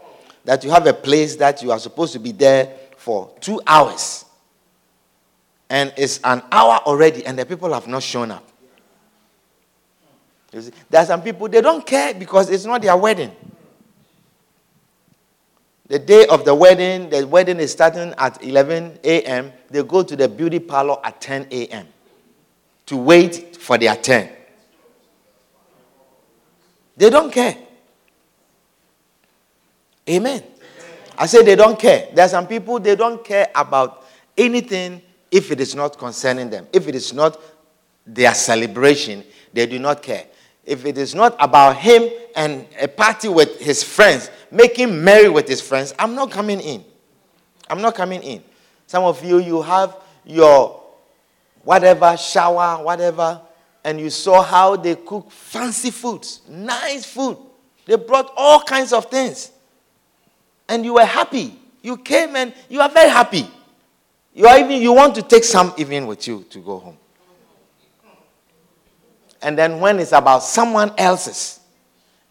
That 0.46 0.64
you 0.64 0.72
have 0.72 0.88
a 0.88 0.94
place 0.94 1.36
that 1.38 1.62
you 1.62 1.72
are 1.72 1.80
supposed 1.80 2.14
to 2.14 2.20
be 2.20 2.32
there 2.32 2.76
for 2.98 3.32
two 3.40 3.62
hours. 3.68 4.26
And 5.70 5.94
it's 5.96 6.20
an 6.24 6.42
hour 6.52 6.80
already, 6.86 7.26
and 7.26 7.38
the 7.38 7.46
people 7.46 7.72
have 7.74 7.88
not 7.88 8.04
shown 8.04 8.32
up. 8.32 8.48
See, 10.52 10.72
there 10.90 11.02
are 11.02 11.06
some 11.06 11.22
people, 11.22 11.48
they 11.48 11.62
don't 11.62 11.86
care 11.86 12.14
because 12.14 12.50
it's 12.50 12.66
not 12.66 12.82
their 12.82 12.96
wedding. 12.96 13.32
The 15.88 16.00
day 16.00 16.26
of 16.28 16.46
the 16.46 16.56
wedding, 16.56 17.10
the 17.10 17.26
wedding 17.28 17.60
is 17.60 17.72
starting 17.72 18.14
at 18.18 18.44
11 18.44 19.00
a.m. 19.04 19.52
They 19.70 19.84
go 19.84 20.02
to 20.04 20.16
the 20.16 20.28
beauty 20.28 20.60
parlor 20.60 20.98
at 21.04 21.20
10 21.22 21.48
a.m. 21.52 21.88
to 22.86 22.98
wait 22.98 23.58
for 23.58 23.78
their 23.78 23.96
turn. 23.96 24.30
They 26.96 27.10
don't 27.10 27.32
care. 27.32 27.58
Amen. 30.10 30.44
I 31.18 31.26
say 31.26 31.44
they 31.44 31.56
don't 31.56 31.80
care. 31.80 32.10
There 32.14 32.26
are 32.26 32.30
some 32.30 32.48
people, 32.48 32.80
they 32.80 32.96
don't 32.96 33.24
care 33.24 33.50
about 33.56 34.06
anything 34.38 35.02
if 35.32 35.52
it 35.52 35.60
is 35.62 35.76
not 35.76 35.98
concerning 35.98 36.50
them. 36.50 36.68
If 36.74 36.88
it 36.88 36.96
is 36.96 37.14
not 37.14 37.40
their 38.06 38.34
celebration, 38.34 39.24
they 39.54 39.66
do 39.66 39.80
not 39.80 40.04
care. 40.04 40.26
If 40.66 40.86
it 40.86 40.98
is 40.98 41.14
not 41.16 41.36
about 41.40 41.78
him 41.78 42.10
and 42.36 42.68
a 42.80 42.88
party 42.88 43.28
with 43.30 43.60
his 43.60 43.84
friends, 43.84 44.30
making 44.52 45.04
merry 45.04 45.30
with 45.30 45.48
his 45.48 45.62
friends, 45.62 45.94
I'm 45.98 46.16
not 46.16 46.32
coming 46.32 46.60
in. 46.60 46.84
I'm 47.70 47.82
not 47.82 47.96
coming 47.96 48.22
in. 48.24 48.44
Some 48.88 49.04
of 49.04 49.24
you, 49.24 49.40
you 49.40 49.62
have 49.62 49.98
your 50.26 50.83
whatever 51.64 52.16
shower, 52.18 52.84
whatever, 52.84 53.42
and 53.84 54.00
you 54.00 54.10
saw 54.10 54.42
how 54.42 54.76
they 54.76 54.96
cook 54.96 55.32
fancy 55.32 55.92
foods, 55.92 56.42
nice 56.48 57.06
food. 57.06 57.38
They 57.86 57.96
brought 57.96 58.32
all 58.38 58.62
kinds 58.62 58.94
of 58.94 59.06
things. 59.06 59.52
And 60.70 60.86
you 60.86 60.94
were 60.94 61.06
happy. 61.06 61.60
You 61.82 61.98
came 61.98 62.36
and 62.36 62.54
you 62.70 62.80
are 62.80 62.90
very 62.90 63.10
happy. 63.10 63.46
You 64.34 64.48
are 64.48 64.58
even 64.58 64.82
you 64.82 64.94
want 64.94 65.16
to 65.16 65.22
take 65.22 65.44
some 65.44 65.74
even 65.78 66.08
with 66.08 66.28
you 66.28 66.46
to 66.50 66.60
go 66.60 66.80
home. 66.80 66.98
And 69.42 69.58
then 69.58 69.82
when 69.82 70.00
it's 70.00 70.14
about 70.14 70.44
someone 70.44 70.94
else's, 70.98 71.60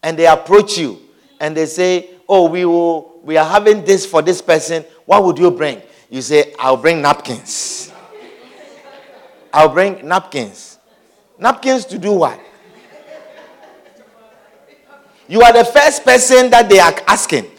and 0.01 0.17
they 0.17 0.27
approach 0.27 0.77
you 0.77 0.99
and 1.39 1.55
they 1.55 1.65
say, 1.65 2.09
Oh, 2.27 2.49
we 2.49 2.65
will 2.65 3.19
we 3.23 3.37
are 3.37 3.45
having 3.45 3.85
this 3.85 4.05
for 4.05 4.21
this 4.21 4.41
person. 4.41 4.83
What 5.05 5.23
would 5.23 5.37
you 5.37 5.49
bring? 5.51 5.81
You 6.09 6.21
say, 6.21 6.53
I'll 6.59 6.77
bring 6.77 7.01
napkins. 7.01 7.92
I'll 9.53 9.69
bring 9.69 10.05
napkins. 10.07 10.79
Napkins 11.37 11.85
to 11.85 11.99
do 11.99 12.13
what? 12.13 12.39
You 15.27 15.41
are 15.41 15.53
the 15.53 15.63
first 15.63 16.03
person 16.03 16.49
that 16.49 16.67
they 16.67 16.79
are 16.79 16.93
asking. 17.07 17.49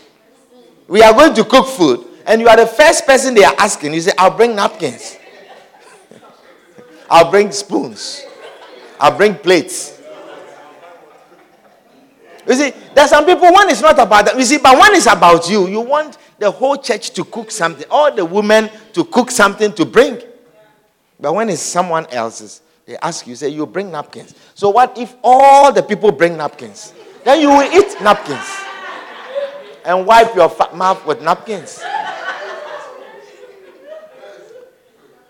We 0.89 1.03
are 1.03 1.13
going 1.13 1.35
to 1.35 1.45
cook 1.45 1.67
food, 1.69 2.05
and 2.27 2.41
you 2.41 2.49
are 2.49 2.57
the 2.57 2.67
first 2.67 3.07
person 3.07 3.35
they 3.35 3.45
are 3.45 3.55
asking. 3.59 3.95
You 3.95 4.01
say, 4.01 4.13
I'll 4.19 4.37
bring 4.37 4.55
napkins. 4.57 5.17
I'll 7.11 7.31
bring 7.31 7.53
spoons. 7.53 8.25
I'll 9.01 9.17
bring 9.17 9.37
plates. 9.37 10.01
You 12.47 12.55
see, 12.55 12.73
there's 12.95 13.09
some 13.11 13.25
people, 13.25 13.51
one 13.53 13.71
is 13.71 13.81
not 13.81 13.99
about 13.99 14.27
that, 14.27 14.37
you 14.37 14.45
see, 14.45 14.59
but 14.59 14.77
one 14.77 14.95
is 14.95 15.07
about 15.07 15.49
you, 15.49 15.67
you 15.67 15.81
want 15.81 16.19
the 16.39 16.51
whole 16.51 16.77
church 16.77 17.11
to 17.13 17.25
cook 17.25 17.51
something, 17.51 17.87
all 17.91 18.15
the 18.15 18.25
women 18.25 18.69
to 18.93 19.05
cook 19.05 19.31
something 19.31 19.73
to 19.73 19.87
bring. 19.87 20.21
But 21.19 21.35
when 21.35 21.49
it's 21.49 21.63
someone 21.63 22.07
else's, 22.07 22.63
they 22.87 22.97
ask 22.99 23.27
you, 23.27 23.35
say, 23.35 23.49
you 23.49 23.67
bring 23.67 23.91
napkins. 23.91 24.35
So 24.55 24.69
what 24.71 24.99
if 24.99 25.15
all 25.23 25.73
the 25.73 25.83
people 25.83 26.13
bring 26.13 26.37
napkins? 26.37 26.93
Then 27.25 27.41
you 27.41 27.49
will 27.49 27.73
eat 27.73 28.01
napkins 28.03 28.47
and 29.85 30.07
wipe 30.07 30.35
your 30.35 30.55
mouth 30.75 31.05
with 31.07 31.23
napkins. 31.23 31.83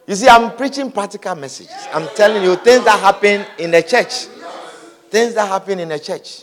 You 0.06 0.14
see, 0.14 0.28
I'm 0.28 0.54
preaching 0.56 0.90
practical 0.90 1.34
messages. 1.34 1.72
I'm 1.92 2.08
telling 2.14 2.42
you 2.42 2.56
things 2.56 2.84
that 2.84 3.00
happen 3.00 3.46
in 3.58 3.70
the 3.70 3.82
church. 3.82 4.26
Things 5.08 5.34
that 5.34 5.48
happen 5.48 5.78
in 5.78 5.88
the 5.88 5.98
church. 5.98 6.42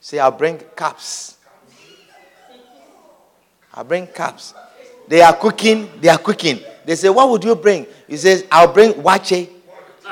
See, 0.00 0.18
I'll 0.18 0.30
bring 0.30 0.58
cups. 0.58 1.38
I'll 3.72 3.84
bring 3.84 4.06
cups. 4.06 4.52
They 5.08 5.22
are 5.22 5.34
cooking, 5.34 5.90
they 6.00 6.08
are 6.08 6.18
cooking. 6.18 6.60
They 6.84 6.96
say, 6.96 7.08
What 7.08 7.28
would 7.30 7.44
you 7.44 7.54
bring? 7.54 7.86
He 8.08 8.16
says, 8.16 8.46
I'll 8.50 8.72
bring 8.72 8.92
wache. 8.94 9.50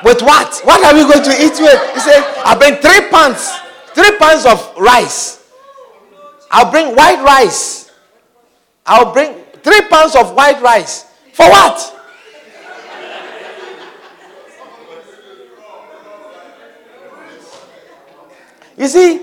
With 0.03 0.21
what? 0.21 0.59
What 0.63 0.83
are 0.83 0.93
we 0.93 1.01
going 1.01 1.23
to 1.23 1.31
eat 1.31 1.59
with? 1.59 1.93
He 1.93 1.99
says, 1.99 2.23
I'll 2.43 2.57
bring 2.57 2.75
three 2.75 3.09
pounds, 3.09 3.51
three 3.93 4.17
pounds 4.17 4.45
of 4.45 4.75
rice. 4.77 5.47
I'll 6.49 6.71
bring 6.71 6.95
white 6.95 7.23
rice. 7.23 7.91
I'll 8.85 9.13
bring 9.13 9.33
three 9.63 9.81
pounds 9.87 10.15
of 10.15 10.33
white 10.33 10.61
rice. 10.61 11.05
For 11.33 11.47
what? 11.49 11.89
You 18.77 18.87
see, 18.87 19.21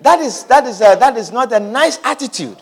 that 0.00 0.20
is, 0.20 0.44
that, 0.44 0.64
is 0.66 0.80
a, 0.80 0.96
that 0.98 1.16
is 1.16 1.30
not 1.30 1.52
a 1.52 1.60
nice 1.60 1.98
attitude. 2.02 2.56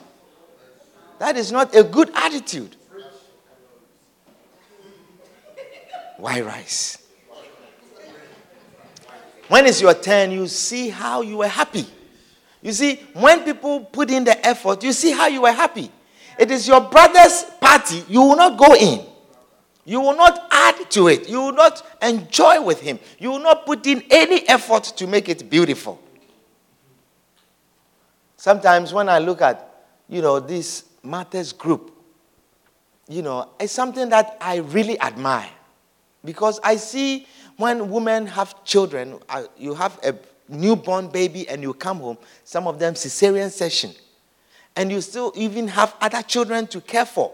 That 1.19 1.37
is 1.37 1.53
not 1.53 1.75
a 1.75 1.85
good 1.85 2.11
attitude. 2.15 2.77
Why 6.19 6.41
rise? 6.41 6.99
When 9.49 9.65
it's 9.67 9.81
your 9.81 9.95
turn, 9.95 10.31
you 10.31 10.47
see 10.47 10.91
how 10.91 11.23
you 11.23 11.39
were 11.39 11.49
happy. 11.49 11.87
You 12.61 12.73
see, 12.73 12.97
when 13.15 13.45
people 13.45 13.81
put 13.81 14.11
in 14.11 14.25
the 14.25 14.47
effort, 14.47 14.83
you 14.83 14.93
see 14.93 15.13
how 15.13 15.29
you 15.29 15.43
were 15.43 15.53
happy. 15.53 15.91
It 16.39 16.51
is 16.51 16.69
your 16.69 16.81
brother's 16.81 17.45
party, 17.61 18.05
you 18.09 18.21
will 18.21 18.37
not 18.37 18.59
go 18.59 18.75
in. 18.75 19.07
You 19.85 20.01
will 20.01 20.17
not 20.17 20.47
add 20.51 20.91
to 20.91 21.09
it. 21.09 21.31
You 21.31 21.41
will 21.41 21.53
not 21.53 21.83
enjoy 22.03 22.61
with 22.61 22.81
him. 22.81 22.99
You 23.19 23.31
will 23.31 23.39
not 23.39 23.65
put 23.65 23.87
in 23.87 24.03
any 24.11 24.47
effort 24.47 24.85
to 24.85 25.07
make 25.07 25.31
it 25.31 25.49
beautiful. 25.49 25.99
Sometimes 28.37 28.93
when 28.93 29.09
I 29.09 29.19
look 29.19 29.41
at, 29.41 29.87
you 30.07 30.21
know, 30.21 30.41
this 30.41 30.85
Martha's 31.03 31.55
group, 31.55 31.91
you 33.09 33.23
know, 33.23 33.49
it's 33.59 33.73
something 33.73 34.11
that 34.11 34.37
I 34.43 34.57
really 34.57 35.01
admire. 35.01 35.49
Because 36.25 36.61
I 36.63 36.77
see 36.77 37.27
when 37.57 37.91
women 37.91 38.27
have 38.27 38.65
children, 38.65 39.19
uh, 39.29 39.45
you 39.57 39.75
have 39.75 39.99
a 40.05 40.15
newborn 40.49 41.09
baby 41.09 41.49
and 41.49 41.63
you 41.63 41.75
come 41.75 41.99
home, 41.99 42.19
some 42.45 42.67
of 42.67 42.79
them 42.79 42.95
cesarean 42.95 43.51
section. 43.51 43.93
And 44.77 44.91
you 44.91 45.01
still 45.01 45.33
even 45.35 45.69
have 45.69 45.95
other 46.01 46.23
children 46.23 46.67
to 46.69 46.81
care 46.81 47.05
for. 47.05 47.33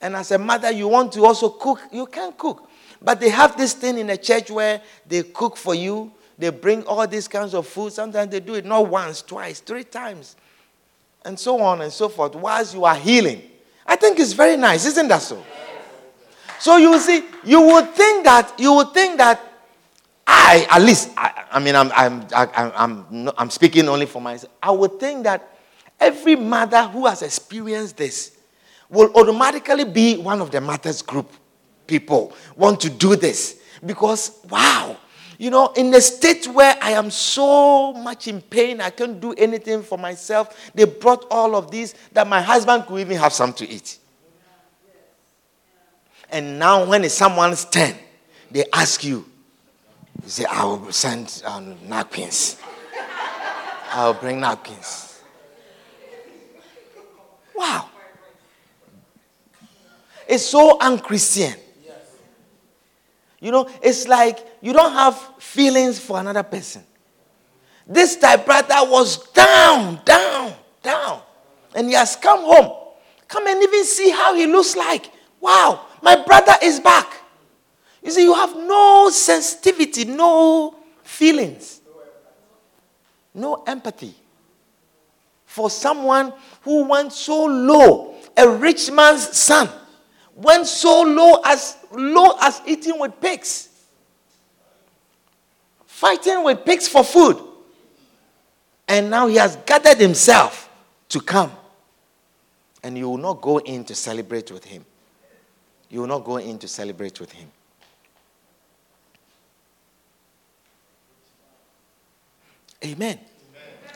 And 0.00 0.14
as 0.14 0.30
a 0.30 0.38
mother, 0.38 0.70
you 0.70 0.88
want 0.88 1.12
to 1.12 1.24
also 1.24 1.48
cook, 1.48 1.80
you 1.90 2.06
can 2.06 2.32
cook. 2.32 2.68
But 3.02 3.20
they 3.20 3.30
have 3.30 3.56
this 3.56 3.72
thing 3.72 3.98
in 3.98 4.06
the 4.06 4.16
church 4.16 4.50
where 4.50 4.80
they 5.06 5.22
cook 5.22 5.56
for 5.56 5.74
you, 5.74 6.12
they 6.38 6.50
bring 6.50 6.84
all 6.84 7.06
these 7.06 7.28
kinds 7.28 7.54
of 7.54 7.66
food. 7.66 7.92
Sometimes 7.92 8.30
they 8.30 8.40
do 8.40 8.54
it 8.54 8.64
not 8.64 8.88
once, 8.88 9.22
twice, 9.22 9.60
three 9.60 9.84
times, 9.84 10.36
and 11.24 11.38
so 11.38 11.60
on 11.60 11.80
and 11.80 11.92
so 11.92 12.08
forth, 12.08 12.34
whilst 12.34 12.74
you 12.74 12.84
are 12.84 12.94
healing. 12.94 13.42
I 13.86 13.96
think 13.96 14.18
it's 14.18 14.32
very 14.32 14.56
nice, 14.56 14.86
isn't 14.86 15.08
that 15.08 15.22
so? 15.22 15.42
So 16.58 16.76
you 16.76 16.98
see, 16.98 17.24
you 17.44 17.60
would 17.60 17.90
think 17.90 18.24
that 18.24 18.54
you 18.58 18.72
would 18.74 18.92
think 18.92 19.18
that 19.18 19.40
I, 20.26 20.66
at 20.70 20.82
least, 20.82 21.10
I, 21.16 21.44
I 21.52 21.58
mean, 21.60 21.76
I'm, 21.76 21.92
I'm, 21.94 22.26
I'm, 22.34 22.72
I'm, 22.76 23.30
I'm 23.38 23.50
speaking 23.50 23.88
only 23.88 24.06
for 24.06 24.20
myself. 24.20 24.52
I 24.62 24.72
would 24.72 24.98
think 24.98 25.24
that 25.24 25.56
every 26.00 26.34
mother 26.36 26.82
who 26.88 27.06
has 27.06 27.22
experienced 27.22 27.96
this 27.96 28.36
will 28.88 29.12
automatically 29.14 29.84
be 29.84 30.16
one 30.16 30.40
of 30.40 30.50
the 30.50 30.60
Martha's 30.60 31.02
group 31.02 31.30
people 31.86 32.32
want 32.56 32.80
to 32.80 32.90
do 32.90 33.16
this 33.16 33.60
because 33.84 34.40
wow 34.50 34.96
you 35.38 35.50
know 35.50 35.72
in 35.76 35.94
a 35.94 36.00
state 36.00 36.46
where 36.48 36.76
i 36.80 36.90
am 36.92 37.10
so 37.10 37.92
much 37.92 38.26
in 38.28 38.40
pain 38.40 38.80
i 38.80 38.90
can't 38.90 39.20
do 39.20 39.32
anything 39.34 39.82
for 39.82 39.98
myself 39.98 40.70
they 40.74 40.84
brought 40.84 41.26
all 41.30 41.54
of 41.54 41.70
these 41.70 41.94
that 42.12 42.26
my 42.26 42.40
husband 42.40 42.84
could 42.86 42.98
even 42.98 43.16
have 43.16 43.32
some 43.32 43.52
to 43.52 43.68
eat 43.68 43.98
and 46.30 46.58
now 46.58 46.84
when 46.84 47.04
it's 47.04 47.14
someone's 47.14 47.64
turn 47.64 47.94
they 48.50 48.64
ask 48.72 49.04
you 49.04 49.24
you 50.22 50.28
say 50.28 50.44
i 50.44 50.64
will 50.64 50.90
send 50.92 51.42
um, 51.44 51.76
napkins 51.88 52.56
i'll 53.92 54.14
bring 54.14 54.40
napkins 54.40 55.20
wow 57.54 57.88
it's 60.28 60.44
so 60.44 60.78
unchristian 60.80 61.54
you 63.40 63.50
know, 63.50 63.68
it's 63.82 64.08
like 64.08 64.38
you 64.60 64.72
don't 64.72 64.92
have 64.92 65.16
feelings 65.38 65.98
for 65.98 66.18
another 66.18 66.42
person. 66.42 66.82
This 67.86 68.16
typewriter 68.16 68.74
was 68.90 69.30
down, 69.30 70.00
down, 70.04 70.52
down. 70.82 71.20
And 71.74 71.88
he 71.88 71.94
has 71.94 72.16
come 72.16 72.40
home. 72.40 72.76
Come 73.28 73.46
and 73.46 73.62
even 73.62 73.84
see 73.84 74.10
how 74.10 74.34
he 74.34 74.46
looks 74.46 74.74
like. 74.74 75.10
Wow, 75.46 75.86
my 76.02 76.16
brother 76.24 76.54
is 76.60 76.80
back. 76.80 77.06
You 78.02 78.10
see, 78.10 78.24
you 78.24 78.34
have 78.34 78.56
no 78.56 79.10
sensitivity, 79.12 80.04
no 80.04 80.74
feelings, 81.04 81.80
no 83.32 83.62
empathy 83.64 84.12
for 85.44 85.70
someone 85.70 86.32
who 86.62 86.88
went 86.88 87.12
so 87.12 87.44
low, 87.44 88.16
a 88.36 88.48
rich 88.48 88.90
man's 88.90 89.38
son 89.38 89.68
went 90.34 90.66
so 90.66 91.02
low 91.02 91.40
as 91.44 91.76
low 91.92 92.36
as 92.42 92.60
eating 92.66 92.98
with 92.98 93.20
pigs. 93.20 93.68
Fighting 95.86 96.42
with 96.42 96.64
pigs 96.64 96.88
for 96.88 97.04
food. 97.04 97.40
And 98.88 99.10
now 99.10 99.28
he 99.28 99.36
has 99.36 99.54
gathered 99.64 99.98
himself 99.98 100.68
to 101.10 101.20
come. 101.20 101.52
And 102.82 102.98
you 102.98 103.08
will 103.08 103.16
not 103.16 103.40
go 103.40 103.58
in 103.58 103.84
to 103.84 103.94
celebrate 103.94 104.50
with 104.50 104.64
him. 104.64 104.84
You 105.90 106.00
will 106.00 106.08
not 106.08 106.24
go 106.24 106.36
in 106.38 106.58
to 106.58 106.68
celebrate 106.68 107.20
with 107.20 107.32
him. 107.32 107.48
Amen. 112.84 113.18
Amen. 113.18 113.20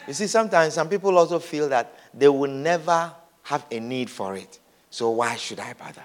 You 0.07 0.15
see, 0.15 0.27
sometimes 0.27 0.75
some 0.75 0.89
people 0.89 1.17
also 1.19 1.39
feel 1.39 1.69
that 1.69 1.99
they 2.15 2.29
will 2.29 2.51
never 2.51 3.13
have 3.43 3.67
a 3.71 3.81
need 3.81 4.09
for 4.09 4.37
it. 4.37 4.59
So 4.91 5.11
why 5.11 5.37
should 5.37 5.61
I 5.61 5.73
bother? 5.75 6.05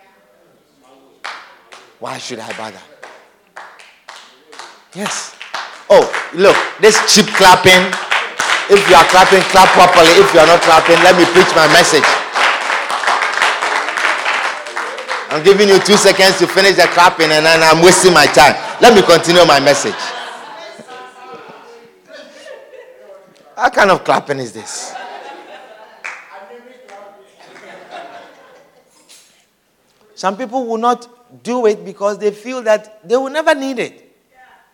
Why 2.00 2.18
should 2.18 2.40
I 2.40 2.52
bother? 2.58 2.82
Yes. 4.94 5.36
Oh, 5.90 6.06
look, 6.34 6.58
this 6.82 6.98
cheap 7.14 7.28
clapping. 7.36 7.94
If 8.70 8.82
you 8.90 8.96
are 8.96 9.06
clapping, 9.06 9.42
clap 9.54 9.70
properly. 9.70 10.10
If 10.18 10.34
you 10.34 10.40
are 10.40 10.48
not 10.48 10.62
clapping, 10.62 10.98
let 11.04 11.18
me 11.18 11.26
preach 11.26 11.54
my 11.56 11.68
message. 11.68 12.25
I'm 15.36 15.44
giving 15.44 15.68
you 15.68 15.78
two 15.80 15.98
seconds 15.98 16.40
to 16.40 16.48
finish 16.48 16.78
the 16.78 16.88
clapping 16.94 17.30
and 17.30 17.46
then 17.46 17.60
I'm 17.62 17.84
wasting 17.84 18.14
my 18.14 18.26
time. 18.26 18.56
Let 18.80 18.96
me 18.96 19.02
continue 19.02 19.44
my 19.46 19.60
message. 19.60 19.94
What 23.54 23.74
kind 23.74 23.92
of 23.92 24.06
clapping 24.06 24.40
is 24.40 24.54
this? 24.54 24.96
Some 30.14 30.38
people 30.38 30.66
will 30.66 30.78
not 30.78 31.44
do 31.44 31.66
it 31.66 31.84
because 31.84 32.18
they 32.18 32.32
feel 32.32 32.62
that 32.62 33.06
they 33.06 33.18
will 33.18 33.30
never 33.30 33.54
need 33.54 33.80
it. 33.80 34.16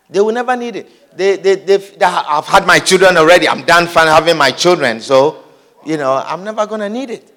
They 0.08 0.20
will 0.20 0.32
never 0.32 0.54
need 0.54 0.76
it. 0.76 1.16
They, 1.16 1.38
they, 1.38 1.56
they, 1.56 1.78
they, 1.78 2.04
I've 2.04 2.46
had 2.46 2.68
my 2.68 2.78
children 2.78 3.16
already. 3.16 3.48
I'm 3.48 3.64
done 3.64 3.86
having 3.86 4.36
my 4.36 4.52
children. 4.52 5.00
So, 5.00 5.42
you 5.84 5.96
know, 5.96 6.22
I'm 6.24 6.44
never 6.44 6.68
going 6.68 6.82
to 6.82 6.88
need 6.88 7.10
it. 7.10 7.36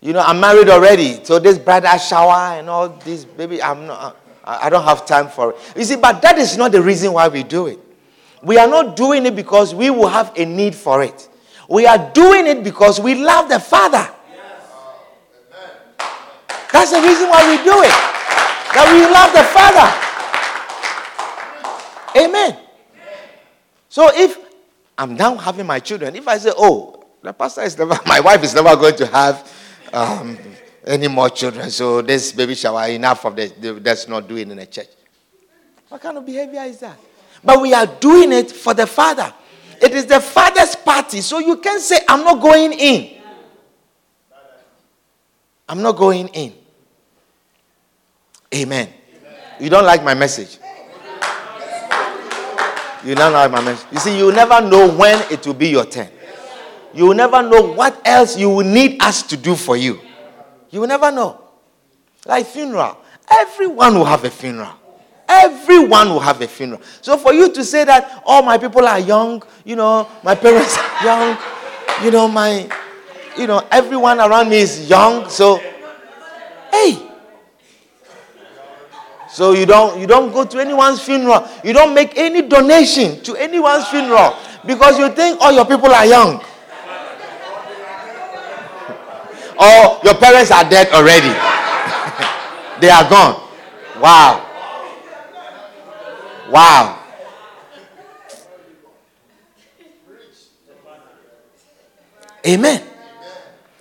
You 0.00 0.12
know, 0.12 0.20
I'm 0.20 0.38
married 0.40 0.68
already. 0.68 1.24
So 1.24 1.38
this 1.38 1.58
bridal 1.58 1.98
shower 1.98 2.58
and 2.58 2.68
all 2.68 2.88
this, 2.88 3.24
baby, 3.24 3.62
I'm 3.62 3.86
not, 3.86 4.16
I 4.44 4.70
don't 4.70 4.84
have 4.84 5.06
time 5.06 5.28
for 5.28 5.50
it. 5.50 5.56
You 5.76 5.84
see, 5.84 5.96
but 5.96 6.22
that 6.22 6.38
is 6.38 6.56
not 6.56 6.72
the 6.72 6.82
reason 6.82 7.12
why 7.12 7.28
we 7.28 7.42
do 7.42 7.66
it. 7.66 7.80
We 8.42 8.58
are 8.58 8.68
not 8.68 8.94
doing 8.96 9.26
it 9.26 9.34
because 9.34 9.74
we 9.74 9.90
will 9.90 10.08
have 10.08 10.32
a 10.36 10.44
need 10.44 10.74
for 10.74 11.02
it. 11.02 11.28
We 11.68 11.86
are 11.86 12.10
doing 12.12 12.46
it 12.46 12.62
because 12.62 13.00
we 13.00 13.14
love 13.14 13.48
the 13.48 13.58
Father. 13.58 14.08
That's 16.72 16.90
the 16.92 17.00
reason 17.00 17.28
why 17.28 17.42
we 17.50 17.56
do 17.64 17.82
it. 17.82 17.96
That 18.74 18.92
we 18.92 19.02
love 19.08 19.32
the 19.32 19.42
Father. 19.50 19.88
Amen. 22.24 22.58
So 23.88 24.10
if 24.14 24.38
I'm 24.98 25.14
now 25.16 25.36
having 25.36 25.66
my 25.66 25.80
children, 25.80 26.14
if 26.16 26.28
I 26.28 26.38
say, 26.38 26.52
oh, 26.56 27.04
the 27.22 27.32
pastor 27.32 27.62
is 27.62 27.76
never, 27.78 27.98
my 28.06 28.20
wife 28.20 28.42
is 28.44 28.54
never 28.54 28.76
going 28.76 28.96
to 28.96 29.06
have 29.06 29.50
um, 29.92 30.38
any 30.86 31.08
more 31.08 31.28
children, 31.30 31.70
so 31.70 32.02
this 32.02 32.32
baby 32.32 32.54
shower, 32.54 32.86
enough 32.88 33.24
of 33.24 33.36
this, 33.36 33.52
that's 33.80 34.08
not 34.08 34.28
doing 34.28 34.50
in 34.50 34.56
the 34.56 34.66
church. 34.66 34.88
What 35.88 36.00
kind 36.00 36.18
of 36.18 36.26
behavior 36.26 36.62
is 36.62 36.78
that? 36.80 36.98
But 37.42 37.60
we 37.60 37.72
are 37.74 37.86
doing 37.86 38.32
it 38.32 38.50
for 38.50 38.74
the 38.74 38.86
Father. 38.86 39.32
It 39.80 39.92
is 39.92 40.06
the 40.06 40.20
Father's 40.20 40.74
party, 40.74 41.20
so 41.20 41.38
you 41.38 41.58
can 41.58 41.80
say, 41.80 41.98
I'm 42.08 42.24
not 42.24 42.40
going 42.40 42.72
in. 42.72 43.22
I'm 45.68 45.82
not 45.82 45.96
going 45.96 46.28
in. 46.28 46.54
Amen. 48.54 48.88
You 49.60 49.68
don't 49.68 49.84
like 49.84 50.02
my 50.04 50.14
message? 50.14 50.58
You 53.04 53.14
don't 53.14 53.32
like 53.32 53.50
my 53.50 53.60
message. 53.60 53.86
You 53.92 53.98
see, 53.98 54.18
you 54.18 54.32
never 54.32 54.60
know 54.60 54.90
when 54.90 55.20
it 55.30 55.46
will 55.46 55.54
be 55.54 55.68
your 55.68 55.84
turn. 55.84 56.08
You 56.96 57.04
will 57.06 57.14
never 57.14 57.42
know 57.42 57.60
what 57.74 58.00
else 58.06 58.38
you 58.38 58.48
will 58.48 58.64
need 58.64 59.02
us 59.02 59.22
to 59.24 59.36
do 59.36 59.54
for 59.54 59.76
you. 59.76 60.00
You 60.70 60.80
will 60.80 60.88
never 60.88 61.12
know. 61.12 61.38
Like 62.24 62.46
funeral. 62.46 62.96
Everyone 63.30 63.96
will 63.96 64.06
have 64.06 64.24
a 64.24 64.30
funeral. 64.30 64.72
Everyone 65.28 66.08
will 66.08 66.20
have 66.20 66.40
a 66.40 66.48
funeral. 66.48 66.80
So 67.02 67.18
for 67.18 67.34
you 67.34 67.52
to 67.52 67.62
say 67.64 67.84
that 67.84 68.22
all 68.24 68.42
my 68.42 68.56
people 68.56 68.86
are 68.88 68.98
young, 68.98 69.42
you 69.64 69.76
know, 69.76 70.08
my 70.24 70.34
parents 70.34 70.78
are 70.78 71.04
young, 71.04 71.38
you 72.02 72.10
know, 72.10 72.28
my, 72.28 72.66
you 73.36 73.46
know, 73.46 73.66
everyone 73.70 74.18
around 74.18 74.48
me 74.48 74.58
is 74.58 74.88
young. 74.88 75.28
So, 75.28 75.58
hey. 76.70 77.10
So 79.28 79.52
you 79.52 79.66
don't 79.66 80.00
you 80.00 80.06
don't 80.06 80.32
go 80.32 80.46
to 80.46 80.58
anyone's 80.58 81.02
funeral. 81.02 81.46
You 81.62 81.74
don't 81.74 81.92
make 81.92 82.16
any 82.16 82.40
donation 82.40 83.20
to 83.24 83.36
anyone's 83.36 83.86
funeral 83.88 84.34
because 84.64 84.98
you 84.98 85.10
think 85.10 85.42
all 85.42 85.52
your 85.52 85.66
people 85.66 85.90
are 85.92 86.06
young. 86.06 86.42
Or 89.58 90.00
your 90.04 90.14
parents 90.14 90.50
are 90.50 90.68
dead 90.68 90.88
already. 90.92 91.28
they 92.80 92.90
are 92.90 93.08
gone. 93.08 93.42
Wow. 94.00 94.42
Wow. 96.50 97.02
Amen. 102.46 102.82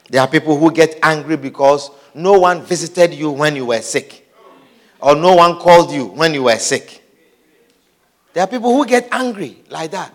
There 0.10 0.22
are 0.22 0.28
people 0.28 0.58
who 0.58 0.72
get 0.72 1.00
angry 1.04 1.38
because 1.38 1.92
no 2.14 2.40
one 2.40 2.62
visited 2.64 3.14
you 3.14 3.32
when 3.32 3.56
you 3.56 3.66
were 3.68 3.82
sick, 3.82 4.28
or 5.02 5.16
no 5.16 5.36
one 5.36 5.58
called 5.60 5.92
you 5.92 6.06
when 6.06 6.34
you 6.34 6.44
were 6.44 6.58
sick. 6.58 7.04
There 8.34 8.44
are 8.44 8.48
people 8.48 8.74
who 8.76 8.86
get 8.86 9.08
angry 9.12 9.64
like 9.70 9.92
that. 9.92 10.14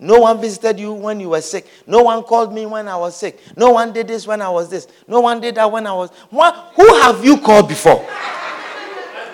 No 0.00 0.20
one 0.20 0.40
visited 0.40 0.78
you 0.78 0.92
when 0.92 1.18
you 1.18 1.30
were 1.30 1.40
sick. 1.40 1.66
No 1.86 2.02
one 2.02 2.22
called 2.22 2.52
me 2.54 2.66
when 2.66 2.86
I 2.86 2.96
was 2.96 3.16
sick. 3.16 3.40
No 3.56 3.70
one 3.70 3.92
did 3.92 4.06
this 4.06 4.26
when 4.26 4.40
I 4.40 4.48
was 4.48 4.70
this. 4.70 4.86
No 5.08 5.20
one 5.20 5.40
did 5.40 5.56
that 5.56 5.70
when 5.70 5.86
I 5.86 5.92
was. 5.92 6.10
Who 6.30 6.94
have 7.00 7.24
you 7.24 7.38
called 7.38 7.68
before? 7.68 8.00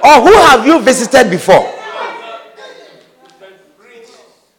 Or 0.03 0.21
who 0.21 0.33
have 0.33 0.67
you 0.67 0.81
visited 0.81 1.31
before? 1.31 1.71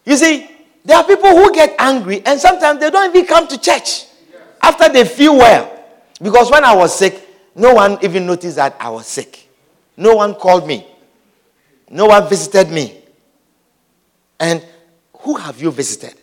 You 0.05 0.15
see, 0.15 0.47
there 0.83 0.97
are 0.97 1.03
people 1.03 1.29
who 1.29 1.51
get 1.53 1.75
angry 1.79 2.21
and 2.25 2.39
sometimes 2.39 2.79
they 2.79 2.91
don't 2.91 3.15
even 3.15 3.27
come 3.27 3.47
to 3.47 3.59
church 3.59 4.05
after 4.61 4.87
they 4.89 5.05
feel 5.05 5.35
well. 5.37 5.71
Because 6.21 6.51
when 6.51 6.63
I 6.63 6.75
was 6.75 6.97
sick, 6.97 7.27
no 7.55 7.73
one 7.73 7.97
even 8.03 8.27
noticed 8.27 8.57
that 8.57 8.75
I 8.79 8.89
was 8.89 9.07
sick. 9.07 9.49
No 9.97 10.15
one 10.15 10.35
called 10.35 10.67
me. 10.67 10.85
No 11.89 12.05
one 12.07 12.27
visited 12.29 12.69
me. 12.69 13.01
And 14.39 14.63
who 15.25 15.35
have 15.35 15.59
you 15.59 15.71
visited 15.71 16.13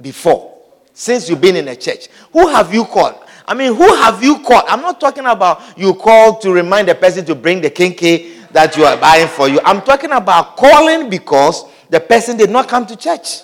before? 0.00 0.56
Since 0.94 1.28
you've 1.28 1.40
been 1.40 1.56
in 1.56 1.66
a 1.66 1.74
church, 1.76 2.06
who 2.32 2.46
have 2.46 2.72
you 2.72 2.84
called? 2.84 3.16
I 3.46 3.54
mean, 3.54 3.74
who 3.74 3.94
have 3.96 4.22
you 4.22 4.38
called? 4.38 4.64
I'm 4.68 4.80
not 4.80 5.00
talking 5.00 5.26
about 5.26 5.76
you 5.76 5.94
called 5.94 6.40
to 6.42 6.52
remind 6.52 6.88
the 6.88 6.94
person 6.94 7.24
to 7.26 7.34
bring 7.34 7.60
the 7.60 7.70
kenkey 7.70 8.48
that 8.52 8.76
you 8.76 8.84
are 8.84 8.96
buying 8.96 9.26
for 9.26 9.48
you. 9.48 9.60
I'm 9.64 9.82
talking 9.82 10.12
about 10.12 10.56
calling 10.56 11.10
because 11.10 11.64
the 11.90 11.98
person 11.98 12.36
did 12.36 12.48
not 12.48 12.68
come 12.68 12.86
to 12.86 12.96
church. 12.96 13.42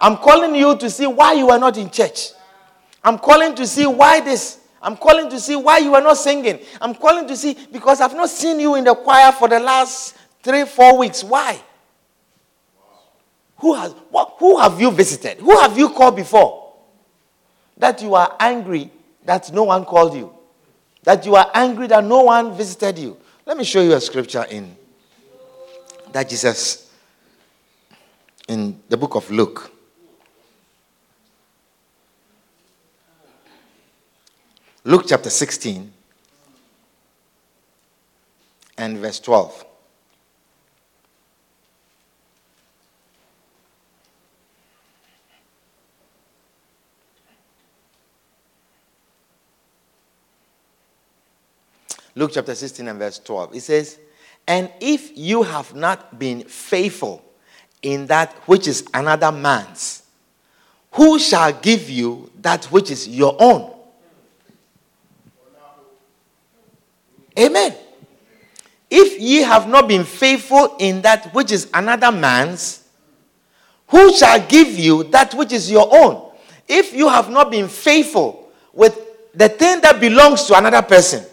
I'm 0.00 0.18
calling 0.18 0.54
you 0.54 0.76
to 0.76 0.90
see 0.90 1.06
why 1.06 1.32
you 1.32 1.48
are 1.48 1.58
not 1.58 1.78
in 1.78 1.90
church. 1.90 2.32
I'm 3.02 3.18
calling 3.18 3.54
to 3.56 3.66
see 3.66 3.86
why 3.86 4.20
this. 4.20 4.60
I'm 4.80 4.96
calling 4.96 5.28
to 5.30 5.40
see 5.40 5.56
why 5.56 5.78
you 5.78 5.94
are 5.94 6.02
not 6.02 6.18
singing. 6.18 6.60
I'm 6.80 6.94
calling 6.94 7.26
to 7.26 7.36
see 7.36 7.56
because 7.72 8.00
I've 8.02 8.14
not 8.14 8.28
seen 8.28 8.60
you 8.60 8.74
in 8.76 8.84
the 8.84 8.94
choir 8.94 9.32
for 9.32 9.48
the 9.48 9.58
last 9.58 10.16
three, 10.42 10.64
four 10.66 10.98
weeks. 10.98 11.24
Why? 11.24 11.60
Who 13.58 13.74
has 13.74 13.92
what, 14.10 14.34
who 14.38 14.58
have 14.58 14.80
you 14.80 14.90
visited? 14.90 15.38
Who 15.38 15.58
have 15.58 15.76
you 15.76 15.90
called 15.90 16.16
before? 16.16 16.74
That 17.76 18.00
you 18.02 18.14
are 18.14 18.36
angry 18.38 18.90
that 19.24 19.52
no 19.52 19.64
one 19.64 19.84
called 19.84 20.14
you. 20.14 20.32
That 21.02 21.24
you 21.26 21.34
are 21.34 21.50
angry 21.54 21.86
that 21.88 22.04
no 22.04 22.22
one 22.22 22.56
visited 22.56 22.98
you. 22.98 23.16
Let 23.46 23.56
me 23.56 23.64
show 23.64 23.80
you 23.80 23.94
a 23.94 24.00
scripture 24.00 24.44
in 24.50 24.76
that 26.12 26.28
Jesus 26.28 26.90
in 28.48 28.80
the 28.88 28.96
book 28.96 29.14
of 29.14 29.30
Luke. 29.30 29.70
Luke 34.84 35.04
chapter 35.06 35.28
16 35.28 35.92
and 38.78 38.98
verse 38.98 39.20
12. 39.20 39.67
Luke 52.18 52.32
chapter 52.34 52.52
16 52.52 52.88
and 52.88 52.98
verse 52.98 53.20
12. 53.20 53.54
It 53.54 53.60
says, 53.60 53.96
And 54.44 54.72
if 54.80 55.16
you 55.16 55.44
have 55.44 55.72
not 55.76 56.18
been 56.18 56.42
faithful 56.42 57.22
in 57.80 58.06
that 58.06 58.32
which 58.48 58.66
is 58.66 58.84
another 58.92 59.30
man's, 59.30 60.02
who 60.90 61.20
shall 61.20 61.52
give 61.52 61.88
you 61.88 62.28
that 62.40 62.64
which 62.66 62.90
is 62.90 63.06
your 63.06 63.36
own? 63.38 63.72
Amen. 67.38 67.76
If 68.90 69.20
ye 69.20 69.42
have 69.42 69.68
not 69.68 69.86
been 69.86 70.02
faithful 70.02 70.74
in 70.80 71.02
that 71.02 71.32
which 71.32 71.52
is 71.52 71.70
another 71.72 72.10
man's, 72.10 72.82
who 73.86 74.12
shall 74.12 74.44
give 74.44 74.76
you 74.76 75.04
that 75.04 75.34
which 75.34 75.52
is 75.52 75.70
your 75.70 75.88
own? 75.88 76.32
If 76.66 76.92
you 76.92 77.08
have 77.08 77.30
not 77.30 77.52
been 77.52 77.68
faithful 77.68 78.50
with 78.72 78.98
the 79.34 79.48
thing 79.48 79.80
that 79.82 80.00
belongs 80.00 80.46
to 80.46 80.58
another 80.58 80.82
person, 80.82 81.24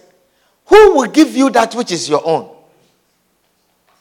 who 0.65 0.95
will 0.95 1.07
give 1.07 1.35
you 1.35 1.49
that 1.51 1.75
which 1.75 1.91
is 1.91 2.09
your 2.09 2.25
own? 2.25 2.55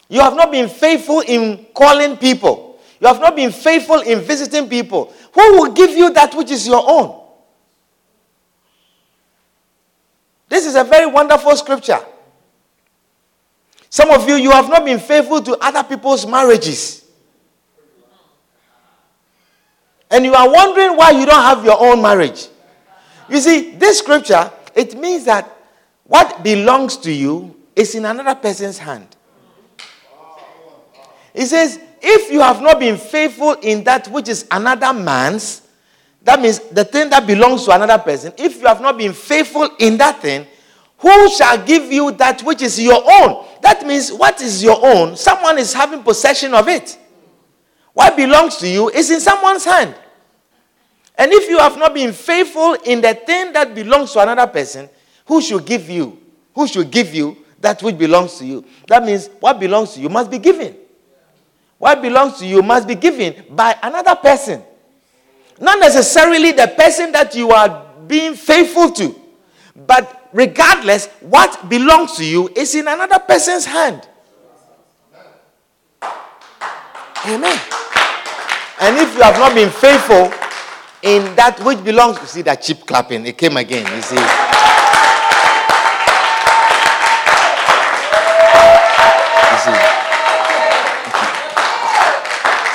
You 0.09 0.21
have 0.21 0.35
not 0.37 0.51
been 0.51 0.69
faithful 0.69 1.21
in 1.21 1.67
calling 1.75 2.17
people. 2.17 2.79
You 3.01 3.09
have 3.09 3.21
not 3.21 3.37
been 3.37 3.51
faithful 3.51 4.01
in 4.01 4.21
visiting 4.21 4.69
people. 4.69 5.13
Who 5.33 5.59
will 5.59 5.73
give 5.73 5.91
you 5.91 6.13
that 6.13 6.35
which 6.35 6.51
is 6.51 6.67
your 6.67 6.83
own? 6.87 7.23
This 10.49 10.67
is 10.67 10.77
a 10.77 10.85
very 10.85 11.07
wonderful 11.07 11.57
scripture. 11.57 11.99
Some 13.91 14.11
of 14.11 14.29
you, 14.29 14.37
you 14.37 14.51
have 14.51 14.69
not 14.69 14.85
been 14.85 14.99
faithful 14.99 15.41
to 15.43 15.57
other 15.61 15.83
people's 15.85 16.27
marriages. 16.27 17.05
And 20.11 20.25
you 20.25 20.35
are 20.35 20.51
wondering 20.51 20.97
why 20.97 21.11
you 21.11 21.27
don't 21.27 21.43
have 21.43 21.65
your 21.65 21.81
own 21.81 22.01
marriage. 22.01 22.49
You 23.29 23.39
see, 23.41 23.73
this 23.73 23.99
scripture, 23.99 24.51
it 24.75 24.97
means 24.97 25.25
that 25.25 25.54
what 26.05 26.43
belongs 26.45 26.97
to 26.99 27.13
you 27.13 27.57
is 27.75 27.95
in 27.95 28.05
another 28.05 28.35
person's 28.35 28.79
hand. 28.79 29.17
He 31.35 31.47
says, 31.47 31.81
if 32.01 32.31
you 32.31 32.41
have 32.41 32.63
not 32.63 32.79
been 32.79 32.97
faithful 32.97 33.53
in 33.63 33.83
that 33.85 34.09
which 34.09 34.29
is 34.29 34.47
another 34.51 34.93
man's, 34.93 35.63
that 36.23 36.41
means 36.41 36.61
the 36.71 36.85
thing 36.85 37.11
that 37.11 37.27
belongs 37.27 37.65
to 37.65 37.73
another 37.73 37.99
person, 37.99 38.33
if 38.39 38.61
you 38.61 38.67
have 38.67 38.81
not 38.81 38.97
been 38.97 39.13
faithful 39.13 39.69
in 39.79 39.97
that 39.99 40.21
thing, 40.23 40.47
who 40.99 41.31
shall 41.31 41.63
give 41.65 41.91
you 41.93 42.13
that 42.13 42.43
which 42.43 42.63
is 42.63 42.81
your 42.81 43.03
own? 43.05 43.45
That 43.63 43.87
means 43.87 44.13
what 44.13 44.41
is 44.41 44.63
your 44.63 44.79
own? 44.83 45.17
Someone 45.17 45.59
is 45.59 45.73
having 45.73 46.03
possession 46.03 46.55
of 46.55 46.69
it. 46.69 46.99
What 47.93 48.17
belongs 48.17 48.57
to 48.59 48.69
you 48.69 48.91
is 48.91 49.11
in 49.11 49.21
someone's 49.21 49.65
hand. 49.65 49.95
And 51.17 51.33
if 51.33 51.49
you 51.49 51.59
have 51.59 51.79
not 51.79 51.95
been 51.95 52.13
faithful 52.13 52.75
in 52.85 53.01
the 53.01 53.15
thing 53.15 53.53
that 53.53 53.75
belongs 53.75 54.13
to 54.13 54.21
another 54.21 54.51
person, 54.51 54.89
who 55.27 55.41
should 55.41 55.65
give 55.65 55.89
you? 55.89 56.19
Who 56.55 56.67
should 56.67 56.91
give 56.91 57.15
you 57.15 57.37
that 57.61 57.83
which 57.83 57.97
belongs 57.99 58.39
to 58.39 58.47
you? 58.47 58.65
That 58.87 59.05
means 59.05 59.29
what 59.41 59.59
belongs 59.59 59.95
to 59.95 60.01
you 60.01 60.09
must 60.09 60.31
be 60.31 60.39
given. 60.39 60.77
What 61.79 62.01
belongs 62.01 62.39
to 62.39 62.47
you 62.47 62.63
must 62.63 62.87
be 62.87 62.95
given 62.95 63.45
by 63.51 63.77
another 63.83 64.15
person. 64.15 64.63
Not 65.61 65.79
necessarily 65.81 66.53
the 66.53 66.69
person 66.77 67.13
that 67.13 67.35
you 67.35 67.51
are 67.51 67.87
being 68.07 68.35
faithful 68.35 68.91
to, 68.93 69.15
but 69.87 70.29
regardless, 70.33 71.07
what 71.21 71.69
belongs 71.69 72.17
to 72.17 72.25
you 72.25 72.51
is 72.55 72.75
in 72.75 72.87
another 72.89 73.19
person's 73.19 73.65
hand. 73.65 74.09
Amen. 77.27 77.59
And 78.81 78.97
if 78.99 79.17
you 79.17 79.23
have 79.23 79.39
not 79.39 79.55
been 79.55 79.71
faithful 79.71 80.33
in 81.03 81.35
that 81.37 81.59
which 81.65 81.83
belongs, 81.83 82.17
to 82.17 82.23
you 82.23 82.29
see 82.29 82.43
that 82.43 82.61
cheap 82.63 82.85
clapping, 82.87 83.25
it 83.27 83.39
came 83.39 83.57
again, 83.57 83.87
you 83.95 84.03
see. 84.03 84.54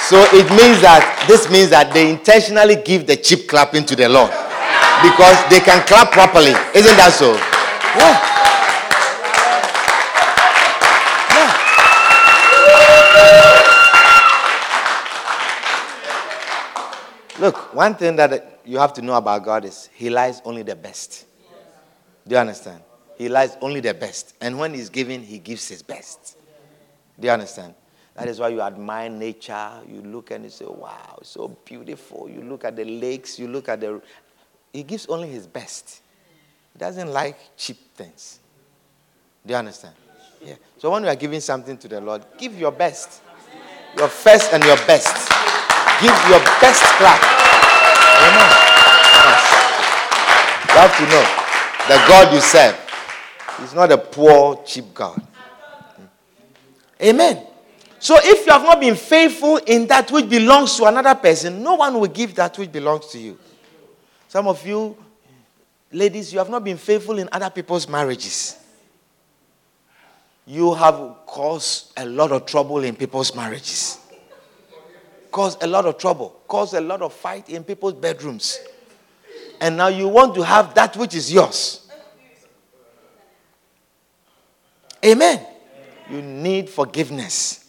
So 0.10 0.18
it 0.34 0.50
means 0.50 0.82
that 0.82 1.06
this 1.28 1.52
means 1.52 1.70
that 1.70 1.94
they 1.94 2.10
intentionally 2.10 2.78
give 2.78 3.06
the 3.06 3.16
cheap 3.16 3.48
clapping 3.48 3.86
to 3.86 3.96
the 3.96 4.10
Lord 4.10 4.32
because 5.06 5.38
they 5.54 5.60
can 5.60 5.86
clap 5.86 6.12
properly. 6.12 6.50
Isn't 6.74 6.98
that 6.98 7.14
so? 7.14 7.38
Yeah. 7.94 8.18
Look, 17.40 17.76
one 17.76 17.94
thing 17.94 18.16
that 18.16 18.62
you 18.66 18.80
have 18.80 18.94
to 18.94 19.04
know 19.04 19.14
about 19.14 19.46
God 19.46 19.64
is 19.64 19.92
He 19.94 20.10
lies 20.10 20.42
only 20.44 20.64
the 20.64 20.76
best. 20.76 21.28
Do 22.28 22.34
you 22.34 22.42
understand? 22.42 22.82
He 23.16 23.30
lies 23.30 23.58
only 23.62 23.80
the 23.80 23.94
best. 23.94 24.34
And 24.42 24.58
when 24.58 24.74
He's 24.74 24.90
giving, 24.90 25.22
He 25.22 25.38
gives 25.38 25.68
His 25.68 25.84
best. 25.84 26.36
Do 27.20 27.28
you 27.28 27.32
understand? 27.32 27.76
That 28.20 28.28
is 28.28 28.38
why 28.38 28.50
you 28.50 28.60
admire 28.60 29.10
nature. 29.10 29.72
You 29.88 30.02
look 30.02 30.32
and 30.32 30.44
you 30.44 30.50
say, 30.50 30.66
wow, 30.66 31.20
it's 31.22 31.30
so 31.30 31.48
beautiful. 31.64 32.30
You 32.30 32.42
look 32.42 32.66
at 32.66 32.76
the 32.76 32.84
lakes, 32.84 33.40
you 33.40 33.48
look 33.48 33.70
at 33.70 33.80
the. 33.80 34.02
He 34.74 34.84
gives 34.84 35.06
only 35.06 35.30
His 35.30 35.48
best. 35.48 36.02
He 36.74 36.80
doesn't 36.80 37.14
like 37.14 37.38
cheap 37.56 37.78
things. 37.96 38.42
Do 39.46 39.54
you 39.54 39.58
understand? 39.58 39.96
Yeah. 40.46 40.56
So 40.80 40.92
when 40.92 41.04
you 41.04 41.10
are 41.10 41.16
giving 41.16 41.40
something 41.40 41.78
to 41.78 41.88
the 41.88 42.02
Lord, 42.02 42.26
give 42.38 42.60
your 42.60 42.74
best. 42.74 43.22
Your 43.98 44.10
first 44.10 44.52
and 44.52 44.66
your 44.66 44.76
best. 44.86 45.30
Give 46.02 46.12
your 46.28 46.44
best 46.60 46.84
clap. 47.00 47.24
Amen. 48.20 48.52
Yes. 49.16 49.44
You 50.68 50.76
have 50.76 50.98
to 50.98 51.04
know 51.08 51.26
the 51.88 51.96
God 52.06 52.34
you 52.34 52.42
serve 52.42 52.76
is 53.64 53.74
not 53.74 53.94
a 53.94 53.98
poor, 53.98 54.62
cheap 54.66 54.94
God. 54.94 55.22
Hmm. 55.96 56.04
Amen. 57.02 57.46
So 58.00 58.16
if 58.18 58.46
you 58.46 58.52
have 58.52 58.64
not 58.64 58.80
been 58.80 58.96
faithful 58.96 59.58
in 59.58 59.88
that 59.88 60.10
which 60.12 60.30
belongs 60.30 60.78
to 60.78 60.86
another 60.86 61.16
person, 61.16 61.62
no 61.62 61.76
one 61.76 62.00
will 62.00 62.08
give 62.08 62.34
that 62.36 62.58
which 62.58 62.72
belongs 62.72 63.08
to 63.08 63.20
you. 63.20 63.38
Some 64.28 64.48
of 64.48 64.66
you, 64.66 64.96
ladies, 65.92 66.32
you 66.32 66.40
have 66.40 66.50
not 66.50 66.64
been 66.64 66.78
faithful 66.78 67.20
in 67.20 67.28
other 67.32 67.50
people's 67.50 67.88
marriages 67.88 68.60
you 70.50 70.74
have 70.74 70.96
caused 71.28 71.94
a 71.96 72.04
lot 72.08 72.32
of 72.32 72.44
trouble 72.48 72.84
in 72.84 72.96
people's 72.96 73.36
marriages. 73.36 74.00
Caused 75.32 75.62
a 75.62 75.68
lot 75.68 75.86
of 75.86 76.00
trouble. 76.00 76.42
Caused 76.48 76.74
a 76.74 76.82
lot 76.82 77.04
of 77.04 77.14
fight 77.14 77.48
in 77.50 77.64
people's 77.64 77.94
bedrooms. 77.94 78.60
And 79.62 79.78
now 79.78 79.90
you 79.90 80.08
want 80.08 80.34
to 80.34 80.42
have 80.42 80.74
that 80.74 80.98
which 80.98 81.14
is 81.14 81.32
yours. 81.32 81.88
Amen. 85.06 85.46
You 86.10 86.24
need 86.24 86.68
forgiveness. 86.68 87.69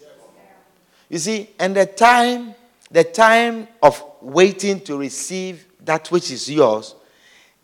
You 1.10 1.18
see, 1.18 1.50
and 1.58 1.76
the 1.76 1.86
time, 1.86 2.54
the 2.90 3.02
time 3.02 3.66
of 3.82 4.02
waiting 4.22 4.80
to 4.82 4.96
receive 4.96 5.66
that 5.80 6.10
which 6.10 6.30
is 6.30 6.48
yours 6.48 6.94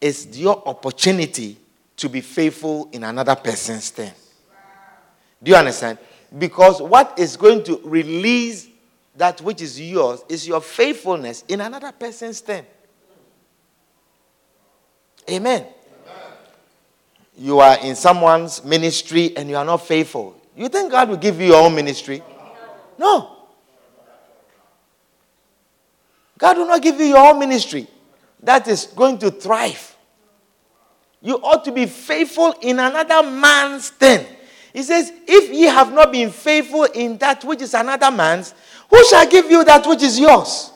is 0.01 0.39
your 0.39 0.67
opportunity 0.69 1.57
to 1.97 2.09
be 2.09 2.21
faithful 2.21 2.89
in 2.93 3.05
another 3.05 3.37
person's 3.37 3.91
thing. 3.91 4.13
Do 5.43 5.53
you 5.53 5.57
understand? 5.57 5.99
Because 6.37 6.83
what 6.83 7.19
is 7.19 7.37
going 7.37 7.63
to 7.65 7.81
release 7.85 8.69
that 9.15 9.41
which 9.41 9.63
is 9.63 9.81
yours 9.81 10.23
is 10.29 10.47
your 10.47 10.61
faithfulness 10.61 11.45
in 11.49 11.61
another 11.61 11.93
person's 11.93 12.41
thing. 12.41 12.67
Amen. 15.31 15.63
Amen. 15.63 15.73
You 17.39 17.61
are 17.61 17.79
in 17.79 17.95
someone's 17.95 18.65
ministry 18.65 19.37
and 19.37 19.49
you 19.49 19.57
are 19.57 19.65
not 19.65 19.87
faithful. 19.87 20.37
You 20.57 20.69
think 20.69 20.91
God 20.91 21.09
will 21.09 21.17
give 21.17 21.41
you 21.41 21.49
your 21.49 21.63
own 21.63 21.75
ministry? 21.75 22.23
No. 22.99 23.36
God 26.39 26.59
will 26.59 26.67
not 26.67 26.83
give 26.83 26.99
you 27.01 27.07
your 27.07 27.19
own 27.33 27.39
ministry 27.39 27.87
that 28.43 28.69
is 28.69 28.87
going 28.87 29.19
to 29.19 29.31
thrive. 29.31 29.97
You 31.23 31.37
ought 31.37 31.65
to 31.65 31.73
be 31.73 31.87
faithful 31.87 32.55
in 32.61 32.79
another 32.79 33.29
man's 33.29 33.89
thing. 33.91 34.27
He 34.73 34.83
says, 34.83 35.13
If 35.27 35.51
ye 35.51 35.63
have 35.63 35.93
not 35.93 36.13
been 36.13 36.31
faithful 36.31 36.85
in 36.85 37.17
that 37.19 37.43
which 37.45 37.63
is 37.63 37.75
another 37.75 38.11
man's, 38.11 38.55
who 38.91 39.05
shall 39.07 39.27
give 39.29 39.51
you 39.51 39.65
that 39.65 39.87
which 39.87 40.03
is 40.03 40.19
yours? 40.21 40.71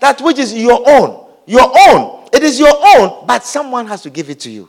That 0.00 0.20
which 0.20 0.38
is 0.38 0.54
your 0.54 0.82
own. 0.88 1.28
Your 1.46 1.70
own. 1.88 2.28
It 2.32 2.42
is 2.42 2.58
your 2.58 2.74
own, 2.96 3.26
but 3.26 3.44
someone 3.44 3.86
has 3.86 4.02
to 4.02 4.10
give 4.10 4.30
it 4.30 4.40
to 4.40 4.50
you. 4.50 4.68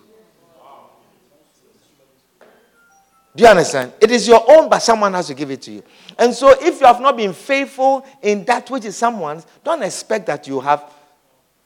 Do 3.40 3.46
you 3.46 3.52
understand? 3.52 3.94
It 4.02 4.12
is 4.12 4.28
your 4.28 4.44
own, 4.52 4.68
but 4.68 4.80
someone 4.80 5.14
has 5.14 5.28
to 5.28 5.34
give 5.34 5.50
it 5.50 5.62
to 5.62 5.72
you. 5.72 5.84
And 6.18 6.34
so, 6.34 6.50
if 6.62 6.82
you 6.82 6.86
have 6.86 7.00
not 7.00 7.16
been 7.16 7.32
faithful 7.32 8.06
in 8.22 8.44
that 8.44 8.70
which 8.70 8.84
is 8.84 8.98
someone's, 8.98 9.48
don't 9.64 9.82
expect 9.82 10.26
that 10.26 10.46
you 10.46 10.60
have 10.60 10.84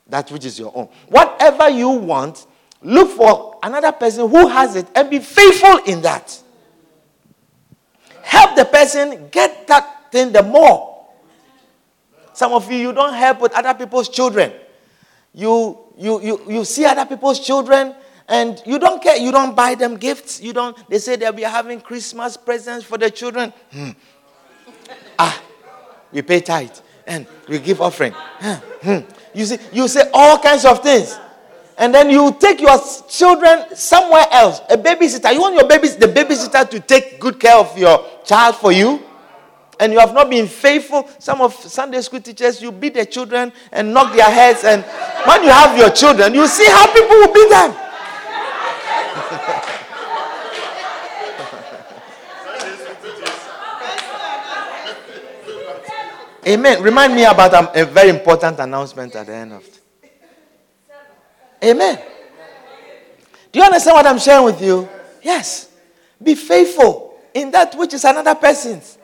that 0.05 0.29
which 0.29 0.45
is 0.45 0.59
your 0.59 0.71
own. 0.75 0.87
Whatever 1.07 1.69
you 1.69 1.89
want, 1.89 2.45
look 2.83 3.09
for 3.09 3.57
another 3.63 3.91
person 3.91 4.29
who 4.29 4.47
has 4.49 4.75
it 4.75 4.85
and 4.93 5.09
be 5.09 5.17
faithful 5.17 5.77
in 5.87 6.03
that 6.03 6.39
help 8.21 8.55
the 8.55 8.65
person 8.65 9.29
get 9.31 9.65
that 9.65 10.11
thing 10.11 10.31
the 10.31 10.43
more. 10.43 11.07
Some 12.33 12.53
of 12.53 12.71
you, 12.71 12.77
you 12.77 12.93
don't 12.93 13.15
help 13.15 13.41
with 13.41 13.51
other 13.53 13.73
people's 13.73 14.09
children. 14.09 14.53
You, 15.33 15.79
you, 15.97 16.21
you, 16.21 16.41
you 16.47 16.65
see 16.65 16.85
other 16.85 17.07
people's 17.07 17.39
children 17.39 17.95
and 18.27 18.61
you 18.65 18.79
don't 18.79 19.01
care. 19.01 19.17
You 19.17 19.31
don't 19.31 19.55
buy 19.55 19.75
them 19.75 19.97
gifts. 19.97 20.41
You 20.41 20.53
don't, 20.53 20.77
they 20.89 20.99
say 20.99 21.15
they'll 21.15 21.31
be 21.31 21.43
having 21.43 21.81
Christmas 21.81 22.37
presents 22.37 22.85
for 22.85 22.97
the 22.97 23.09
children. 23.09 23.53
Hmm. 23.71 23.89
Ah, 25.19 25.41
we 26.11 26.21
pay 26.21 26.39
tithe 26.39 26.77
and 27.05 27.27
we 27.47 27.59
give 27.59 27.81
offering. 27.81 28.13
Hmm. 28.13 28.99
You 29.33 29.45
see, 29.45 29.57
you 29.71 29.87
say 29.87 30.09
all 30.13 30.39
kinds 30.39 30.65
of 30.65 30.81
things 30.81 31.17
and 31.77 31.93
then 31.93 32.09
you 32.09 32.35
take 32.39 32.61
your 32.61 32.77
children 33.09 33.75
somewhere 33.75 34.25
else. 34.31 34.61
A 34.69 34.77
babysitter. 34.77 35.33
You 35.33 35.41
want 35.41 35.55
your 35.55 35.67
baby, 35.67 35.87
the 35.87 36.07
babysitter 36.07 36.69
to 36.69 36.79
take 36.79 37.19
good 37.19 37.39
care 37.39 37.57
of 37.57 37.77
your 37.77 38.05
child 38.23 38.55
for 38.55 38.71
you, 38.71 39.01
and 39.79 39.91
you 39.91 39.99
have 39.99 40.13
not 40.13 40.29
been 40.29 40.47
faithful. 40.47 41.09
Some 41.19 41.41
of 41.41 41.53
Sunday 41.55 42.01
school 42.01 42.21
teachers, 42.21 42.61
you 42.61 42.71
beat 42.71 42.93
the 42.93 43.05
children 43.05 43.51
and 43.71 43.93
knock 43.93 44.13
their 44.15 44.29
heads, 44.29 44.63
and 44.63 44.83
when 45.25 45.43
you 45.43 45.49
have 45.49 45.77
your 45.77 45.89
children, 45.89 46.33
you 46.33 46.47
see 46.47 46.65
how 46.67 46.85
people 46.93 47.09
will 47.17 47.33
beat 47.33 47.49
them. 47.49 47.82
Amen. 56.45 56.83
Remind 56.83 57.15
me 57.15 57.23
about 57.23 57.53
a, 57.53 57.81
a 57.81 57.85
very 57.85 58.09
important 58.09 58.59
announcement 58.59 59.15
at 59.15 59.27
the 59.27 59.33
end 59.33 59.53
of 59.53 59.63
it. 59.65 59.79
Amen. 61.63 61.99
Do 63.51 63.59
you 63.59 63.65
understand 63.65 63.95
what 63.95 64.05
I'm 64.05 64.19
sharing 64.19 64.45
with 64.45 64.61
you? 64.61 64.89
Yes. 65.21 65.69
Be 66.21 66.35
faithful 66.35 67.17
in 67.33 67.51
that 67.51 67.75
which 67.75 67.93
is 67.93 68.03
another 68.03 68.35
person's. 68.35 68.97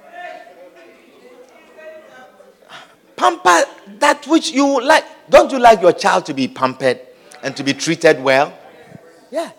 Pamper 3.15 3.63
that 3.99 4.25
which 4.27 4.51
you 4.51 4.81
like. 4.81 5.03
Don't 5.29 5.51
you 5.51 5.59
like 5.59 5.81
your 5.81 5.91
child 5.93 6.25
to 6.27 6.33
be 6.33 6.47
pampered 6.47 6.99
and 7.43 7.55
to 7.55 7.63
be 7.63 7.73
treated 7.73 8.21
well? 8.21 8.57
Yeah. 9.29 9.51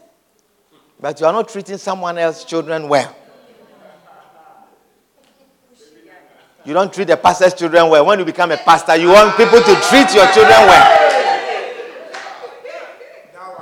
But 0.99 1.21
you 1.21 1.27
are 1.27 1.33
not 1.33 1.49
treating 1.49 1.79
someone 1.79 2.19
else's 2.19 2.45
children 2.45 2.89
well. 2.89 3.15
You 6.71 6.75
don't 6.75 6.95
treat 6.95 7.09
the 7.09 7.17
pastor's 7.17 7.53
children 7.53 7.89
well. 7.89 8.07
When 8.07 8.21
you 8.21 8.25
become 8.25 8.53
a 8.53 8.57
pastor, 8.57 8.95
you 8.95 9.09
want 9.09 9.37
people 9.37 9.59
to 9.59 9.75
treat 9.91 10.15
your 10.15 10.25
children 10.31 10.55
well. 10.71 11.11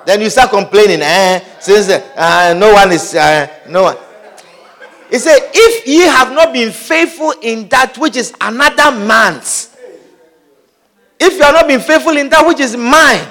Then 0.05 0.21
you 0.21 0.29
start 0.29 0.51
complaining, 0.51 1.01
eh, 1.01 1.41
since 1.59 1.89
uh, 1.89 2.55
no 2.59 2.75
one 2.75 2.93
is, 2.93 3.15
uh, 3.15 3.49
no 3.71 3.85
one. 3.85 3.97
He 5.11 5.19
said, 5.19 5.39
If 5.55 5.87
ye 5.87 6.01
have 6.01 6.35
not 6.35 6.53
been 6.53 6.71
faithful 6.71 7.33
in 7.41 7.67
that 7.71 7.97
which 7.97 8.15
is 8.15 8.35
another 8.43 8.91
man's, 9.07 9.75
if 11.19 11.33
you 11.33 11.43
have 11.45 11.55
not 11.55 11.67
been 11.67 11.81
faithful 11.81 12.15
in 12.15 12.29
that 12.29 12.47
which 12.47 12.61
is 12.61 12.77
mine, 12.77 13.27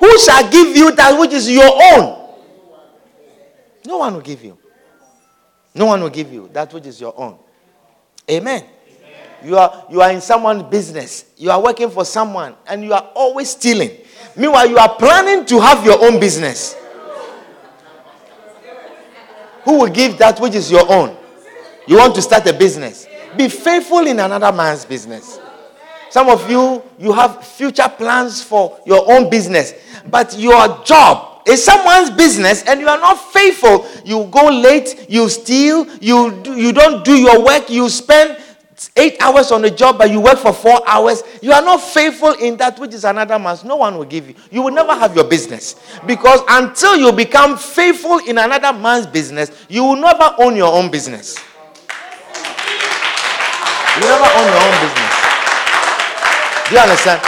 who 0.00 0.18
shall 0.18 0.50
give 0.50 0.76
you 0.76 0.90
that 0.96 1.16
which 1.16 1.30
is 1.30 1.48
your 1.48 1.70
own? 1.94 2.28
No 3.86 3.98
one 3.98 4.14
will 4.14 4.20
give 4.20 4.42
you. 4.42 4.58
No 5.76 5.86
one 5.86 6.00
will 6.02 6.10
give 6.10 6.32
you 6.32 6.50
that 6.52 6.74
which 6.74 6.86
is 6.86 7.00
your 7.00 7.14
own. 7.16 7.38
Amen. 8.28 8.64
You 9.46 9.56
are, 9.58 9.86
you 9.88 10.00
are 10.00 10.10
in 10.10 10.20
someone's 10.20 10.64
business. 10.64 11.26
You 11.36 11.52
are 11.52 11.62
working 11.62 11.88
for 11.88 12.04
someone 12.04 12.56
and 12.66 12.82
you 12.82 12.92
are 12.92 13.12
always 13.14 13.50
stealing. 13.50 13.92
Meanwhile, 14.34 14.68
you 14.68 14.76
are 14.76 14.96
planning 14.96 15.46
to 15.46 15.60
have 15.60 15.84
your 15.86 16.04
own 16.04 16.18
business. 16.18 16.74
Who 19.62 19.78
will 19.78 19.86
give 19.90 20.18
that 20.18 20.40
which 20.40 20.56
is 20.56 20.68
your 20.68 20.90
own? 20.92 21.16
You 21.86 21.98
want 21.98 22.16
to 22.16 22.22
start 22.22 22.44
a 22.48 22.52
business. 22.52 23.06
Be 23.36 23.48
faithful 23.48 24.04
in 24.08 24.18
another 24.18 24.50
man's 24.50 24.84
business. 24.84 25.38
Some 26.10 26.28
of 26.28 26.50
you, 26.50 26.82
you 26.98 27.12
have 27.12 27.46
future 27.46 27.88
plans 27.88 28.42
for 28.42 28.80
your 28.84 29.08
own 29.12 29.30
business, 29.30 29.74
but 30.10 30.36
your 30.36 30.82
job 30.82 31.42
is 31.46 31.64
someone's 31.64 32.10
business 32.10 32.64
and 32.64 32.80
you 32.80 32.88
are 32.88 32.98
not 32.98 33.14
faithful. 33.32 33.86
You 34.04 34.24
go 34.24 34.46
late, 34.48 35.06
you 35.08 35.28
steal, 35.28 35.86
you, 36.00 36.40
do, 36.42 36.56
you 36.56 36.72
don't 36.72 37.04
do 37.04 37.14
your 37.16 37.44
work, 37.44 37.70
you 37.70 37.88
spend 37.88 38.38
eight 38.96 39.16
hours 39.20 39.50
on 39.52 39.62
the 39.62 39.70
job, 39.70 39.98
but 39.98 40.10
you 40.10 40.20
work 40.20 40.38
for 40.38 40.52
four 40.52 40.80
hours, 40.86 41.22
you 41.40 41.52
are 41.52 41.62
not 41.62 41.78
faithful 41.80 42.32
in 42.32 42.56
that 42.58 42.78
which 42.78 42.92
is 42.94 43.04
another 43.04 43.38
man's. 43.38 43.64
No 43.64 43.76
one 43.76 43.96
will 43.96 44.04
give 44.04 44.28
you. 44.28 44.34
You 44.50 44.62
will 44.62 44.72
never 44.72 44.94
have 44.94 45.14
your 45.14 45.24
business. 45.24 45.76
Because 46.06 46.40
until 46.48 46.96
you 46.96 47.12
become 47.12 47.56
faithful 47.56 48.18
in 48.18 48.38
another 48.38 48.72
man's 48.78 49.06
business, 49.06 49.50
you 49.68 49.82
will 49.82 49.96
never 49.96 50.34
own 50.38 50.56
your 50.56 50.72
own 50.72 50.90
business. 50.90 51.36
You 53.96 54.02
never 54.02 54.24
own 54.24 54.46
your 54.46 54.60
own 54.60 54.76
business. 54.82 55.14
Do 56.68 56.74
you 56.74 56.80
understand? 56.80 57.22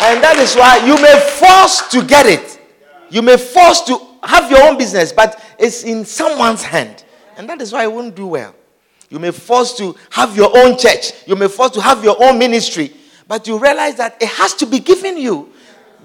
And 0.00 0.22
that 0.24 0.36
is 0.38 0.56
why 0.56 0.84
you 0.84 1.00
may 1.00 1.14
force 1.38 1.88
to 1.90 2.02
get 2.04 2.26
it. 2.26 2.60
You 3.08 3.22
may 3.22 3.36
force 3.36 3.82
to 3.82 4.00
have 4.24 4.50
your 4.50 4.62
own 4.64 4.76
business, 4.78 5.12
but 5.12 5.40
it's 5.58 5.84
in 5.84 6.04
someone's 6.04 6.62
hand. 6.64 7.04
And 7.36 7.48
that 7.48 7.60
is 7.60 7.72
why 7.72 7.84
it 7.84 7.92
won't 7.92 8.16
do 8.16 8.26
well. 8.26 8.54
You 9.12 9.18
may 9.18 9.30
force 9.30 9.76
to 9.76 9.94
have 10.08 10.34
your 10.34 10.56
own 10.56 10.78
church. 10.78 11.12
You 11.26 11.36
may 11.36 11.46
force 11.46 11.72
to 11.72 11.82
have 11.82 12.02
your 12.02 12.16
own 12.24 12.38
ministry. 12.38 12.94
But 13.28 13.46
you 13.46 13.58
realize 13.58 13.96
that 13.96 14.16
it 14.22 14.28
has 14.30 14.54
to 14.54 14.64
be 14.64 14.78
given 14.78 15.18
you 15.18 15.52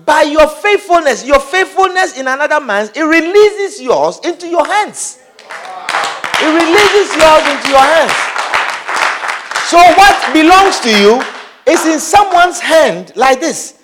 by 0.06 0.24
your 0.24 0.46
faithfulness. 0.46 1.26
Your 1.26 1.40
faithfulness 1.40 2.20
in 2.20 2.28
another 2.28 2.60
man's, 2.60 2.90
it 2.90 3.04
releases 3.04 3.82
yours 3.82 4.20
into 4.26 4.50
your 4.50 4.66
hands. 4.66 5.20
It 5.40 6.52
releases 6.52 7.16
yours 7.16 7.48
into 7.48 7.70
your 7.70 7.80
hands. 7.80 8.12
So 9.70 9.78
what 9.78 10.34
belongs 10.34 10.82
to 10.82 10.90
you 10.90 11.24
is 11.66 11.86
in 11.86 12.02
someone's 12.02 12.60
hand 12.60 13.14
like 13.16 13.40
this. 13.40 13.82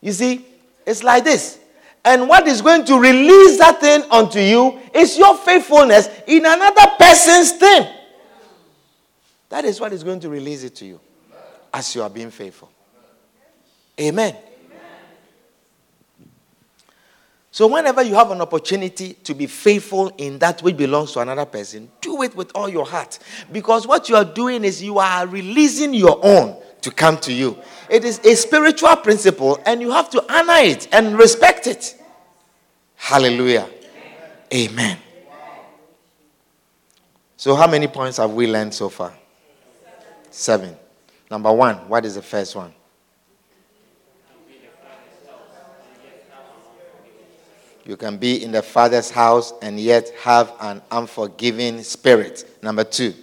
You 0.00 0.12
see, 0.12 0.46
it's 0.86 1.02
like 1.02 1.22
this. 1.22 1.58
And 2.02 2.26
what 2.26 2.48
is 2.48 2.62
going 2.62 2.86
to 2.86 2.98
release 2.98 3.58
that 3.58 3.78
thing 3.82 4.04
onto 4.10 4.40
you 4.40 4.80
is 4.94 5.18
your 5.18 5.36
faithfulness 5.36 6.08
in 6.26 6.46
another 6.46 6.92
person's 6.98 7.52
thing. 7.52 7.96
That 9.48 9.64
is 9.64 9.80
what 9.80 9.92
is 9.92 10.04
going 10.04 10.20
to 10.20 10.28
release 10.28 10.62
it 10.62 10.74
to 10.76 10.86
you 10.86 11.00
as 11.72 11.94
you 11.94 12.02
are 12.02 12.10
being 12.10 12.30
faithful. 12.30 12.70
Amen. 14.00 14.36
So, 17.50 17.66
whenever 17.66 18.02
you 18.02 18.14
have 18.14 18.30
an 18.30 18.40
opportunity 18.40 19.14
to 19.14 19.34
be 19.34 19.46
faithful 19.46 20.12
in 20.18 20.38
that 20.38 20.62
which 20.62 20.76
belongs 20.76 21.12
to 21.12 21.20
another 21.20 21.44
person, 21.46 21.90
do 22.00 22.22
it 22.22 22.36
with 22.36 22.52
all 22.54 22.68
your 22.68 22.86
heart. 22.86 23.18
Because 23.50 23.84
what 23.84 24.08
you 24.08 24.14
are 24.14 24.24
doing 24.24 24.64
is 24.64 24.80
you 24.80 24.98
are 24.98 25.26
releasing 25.26 25.92
your 25.92 26.20
own 26.22 26.56
to 26.82 26.90
come 26.92 27.16
to 27.18 27.32
you. 27.32 27.58
It 27.90 28.04
is 28.04 28.20
a 28.20 28.36
spiritual 28.36 28.94
principle, 28.96 29.60
and 29.66 29.80
you 29.80 29.90
have 29.90 30.08
to 30.10 30.32
honor 30.32 30.62
it 30.62 30.86
and 30.92 31.18
respect 31.18 31.66
it. 31.66 32.00
Hallelujah. 32.94 33.68
Amen. 34.54 34.98
So, 37.36 37.56
how 37.56 37.66
many 37.66 37.88
points 37.88 38.18
have 38.18 38.30
we 38.32 38.46
learned 38.46 38.74
so 38.74 38.88
far? 38.88 39.14
Seven. 40.30 40.76
Number 41.30 41.52
one, 41.52 41.76
what 41.88 42.04
is 42.04 42.14
the 42.14 42.22
first 42.22 42.56
one? 42.56 42.72
You 47.84 47.96
can 47.96 48.18
be 48.18 48.44
in 48.44 48.52
the 48.52 48.60
Father's 48.60 49.10
house 49.10 49.54
and 49.62 49.80
yet 49.80 50.10
have 50.20 50.52
an 50.60 50.82
unforgiving 50.90 51.82
spirit. 51.82 52.58
Number 52.62 52.84
two, 52.84 53.14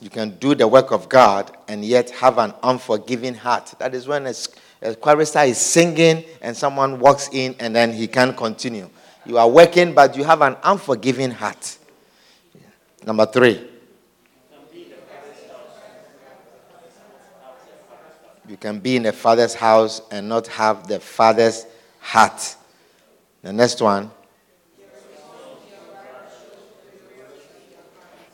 you 0.00 0.08
can 0.08 0.36
do 0.38 0.54
the 0.54 0.68
work 0.68 0.92
of 0.92 1.08
God 1.08 1.56
and 1.66 1.84
yet 1.84 2.10
have 2.10 2.38
an 2.38 2.54
unforgiving 2.62 3.34
heart. 3.34 3.74
That 3.80 3.92
is 3.92 4.06
when 4.06 4.28
a, 4.28 4.34
a 4.82 4.94
chorister 4.94 5.40
is 5.40 5.58
singing 5.58 6.22
and 6.40 6.56
someone 6.56 7.00
walks 7.00 7.28
in 7.32 7.56
and 7.58 7.74
then 7.74 7.92
he 7.92 8.06
can't 8.06 8.36
continue. 8.36 8.88
You 9.26 9.38
are 9.38 9.48
working, 9.48 9.94
but 9.94 10.16
you 10.16 10.22
have 10.22 10.42
an 10.42 10.56
unforgiving 10.62 11.32
heart. 11.32 11.78
Number 13.04 13.26
three, 13.26 13.70
You 18.46 18.58
can 18.58 18.78
be 18.78 18.96
in 18.96 19.06
a 19.06 19.12
father's 19.12 19.54
house 19.54 20.02
and 20.10 20.28
not 20.28 20.46
have 20.48 20.86
the 20.86 21.00
father's 21.00 21.66
heart. 21.98 22.56
The 23.42 23.52
next 23.52 23.80
one. 23.80 24.10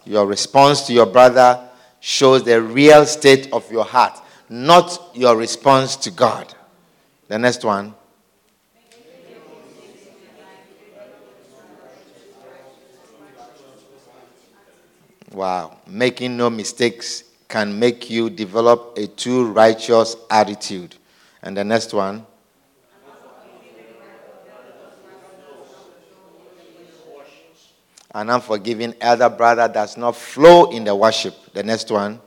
Your 0.04 0.26
response 0.26 0.86
to 0.88 0.92
your 0.92 1.06
brother 1.06 1.68
shows 2.00 2.42
the 2.42 2.60
real 2.60 3.06
state 3.06 3.52
of 3.52 3.70
your 3.70 3.84
heart, 3.84 4.20
not 4.48 5.10
your 5.14 5.36
response 5.36 5.94
to 5.96 6.10
God. 6.10 6.52
The 7.28 7.38
next 7.38 7.64
one. 7.64 7.94
Wow. 15.32 15.78
Making 15.86 16.36
no 16.36 16.50
mistakes 16.50 17.24
can 17.48 17.78
make 17.78 18.10
you 18.10 18.30
develop 18.30 18.96
a 18.96 19.06
too 19.06 19.46
righteous 19.46 20.16
attitude. 20.30 20.96
And 21.42 21.56
the 21.56 21.64
next 21.64 21.92
one. 21.92 22.26
An 28.12 28.28
unforgiving 28.28 28.94
elder 29.00 29.28
brother 29.28 29.68
does 29.68 29.96
not 29.96 30.16
flow 30.16 30.70
in 30.70 30.82
the 30.82 30.94
worship. 30.94 31.34
The 31.52 31.62
next 31.62 31.90
one. 31.92 32.20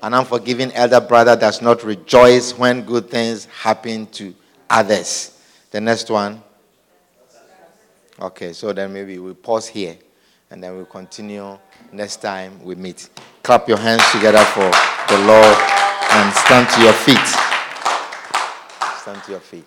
An 0.00 0.14
unforgiving 0.14 0.72
elder 0.72 1.00
brother 1.00 1.34
does 1.34 1.60
not 1.60 1.82
rejoice 1.82 2.56
when 2.56 2.82
good 2.82 3.10
things 3.10 3.46
happen 3.46 4.06
to 4.06 4.32
others. 4.70 5.36
The 5.72 5.80
next 5.80 6.08
one. 6.08 6.42
Okay, 8.20 8.52
so 8.52 8.72
then 8.72 8.92
maybe 8.92 9.20
we 9.20 9.32
pause 9.32 9.68
here 9.68 9.96
and 10.50 10.60
then 10.62 10.74
we'll 10.74 10.86
continue 10.86 11.56
next 11.92 12.16
time 12.16 12.60
we 12.64 12.74
meet. 12.74 13.08
Clap 13.44 13.68
your 13.68 13.78
hands 13.78 14.02
together 14.10 14.44
for 14.44 14.68
the 15.08 15.24
Lord 15.24 15.56
and 16.10 16.34
stand 16.34 16.68
to 16.70 16.82
your 16.82 16.92
feet. 16.94 17.26
Stand 19.02 19.22
to 19.22 19.30
your 19.30 19.40
feet. 19.40 19.64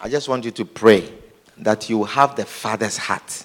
I 0.00 0.08
just 0.08 0.26
want 0.26 0.46
you 0.46 0.52
to 0.52 0.64
pray 0.64 1.12
that 1.58 1.90
you 1.90 2.04
have 2.04 2.34
the 2.34 2.46
Father's 2.46 2.96
heart. 2.96 3.44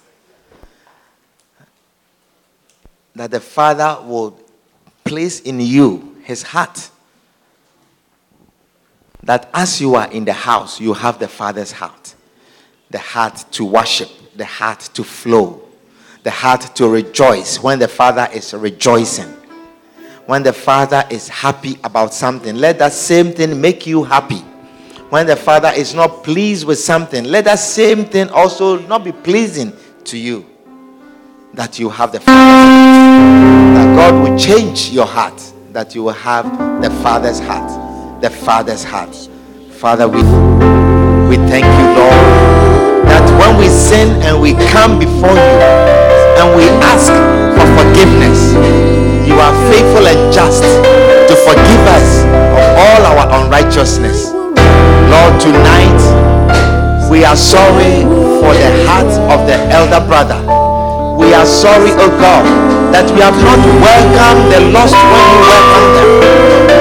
That 3.16 3.32
the 3.32 3.42
Father 3.42 4.02
will 4.06 4.40
place 5.04 5.42
in 5.42 5.60
you 5.60 6.16
his 6.24 6.42
heart 6.42 6.90
that 9.24 9.50
as 9.54 9.80
you 9.80 9.96
are 9.96 10.10
in 10.12 10.26
the 10.26 10.34
house, 10.34 10.80
you 10.80 10.94
have 10.94 11.20
the 11.20 11.28
Father's 11.28 11.72
heart 11.72 12.16
the 12.92 13.00
heart 13.00 13.46
to 13.52 13.66
worship, 13.66 14.10
the 14.36 14.46
heart 14.46 14.80
to 14.94 15.04
flow, 15.04 15.62
the 16.24 16.30
heart 16.30 16.76
to 16.76 16.88
rejoice 16.88 17.62
when 17.64 17.80
the 17.80 17.88
Father 17.88 18.28
is 18.34 18.54
rejoicing. 18.54 19.30
When 20.28 20.44
the 20.44 20.54
Father 20.54 21.04
is 21.10 21.28
happy 21.28 21.80
about 21.84 22.14
something, 22.14 22.56
let 22.56 22.78
that 22.80 22.94
same 22.94 23.32
thing 23.32 23.60
make 23.60 23.88
you 23.88 24.04
happy. 24.04 24.40
When 25.10 25.26
the 25.26 25.36
Father 25.36 25.72
is 25.76 25.94
not 25.94 26.24
pleased 26.24 26.66
with 26.66 26.80
something, 26.80 27.26
let 27.26 27.46
that 27.46 27.60
same 27.60 28.06
thing 28.06 28.30
also 28.30 28.80
not 28.80 29.04
be 29.04 29.12
pleasing 29.12 29.74
to 30.06 30.18
you. 30.18 30.46
That 31.54 31.80
you 31.80 31.90
have 31.90 32.12
the 32.12 32.20
Father's 32.20 32.36
heart. 32.36 33.76
That 33.76 33.96
God 33.96 34.30
will 34.30 34.38
change 34.38 34.90
your 34.90 35.08
heart, 35.08 35.42
that 35.72 35.96
you 35.96 36.04
will 36.04 36.14
have 36.14 36.46
the 36.82 36.90
Father's 37.02 37.40
heart 37.40 37.91
the 38.22 38.30
Father's 38.30 38.84
heart. 38.84 39.16
Father, 39.82 40.08
we, 40.08 40.22
we 41.26 41.42
thank 41.50 41.66
you, 41.66 41.88
Lord, 41.98 42.22
that 43.10 43.26
when 43.42 43.58
we 43.58 43.66
sin 43.68 44.22
and 44.22 44.40
we 44.40 44.54
come 44.70 45.00
before 45.00 45.34
you 45.34 45.58
and 46.38 46.54
we 46.54 46.70
ask 46.86 47.10
for 47.58 47.66
forgiveness, 47.82 48.54
you 49.26 49.34
are 49.42 49.56
faithful 49.74 50.06
and 50.06 50.22
just 50.30 50.62
to 50.62 51.34
forgive 51.42 51.84
us 51.90 52.22
of 52.54 52.66
all 52.78 53.02
our 53.10 53.42
unrighteousness. 53.42 54.30
Lord, 55.10 55.42
tonight 55.42 56.02
we 57.10 57.26
are 57.26 57.36
sorry 57.36 58.06
for 58.38 58.54
the 58.54 58.86
heart 58.86 59.10
of 59.34 59.48
the 59.50 59.58
elder 59.74 60.06
brother. 60.06 60.38
We 61.18 61.34
are 61.34 61.46
sorry, 61.46 61.90
oh 61.98 62.14
God, 62.22 62.46
that 62.92 63.08
we 63.12 63.24
have 63.24 63.36
not 63.44 63.60
welcomed 63.80 64.52
the 64.52 64.60
lost 64.76 64.96
when 64.96 65.24
you 65.32 65.40
welcomed 65.48 65.92
them. 65.96 66.10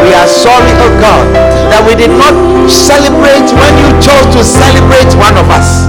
We 0.06 0.10
are 0.14 0.26
sorry, 0.26 0.74
oh 0.82 0.92
God, 0.98 1.26
that 1.70 1.82
we 1.86 1.94
did 1.94 2.10
not 2.10 2.34
celebrate 2.66 3.46
when 3.54 3.72
you 3.78 3.88
chose 4.02 4.26
to 4.34 4.42
celebrate 4.42 5.10
one 5.14 5.38
of 5.38 5.46
us. 5.50 5.86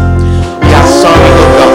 We 0.61 0.71
are 0.73 0.89
sorry, 0.89 1.29
oh 1.41 1.49
God. 1.57 1.73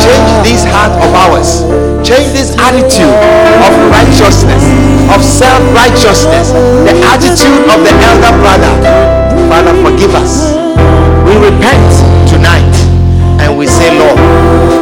Change 0.00 0.30
this 0.42 0.64
heart 0.64 0.96
of 0.96 1.12
ours. 1.12 1.68
Change 2.00 2.32
this 2.32 2.56
attitude 2.56 3.12
of 3.60 3.72
righteousness, 3.92 4.64
of 5.12 5.20
self-righteousness, 5.20 6.56
the 6.88 6.96
attitude 7.12 7.60
of 7.68 7.84
the 7.84 7.92
elder 7.92 8.32
brother. 8.40 8.72
Father, 9.52 9.76
forgive 9.84 10.16
us. 10.16 10.56
We 11.28 11.36
repent 11.36 11.92
tonight 12.24 12.72
and 13.44 13.58
we 13.58 13.66
say, 13.68 13.92
Lord, 14.00 14.16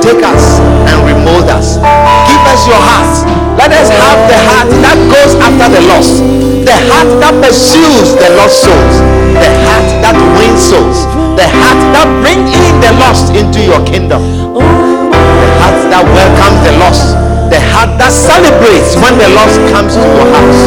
take 0.09 0.25
us 0.25 0.57
and 0.89 0.97
remold 1.05 1.53
us. 1.53 1.77
Give 2.25 2.43
us 2.49 2.65
your 2.65 2.81
heart. 2.81 3.13
Let 3.61 3.77
us 3.77 3.93
have 3.93 4.21
the 4.25 4.39
heart 4.49 4.71
that 4.81 4.97
goes 5.13 5.33
after 5.37 5.69
the 5.69 5.83
lost 5.85 6.49
the 6.69 6.77
heart 6.93 7.09
that 7.25 7.33
pursues 7.41 8.13
the 8.21 8.29
lost 8.37 8.61
souls, 8.61 8.97
the 9.33 9.49
heart 9.65 9.89
that 10.05 10.13
wins 10.37 10.61
souls, 10.61 11.09
the 11.33 11.49
heart 11.49 11.81
that 11.97 12.05
brings 12.21 12.53
in 12.53 12.77
the 12.85 12.93
lost 13.01 13.33
into 13.33 13.65
your 13.65 13.81
kingdom, 13.89 14.21
the 14.21 15.49
heart 15.65 15.81
that 15.89 16.05
welcomes 16.05 16.61
the 16.69 16.75
lost, 16.77 17.17
the 17.49 17.57
heart 17.73 17.97
that 17.97 18.13
celebrates 18.13 19.01
when 19.01 19.17
the 19.17 19.33
lost 19.33 19.57
comes 19.73 19.97
to 19.97 20.05
your 20.05 20.29
house. 20.29 20.61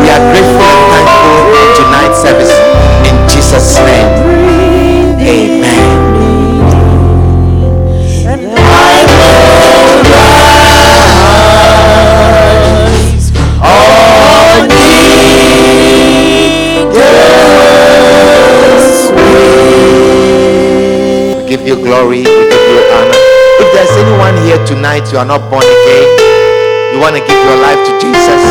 We 0.00 0.08
are 0.08 0.24
grateful 0.32 0.64
and 0.64 1.04
thankful 1.04 1.44
for 1.52 1.66
tonight's 1.84 2.18
service 2.24 2.54
in 3.04 3.16
Jesus' 3.28 3.76
name. 3.84 4.08
Amen. 5.20 6.09
Give 21.60 21.76
you 21.76 21.84
glory, 21.84 22.24
we 22.24 22.44
give 22.48 22.66
you 22.72 22.80
honor. 22.96 23.20
If 23.60 23.68
there's 23.76 23.92
anyone 24.00 24.32
here 24.48 24.56
tonight, 24.64 25.04
you 25.12 25.20
are 25.20 25.28
not 25.28 25.44
born 25.52 25.60
again, 25.60 26.08
you 26.88 26.96
want 26.96 27.12
to 27.12 27.20
give 27.20 27.36
your 27.36 27.60
life 27.60 27.76
to 27.84 27.92
Jesus, 28.00 28.42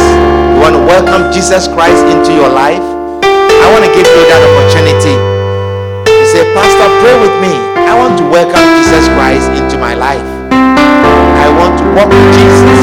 you 0.53 0.62
want 0.62 0.78
to 0.78 0.84
welcome 0.86 1.34
Jesus 1.34 1.66
Christ 1.66 2.05
into 2.05 2.38
your 2.38 2.49
life, 2.53 2.86
I 3.26 3.66
want 3.74 3.82
to 3.82 3.91
give 3.97 4.05
you 4.05 4.24
that 4.30 4.41
opportunity. 4.45 5.18
You 6.05 6.26
say, 6.30 6.45
Pastor, 6.53 6.86
pray 7.01 7.18
with 7.18 7.34
me. 7.41 7.53
I 7.89 7.97
want 7.97 8.14
to 8.22 8.26
welcome 8.30 8.62
Jesus 8.78 9.10
Christ 9.18 9.49
into 9.57 9.82
my 9.82 9.97
life. 9.97 10.22
I 10.53 11.49
want 11.49 11.82
to 11.82 11.86
walk 11.97 12.14
with 12.14 12.30
Jesus. 12.38 12.82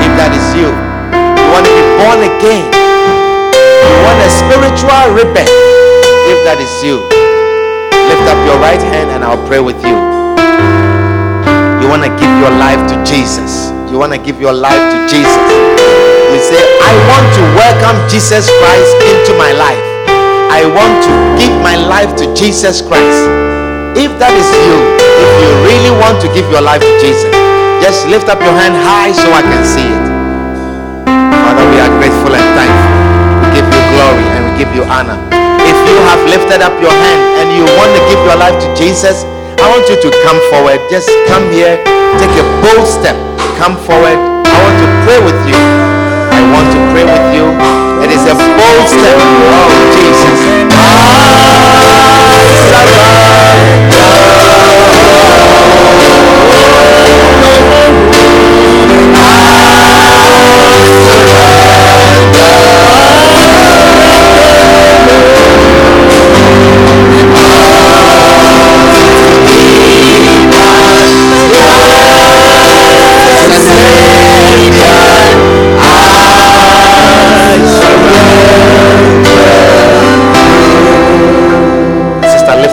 If 0.00 0.12
that 0.16 0.32
is 0.32 0.46
you, 0.56 0.72
you 0.72 1.48
want 1.52 1.68
to 1.68 1.72
be 1.76 1.84
born 2.00 2.24
again. 2.24 2.64
You 2.72 3.96
want 4.00 4.18
a 4.24 4.30
spiritual 4.32 5.04
rebirth. 5.12 5.52
If 6.24 6.40
that 6.48 6.56
is 6.56 6.72
you, 6.80 7.15
lift 8.26 8.38
up 8.38 8.46
your 8.46 8.58
right 8.58 8.82
hand 8.82 9.10
and 9.14 9.22
I'll 9.22 9.38
pray 9.46 9.60
with 9.60 9.78
you. 9.86 9.94
You 11.78 11.86
want 11.86 12.02
to 12.02 12.10
give 12.18 12.32
your 12.42 12.50
life 12.50 12.82
to 12.90 12.96
Jesus. 13.06 13.70
You 13.86 13.98
want 14.02 14.12
to 14.12 14.18
give 14.18 14.40
your 14.40 14.52
life 14.52 14.82
to 14.90 14.98
Jesus. 15.06 15.46
You 16.34 16.40
say, 16.42 16.58
I 16.58 16.92
want 17.06 17.26
to 17.38 17.42
welcome 17.54 17.96
Jesus 18.10 18.50
Christ 18.58 18.94
into 19.06 19.32
my 19.38 19.54
life. 19.54 19.84
I 20.50 20.66
want 20.66 20.98
to 21.06 21.12
give 21.38 21.54
my 21.62 21.76
life 21.78 22.16
to 22.18 22.26
Jesus 22.34 22.82
Christ. 22.82 23.22
If 23.94 24.10
that 24.18 24.34
is 24.34 24.48
you, 24.66 24.74
if 25.22 25.30
you 25.38 25.50
really 25.62 25.94
want 26.02 26.18
to 26.26 26.28
give 26.34 26.50
your 26.50 26.62
life 26.62 26.82
to 26.82 26.94
Jesus, 26.98 27.30
just 27.78 28.10
lift 28.10 28.26
up 28.26 28.42
your 28.42 28.52
hand 28.58 28.74
high 28.74 29.14
so 29.14 29.30
I 29.30 29.42
can 29.46 29.62
see 29.62 29.86
it. 29.86 30.06
Father, 31.30 31.64
we 31.70 31.78
are 31.78 31.92
grateful 32.02 32.34
and 32.34 32.46
thankful. 32.58 32.90
We 33.38 33.62
give 33.62 33.66
you 33.70 33.82
glory 33.94 34.26
and 34.34 34.42
we 34.50 34.52
give 34.58 34.74
you 34.74 34.82
honor. 34.90 35.45
You 35.86 35.96
have 36.10 36.22
lifted 36.26 36.60
up 36.62 36.74
your 36.82 36.90
hand 36.90 37.20
and 37.40 37.48
you 37.54 37.64
want 37.78 37.94
to 37.94 38.02
give 38.10 38.18
your 38.26 38.36
life 38.36 38.58
to 38.58 38.68
Jesus, 38.74 39.22
I 39.62 39.70
want 39.70 39.86
you 39.88 39.96
to 39.96 40.10
come 40.26 40.38
forward. 40.50 40.78
Just 40.90 41.08
come 41.30 41.46
here, 41.54 41.78
take 42.18 42.34
a 42.34 42.44
bold 42.62 42.86
step. 42.86 43.16
Come 43.56 43.78
forward. 43.88 44.18
I 44.18 44.56
want 44.62 44.76
to 44.82 44.88
pray 45.06 45.18
with 45.22 45.40
you. 45.48 45.56
I 45.56 46.40
want 46.52 46.68
to 46.74 46.80
pray 46.92 47.04
with 47.06 47.26
you. 47.32 47.46
It 48.04 48.10
is 48.12 48.22
a 48.28 48.34
bold 48.36 48.84
step. 48.90 49.16
Oh, 49.16 49.70
Jesus. 49.96 50.38
Ah, 50.76 52.36
Sister, 52.36 53.05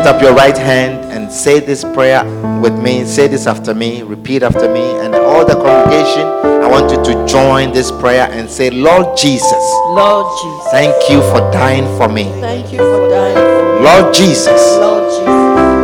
lift 0.03 0.15
up 0.15 0.21
your 0.21 0.33
right 0.33 0.57
hand 0.57 1.05
and 1.13 1.31
say 1.31 1.59
this 1.61 1.83
prayer 1.83 2.23
with 2.59 2.77
me. 2.77 3.05
Say 3.05 3.27
this 3.27 3.47
after 3.47 3.73
me. 3.73 4.01
Repeat 4.03 4.43
after 4.43 4.67
me. 4.67 4.81
And 4.99 5.15
all 5.15 5.45
the 5.45 5.53
congregation, 5.53 6.27
I 6.61 6.67
want 6.67 6.91
you 6.91 6.97
to 7.03 7.25
join 7.25 7.71
this 7.71 7.89
prayer 7.89 8.27
and 8.31 8.49
say, 8.49 8.69
Lord 8.69 9.17
Jesus, 9.17 9.63
Lord 9.95 10.27
Jesus, 10.41 10.71
thank 10.71 11.09
you 11.09 11.21
for 11.31 11.39
dying 11.51 11.85
for 11.97 12.09
me. 12.09 12.25
thank 12.41 12.71
you 12.73 12.79
for 12.79 13.07
dying 13.09 13.35
for 13.35 13.79
me. 13.79 13.85
Lord 13.85 14.13
Jesus, 14.13 14.61
Lord 14.77 15.09
Jesus, 15.09 15.27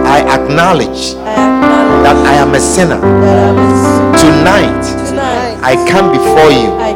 I 0.06 0.20
acknowledge 0.36 1.16
I 1.16 1.34
acknowledge 1.40 2.04
that 2.04 2.18
I 2.26 2.34
am 2.34 2.54
a 2.56 2.60
sinner. 2.60 2.96
I'm 2.96 3.58
a 3.58 3.70
sinner. 3.80 4.20
Tonight, 4.20 4.84
Tonight, 5.08 5.60
I 5.64 5.76
come 5.90 6.12
before 6.12 6.52
you 6.52 6.68
I 6.76 6.78
come 6.78 6.78
before 6.78 6.86
you 6.86 6.89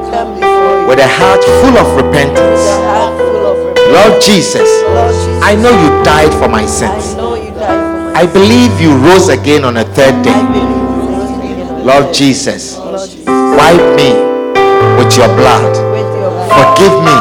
with 0.88 1.00
a 1.00 1.08
heart 1.08 1.44
full 1.62 1.76
of 1.78 1.88
repentance. 1.98 2.62
a 2.62 2.86
heart 2.86 3.18
full 3.18 3.46
of 3.48 3.58
repentance. 3.66 3.94
Lord 3.94 4.22
Jesus, 4.22 4.70
I 5.44 5.56
know 5.56 5.72
you 5.72 5.90
died 6.04 6.34
for 6.40 6.48
my 6.48 6.66
sins. 6.66 7.16
know 7.16 7.36
you 7.36 7.52
died 7.52 7.80
for 7.80 8.14
my 8.14 8.20
I 8.22 8.26
believe 8.28 8.80
you 8.82 8.96
rose 8.98 9.30
again 9.30 9.64
on 9.66 9.78
a 9.78 9.86
third 9.86 10.24
day. 10.24 10.34
believe 10.34 10.56
you 10.56 10.84
rose 11.08 11.30
again 11.40 11.68
on 11.68 11.80
the 11.80 11.86
Lord 11.86 12.14
Jesus, 12.14 12.76
day. 12.76 12.80
Lord 12.82 13.10
Jesus, 13.10 13.28
wipe 13.60 13.88
me 13.96 14.10
with 14.98 15.12
your 15.18 15.30
blood. 15.40 15.74
with 15.94 16.10
your 16.20 16.32
blood, 16.32 16.52
Forgive 16.54 16.96
me 17.04 17.18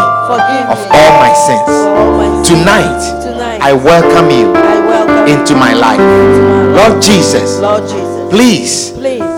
of 0.73 0.79
all 0.97 1.13
my 1.21 1.33
sins. 1.35 1.69
all 1.69 2.19
my 2.19 2.29
sins. 2.45 2.49
Tonight, 2.49 3.61
I 3.63 3.73
welcome 3.73 4.31
you 4.31 4.53
I 4.55 4.79
welcome 4.87 5.29
you 5.29 5.35
into 5.39 5.55
my 5.55 5.73
life. 5.73 6.01
into 6.01 6.43
my 6.43 6.65
life. 6.75 6.91
Lord 6.91 7.03
Jesus, 7.03 7.61
please 8.31 8.91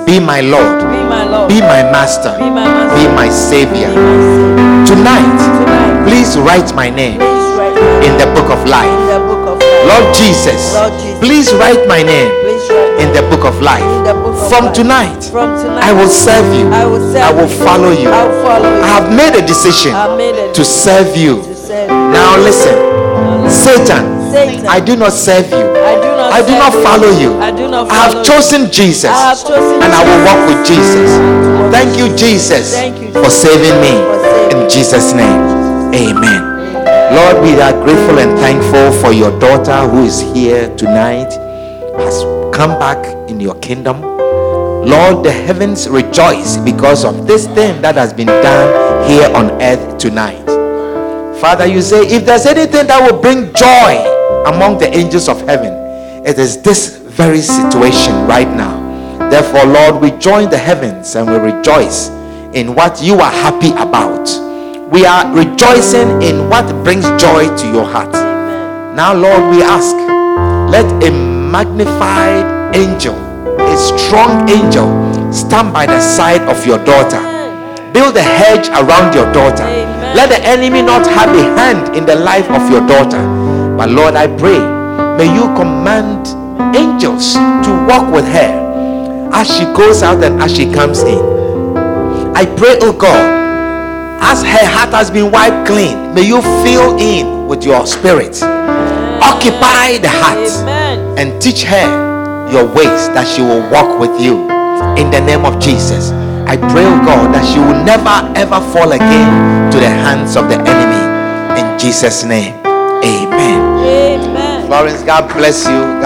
be 0.07 0.21
my 0.21 0.41
Lord, 0.41 0.81
my 1.15 1.25
Lord, 1.31 1.49
be 1.49 1.61
my 1.61 1.83
master, 1.95 2.33
be 2.39 2.51
my 2.51 2.67
master, 2.67 2.97
be 2.99 3.05
my 3.15 3.29
be 3.31 3.33
savior. 3.33 3.91
my 3.95 4.85
Tonight, 4.91 5.39
Tonight, 5.63 5.95
please 6.09 6.37
write 6.39 6.75
my 6.75 6.91
name 6.91 7.21
write 7.21 7.77
in 8.07 8.13
the 8.19 8.27
book 8.37 8.51
of 8.51 8.61
in 8.65 8.71
life. 8.71 8.91
the 9.13 9.19
book 9.31 9.45
of 9.53 9.57
life. 9.61 9.85
Lord 9.91 10.07
Jesus, 10.15 10.75
Lord 10.75 10.93
Jesus, 11.01 11.21
please 11.21 11.49
write 11.55 11.83
my 11.87 12.03
name 12.03 12.31
in 13.03 13.09
the 13.17 13.23
book 13.31 13.45
of 13.45 13.61
life. 13.61 13.85
book 14.15 14.35
of 14.35 14.49
From 14.51 14.65
life. 14.67 14.75
tonight, 14.75 15.23
From 15.31 15.51
tonight, 15.59 15.85
I 15.89 15.93
will 15.93 16.09
serve 16.09 16.47
you. 16.59 16.67
I 16.73 16.85
will 16.85 17.01
serve 17.13 17.23
I 17.23 17.33
will 17.33 17.49
follow 17.67 17.91
you. 17.93 18.09
I 18.11 18.25
follow 18.45 18.71
you. 18.77 18.83
I 18.83 18.89
have 18.99 19.09
made 19.15 19.35
a 19.37 19.45
decision 19.47 19.93
made 20.17 20.35
a 20.37 20.53
to 20.53 20.65
serve 20.65 21.17
you. 21.17 21.43
to 21.43 21.55
serve 21.55 21.91
you. 21.91 22.11
Now 22.19 22.37
listen, 22.39 22.77
Satan, 23.51 24.05
Satan, 24.33 24.67
I 24.67 24.81
do 24.81 24.97
not 24.97 25.13
serve 25.13 25.51
you. 25.51 26.14
I 26.35 26.43
do 26.43 26.51
not 26.59 26.75
I 26.75 26.75
do 26.75 26.75
serve 26.75 26.75
not 26.75 26.83
follow 26.83 27.11
you. 27.15 27.39
I 27.39 27.51
do 27.55 27.71
not 27.71 27.91
I 27.91 27.95
have 28.11 28.27
chosen 28.27 28.67
Jesus 28.71 29.05
I 29.11 29.31
have 29.31 29.39
chosen 29.39 29.83
and 29.83 29.93
I 29.95 30.03
will 30.03 30.21
walk 30.27 30.41
with 30.51 30.67
Jesus. 30.67 31.09
Thank 31.71 31.97
you, 31.97 32.11
Jesus, 32.17 32.75
Thank 32.75 33.01
you, 33.01 33.13
for 33.13 33.31
saving 33.31 33.79
me. 33.79 33.95
In 34.51 34.69
Jesus' 34.69 35.13
name, 35.13 35.41
amen. 35.95 36.43
Lord, 37.15 37.43
we 37.43 37.55
are 37.61 37.73
grateful 37.85 38.19
and 38.19 38.37
thankful 38.39 38.91
for 39.01 39.13
your 39.13 39.31
daughter 39.39 39.87
who 39.89 40.03
is 40.05 40.21
here 40.35 40.75
tonight, 40.77 41.31
has 42.03 42.23
come 42.53 42.79
back 42.81 42.99
in 43.31 43.39
your 43.39 43.55
kingdom. 43.61 44.01
Lord, 44.03 45.25
the 45.25 45.31
heavens 45.31 45.89
rejoice 45.89 46.57
because 46.57 47.05
of 47.05 47.27
this 47.29 47.47
thing 47.47 47.81
that 47.83 47.95
has 47.95 48.13
been 48.13 48.27
done 48.27 49.09
here 49.09 49.29
on 49.35 49.51
earth 49.63 49.99
tonight. 49.99 50.45
Father, 51.41 51.67
you 51.67 51.81
say 51.81 52.01
if 52.07 52.27
there's 52.27 52.47
anything 52.47 52.89
that 52.89 53.01
will 53.09 53.21
bring 53.21 53.53
joy 53.55 53.95
among 54.47 54.79
the 54.79 54.91
angels 54.97 55.29
of 55.29 55.41
heaven, 55.43 55.84
it 56.25 56.39
is 56.39 56.63
this 56.63 56.97
very 56.97 57.41
situation 57.41 58.27
right 58.27 58.49
now. 58.49 59.29
Therefore, 59.31 59.65
Lord, 59.67 60.03
we 60.03 60.11
join 60.19 60.49
the 60.51 60.59
heavens 60.59 61.15
and 61.17 61.29
we 61.29 61.37
rejoice 61.37 62.09
in 62.55 62.75
what 62.75 63.03
you 63.03 63.15
are 63.21 63.31
happy 63.31 63.71
about. 63.73 64.29
We 64.91 65.05
are 65.05 65.31
rejoicing 65.35 66.23
in 66.23 66.49
what 66.49 66.67
brings 66.85 67.05
joy 67.21 67.55
to 67.57 67.67
your 67.73 67.85
heart. 67.85 68.13
Now, 68.95 69.13
Lord, 69.13 69.55
we 69.55 69.63
ask, 69.63 69.95
let 70.71 70.87
a 71.05 71.11
magnified 71.11 72.75
angel, 72.75 73.15
a 73.61 73.77
strong 73.77 74.49
angel, 74.49 74.89
stand 75.33 75.73
by 75.73 75.87
the 75.87 76.01
side 76.01 76.43
of 76.43 76.65
your 76.67 76.79
daughter. 76.85 77.21
Build 77.93 78.17
a 78.17 78.23
hedge 78.23 78.69
around 78.69 79.15
your 79.15 79.31
daughter. 79.33 79.65
Amen. 79.65 80.17
Let 80.17 80.31
the 80.31 80.43
enemy 80.45 80.83
not 80.83 81.07
have 81.07 81.29
a 81.37 81.43
hand 81.61 81.97
in 81.97 82.07
the 82.07 82.17
life 82.17 82.51
of 82.51 82.71
your 82.71 82.87
daughter. 82.87 83.23
But 83.77 83.91
Lord, 83.91 84.15
I 84.15 84.27
pray, 84.27 84.59
may 85.17 85.33
you 85.33 85.43
command 85.55 86.27
angels 86.75 87.35
to 87.35 87.71
walk 87.89 88.13
with 88.13 88.27
her 88.27 89.31
as 89.33 89.49
she 89.49 89.65
goes 89.75 90.03
out 90.03 90.23
and 90.23 90.41
as 90.41 90.55
she 90.55 90.71
comes 90.73 91.03
in. 91.03 91.19
I 92.37 92.45
pray, 92.57 92.79
oh 92.81 92.93
God, 92.93 93.45
as 94.23 94.43
her 94.43 94.67
heart 94.67 94.91
has 94.91 95.11
been 95.11 95.31
wiped 95.31 95.67
clean, 95.67 96.15
may 96.15 96.23
you 96.23 96.41
fill 96.63 96.99
in 96.99 97.47
with 97.47 97.65
your 97.65 97.87
spirit. 97.87 98.43
Occupy 99.23 99.99
the 99.99 100.09
heart 100.11 100.49
Amen. 100.63 101.19
and 101.19 101.43
teach 101.43 101.63
her 101.63 102.51
your 102.51 102.67
ways 102.67 103.09
that 103.15 103.27
she 103.27 103.43
will 103.43 103.69
walk 103.71 103.99
with 104.01 104.21
you 104.21 104.43
in 104.97 105.11
the 105.11 105.21
name 105.21 105.45
of 105.45 105.61
Jesus. 105.61 106.11
I 106.47 106.57
pray, 106.57 106.85
oh 106.85 107.01
God, 107.05 107.35
that 107.35 107.45
she 107.47 107.59
will 107.59 107.83
never 107.85 108.33
ever 108.39 108.61
fall 108.73 108.93
again 108.93 109.71
to 109.73 109.79
the 109.79 109.89
hands 109.89 110.37
of 110.37 110.49
the 110.49 110.57
enemy. 110.57 111.61
In 111.61 111.79
Jesus' 111.79 112.25
name. 112.25 112.64
Florence, 114.75 115.05
God 115.05 115.33
bless 115.33 115.69
you. 115.69 116.05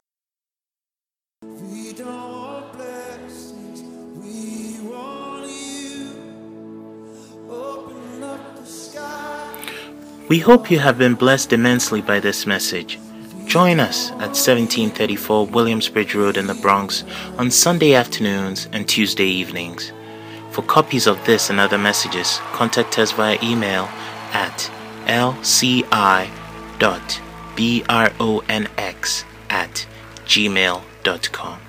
We 10.29 10.39
hope 10.39 10.71
you 10.71 10.79
have 10.81 10.99
been 10.99 11.15
blessed 11.15 11.55
immensely 11.55 12.03
by 12.03 12.21
this 12.21 12.47
message. 12.47 12.99
Join 13.47 13.81
us 13.81 14.11
at 14.11 14.37
1734 14.37 15.47
Williamsbridge 15.47 16.15
Road 16.15 16.37
in 16.37 16.47
the 16.47 16.53
Bronx 16.53 17.05
on 17.39 17.51
Sunday 17.51 17.95
afternoons 17.95 18.69
and 18.75 18.87
Tuesday 18.87 19.25
evenings. 19.25 19.93
For 20.51 20.61
copies 20.61 21.07
of 21.07 21.25
this 21.25 21.49
and 21.49 21.59
other 21.59 21.79
messages, 21.79 22.37
contact 22.53 22.99
us 22.99 23.13
via 23.13 23.39
email 23.43 23.89
at 24.35 24.71
lci.bronx 27.59 29.25
at 29.51 29.87
gmail.com. 30.27 31.68